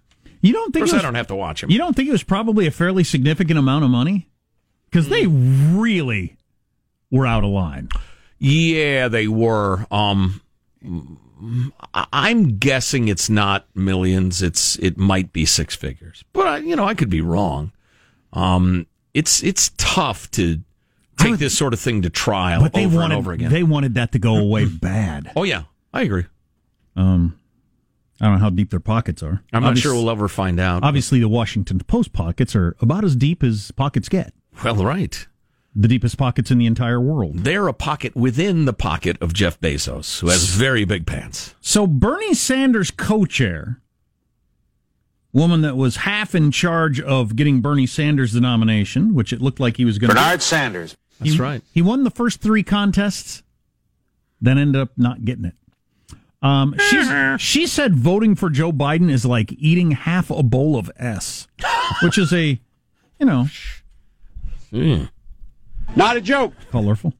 You 0.42 0.52
don't 0.52 0.72
think? 0.72 0.82
Of 0.84 0.90
course, 0.90 0.92
it 0.92 0.96
was, 0.96 1.02
I 1.02 1.06
don't 1.06 1.14
have 1.14 1.26
to 1.28 1.34
watch 1.36 1.62
him. 1.62 1.70
you 1.70 1.78
don't 1.78 1.96
think 1.96 2.08
it 2.08 2.12
was 2.12 2.22
probably 2.22 2.66
a 2.66 2.70
fairly 2.70 3.04
significant 3.04 3.58
amount 3.58 3.84
of 3.84 3.90
money? 3.90 4.28
Because 4.90 5.08
they 5.08 5.26
really 5.26 6.36
were 7.10 7.26
out 7.26 7.44
of 7.44 7.50
line. 7.50 7.88
Yeah, 8.38 9.08
they 9.08 9.26
were. 9.28 9.86
Um, 9.90 10.40
I'm 11.94 12.58
guessing 12.58 13.08
it's 13.08 13.28
not 13.30 13.66
millions. 13.74 14.42
It's 14.42 14.76
it 14.76 14.98
might 14.98 15.32
be 15.32 15.44
six 15.46 15.74
figures, 15.74 16.24
but 16.32 16.46
I, 16.46 16.56
you 16.58 16.76
know 16.76 16.84
I 16.84 16.94
could 16.94 17.10
be 17.10 17.20
wrong. 17.20 17.72
Um, 18.32 18.86
it's 19.14 19.42
it's 19.42 19.70
tough 19.76 20.30
to 20.32 20.60
take 21.18 21.30
would- 21.32 21.38
this 21.40 21.56
sort 21.56 21.72
of 21.72 21.80
thing 21.80 22.02
to 22.02 22.10
trial 22.10 22.60
But 22.62 22.72
they 22.74 22.86
over 22.86 22.96
wanted 22.96 23.14
and 23.14 23.18
over 23.20 23.32
again. 23.32 23.50
they 23.50 23.62
wanted 23.62 23.94
that 23.94 24.12
to 24.12 24.18
go 24.18 24.36
away 24.38 24.66
bad. 24.66 25.32
oh 25.36 25.42
yeah, 25.44 25.64
I 25.92 26.02
agree. 26.02 26.26
Um, 26.96 27.38
I 28.22 28.26
don't 28.26 28.34
know 28.34 28.44
how 28.44 28.50
deep 28.50 28.70
their 28.70 28.78
pockets 28.80 29.20
are. 29.20 29.42
I'm 29.52 29.64
not 29.64 29.76
sure 29.76 29.92
we'll 29.92 30.08
ever 30.08 30.28
find 30.28 30.60
out. 30.60 30.84
Obviously, 30.84 31.18
the 31.18 31.28
Washington 31.28 31.80
Post 31.80 32.12
pockets 32.12 32.54
are 32.54 32.76
about 32.80 33.02
as 33.02 33.16
deep 33.16 33.42
as 33.42 33.72
pockets 33.72 34.08
get. 34.08 34.32
Well, 34.62 34.76
right. 34.76 35.26
The 35.74 35.88
deepest 35.88 36.18
pockets 36.18 36.52
in 36.52 36.58
the 36.58 36.66
entire 36.66 37.00
world. 37.00 37.38
They're 37.38 37.66
a 37.66 37.72
pocket 37.72 38.14
within 38.14 38.64
the 38.64 38.72
pocket 38.72 39.16
of 39.20 39.34
Jeff 39.34 39.58
Bezos, 39.60 40.20
who 40.20 40.28
has 40.28 40.44
very 40.44 40.84
big 40.84 41.04
pants. 41.04 41.56
So 41.60 41.86
Bernie 41.86 42.34
Sanders 42.34 42.92
co-chair, 42.92 43.80
woman 45.32 45.62
that 45.62 45.76
was 45.76 45.96
half 45.96 46.34
in 46.34 46.52
charge 46.52 47.00
of 47.00 47.34
getting 47.34 47.60
Bernie 47.60 47.86
Sanders 47.86 48.34
the 48.34 48.40
nomination, 48.40 49.14
which 49.14 49.32
it 49.32 49.40
looked 49.40 49.58
like 49.58 49.78
he 49.78 49.84
was 49.84 49.98
going 49.98 50.10
to. 50.10 50.14
Bernard 50.14 50.42
Sanders. 50.42 50.96
That's 51.18 51.38
right. 51.38 51.62
He 51.72 51.82
won 51.82 52.04
the 52.04 52.10
first 52.10 52.40
three 52.40 52.62
contests, 52.62 53.42
then 54.40 54.58
ended 54.58 54.80
up 54.80 54.90
not 54.96 55.24
getting 55.24 55.46
it. 55.46 55.54
Um, 56.42 56.74
she's, 56.90 57.40
she 57.40 57.66
said 57.68 57.94
voting 57.94 58.34
for 58.34 58.50
Joe 58.50 58.72
Biden 58.72 59.10
is 59.10 59.24
like 59.24 59.52
eating 59.52 59.92
half 59.92 60.28
a 60.30 60.42
bowl 60.42 60.76
of 60.76 60.90
S, 60.96 61.46
which 62.02 62.18
is 62.18 62.32
a, 62.32 62.60
you 63.20 63.26
know, 63.26 63.46
Not 65.94 66.16
a 66.16 66.20
joke. 66.20 66.54
colorful. 66.70 67.14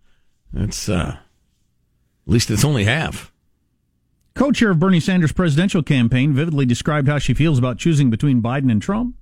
That's 0.53 0.89
uh, 0.89 1.19
at 1.19 2.33
least 2.33 2.51
it's 2.51 2.65
only 2.65 2.85
half. 2.85 3.33
Co-chair 4.35 4.71
of 4.71 4.79
Bernie 4.81 4.99
Sanders' 4.99 5.31
presidential 5.33 5.83
campaign 5.83 6.33
vividly 6.33 6.67
described 6.67 7.07
how 7.07 7.19
she 7.19 7.35
feels 7.35 7.59
about 7.59 7.79
choosing 7.79 8.11
between 8.11 8.43
Biden 8.43 8.73
and 8.73 8.81
Trump. 8.83 9.15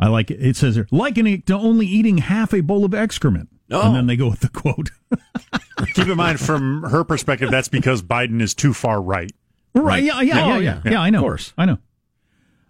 I 0.00 0.08
like 0.08 0.30
it. 0.30 0.40
It 0.44 0.56
says 0.56 0.74
here, 0.74 0.88
likening 0.90 1.34
it 1.34 1.46
to 1.46 1.54
only 1.54 1.86
eating 1.86 2.18
half 2.18 2.52
a 2.52 2.60
bowl 2.60 2.84
of 2.84 2.92
excrement. 2.94 3.50
Oh. 3.70 3.86
And 3.86 3.96
then 3.96 4.06
they 4.06 4.16
go 4.16 4.28
with 4.28 4.40
the 4.40 4.48
quote. 4.48 4.90
Keep 5.94 6.08
in 6.08 6.16
mind, 6.16 6.38
from 6.40 6.82
her 6.84 7.02
perspective, 7.04 7.50
that's 7.50 7.68
because 7.68 8.02
Biden 8.02 8.40
is 8.42 8.54
too 8.54 8.74
far 8.74 9.00
right. 9.00 9.32
Right. 9.74 10.02
Yeah. 10.04 10.20
Yeah. 10.20 10.44
Oh, 10.44 10.48
Yeah. 10.48 10.58
yeah. 10.58 10.80
Yeah. 10.84 10.90
yeah 10.92 11.00
I 11.00 11.10
know. 11.10 11.18
Of 11.20 11.22
course. 11.22 11.52
I 11.56 11.64
know. 11.66 11.78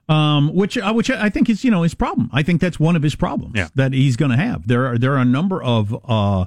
Um, 0.08 0.54
which, 0.54 0.76
uh, 0.76 0.92
which 0.92 1.10
I 1.10 1.30
think 1.30 1.48
is, 1.48 1.64
you 1.64 1.70
know, 1.70 1.82
his 1.82 1.94
problem. 1.94 2.28
I 2.32 2.42
think 2.42 2.60
that's 2.60 2.78
one 2.78 2.94
of 2.94 3.02
his 3.02 3.14
problems 3.14 3.54
Yeah. 3.56 3.68
that 3.74 3.92
he's 3.94 4.16
going 4.16 4.30
to 4.30 4.36
have. 4.36 4.68
There 4.68 4.86
are, 4.86 4.98
there 4.98 5.14
are 5.14 5.18
a 5.18 5.24
number 5.24 5.62
of, 5.62 5.94
uh, 6.08 6.44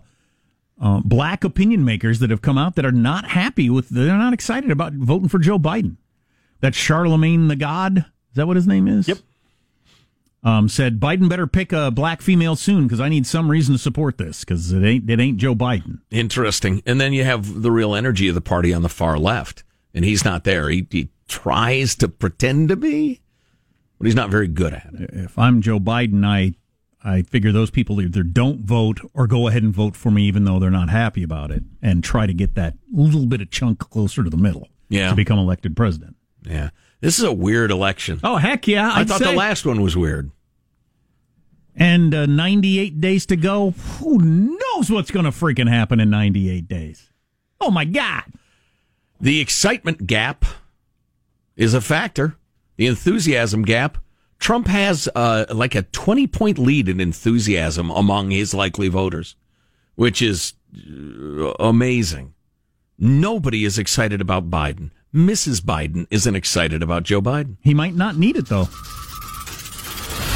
uh, 0.80 1.02
black 1.04 1.44
opinion 1.44 1.84
makers 1.84 2.20
that 2.20 2.30
have 2.30 2.44
come 2.44 2.58
out 2.58 2.76
that 2.76 2.86
are 2.86 2.92
not 2.92 3.30
happy 3.30 3.68
with, 3.70 3.90
they're 3.90 4.16
not 4.16 4.32
excited 4.34 4.70
about 4.70 4.94
voting 4.94 5.28
for 5.28 5.40
Joe 5.40 5.58
Biden. 5.58 5.98
That 6.62 6.74
Charlamagne 6.74 7.48
the 7.48 7.56
God, 7.56 7.98
is 7.98 8.36
that 8.36 8.46
what 8.46 8.56
his 8.58 8.68
name 8.68 8.88
is? 8.88 9.08
Yep. 9.08 9.18
Um, 10.48 10.70
said 10.70 11.00
Biden 11.00 11.28
better 11.28 11.46
pick 11.46 11.74
a 11.74 11.92
black 11.92 12.22
female 12.22 12.56
soon 12.56 12.84
because 12.84 13.02
I 13.02 13.10
need 13.10 13.28
some 13.28 13.52
reason 13.52 13.76
to 13.76 13.80
support 13.80 14.18
this 14.18 14.46
because 14.46 14.72
it 14.72 14.82
ain't, 14.84 15.10
it 15.10 15.20
ain't 15.20 15.38
Joe 15.40 15.54
Biden. 15.56 16.00
Interesting. 16.10 16.82
And 16.86 17.02
then 17.02 17.12
you 17.12 17.26
have 17.26 17.62
the 17.64 17.72
real 17.72 17.94
energy 17.94 18.30
of 18.30 18.36
the 18.36 18.40
party 18.42 18.74
on 18.74 18.82
the 18.82 18.88
far 18.90 19.18
left, 19.20 19.64
and 19.94 20.06
he's 20.06 20.24
not 20.24 20.46
there. 20.46 20.70
He, 20.70 20.88
he 20.90 21.10
tries 21.28 21.96
to 21.96 22.08
pretend 22.08 22.70
to 22.70 22.78
be, 22.78 23.20
but 23.98 24.06
he's 24.06 24.16
not 24.16 24.30
very 24.30 24.48
good 24.48 24.74
at 24.74 24.90
it. 24.94 25.10
if 25.12 25.38
I'm 25.38 25.62
Joe 25.62 25.80
Biden, 25.80 26.26
I 26.26 26.54
I 27.04 27.24
figure 27.24 27.52
those 27.52 27.70
people 27.70 28.02
either 28.02 28.24
don't 28.24 28.62
vote 28.62 29.00
or 29.14 29.28
go 29.28 29.48
ahead 29.48 29.64
and 29.64 29.74
vote 29.74 29.96
for 29.98 30.12
me, 30.12 30.24
even 30.24 30.46
though 30.46 30.60
they're 30.60 30.70
not 30.72 30.90
happy 30.90 31.24
about 31.24 31.52
it, 31.52 31.64
and 31.82 32.04
try 32.04 32.26
to 32.26 32.34
get 32.34 32.56
that 32.56 32.76
little 32.92 33.26
bit 33.26 33.42
of 33.42 33.50
chunk 33.52 33.80
closer 33.80 34.24
to 34.24 34.30
the 34.30 34.38
middle 34.38 34.70
Yeah. 34.90 35.10
to 35.10 35.16
become 35.16 35.40
elected 35.40 35.76
president. 35.76 36.16
Yeah. 36.44 36.70
This 37.02 37.20
is 37.20 37.26
a 37.26 37.34
weird 37.34 37.70
election. 37.70 38.20
Oh 38.24 38.38
heck 38.38 38.66
yeah! 38.68 38.90
I 38.92 39.02
I'd 39.02 39.08
thought 39.10 39.20
say. 39.20 39.26
the 39.32 39.38
last 39.38 39.66
one 39.66 39.82
was 39.82 39.96
weird. 39.98 40.32
And 41.78 42.14
uh, 42.14 42.26
98 42.26 43.00
days 43.00 43.26
to 43.28 43.36
go. 43.36 43.72
Who 44.00 44.18
knows 44.18 44.90
what's 44.90 45.12
going 45.12 45.26
to 45.26 45.32
freaking 45.32 45.70
happen 45.70 46.00
in 46.00 46.10
98 46.10 46.68
days? 46.68 47.10
Oh 47.62 47.72
my 47.72 47.86
god! 47.86 48.24
The 49.22 49.40
excitement 49.40 50.06
gap 50.08 50.44
is 51.56 51.74
a 51.74 51.82
factor. 51.82 52.36
The 52.76 52.88
enthusiasm 52.88 53.64
gap. 53.64 53.98
Trump 54.40 54.68
has 54.68 55.10
uh, 55.16 55.46
like 55.50 55.74
a 55.74 55.82
20 55.82 56.28
point 56.28 56.60
lead 56.60 56.88
in 56.88 57.00
enthusiasm 57.00 57.90
among 57.90 58.30
his 58.30 58.54
likely 58.54 58.88
voters, 58.88 59.36
which 59.96 60.22
is 60.22 60.54
uh, 60.76 61.54
amazing. 61.60 62.34
Nobody 63.00 63.66
is 63.66 63.80
excited 63.80 64.22
about 64.22 64.50
Biden. 64.50 64.92
Mrs. 65.14 65.62
Biden 65.62 66.06
isn't 66.12 66.36
excited 66.36 66.84
about 66.84 67.04
Joe 67.04 67.22
Biden. 67.22 67.58
He 67.62 67.74
might 67.74 67.96
not 67.96 68.18
need 68.18 68.36
it 68.36 68.48
though. 68.48 68.68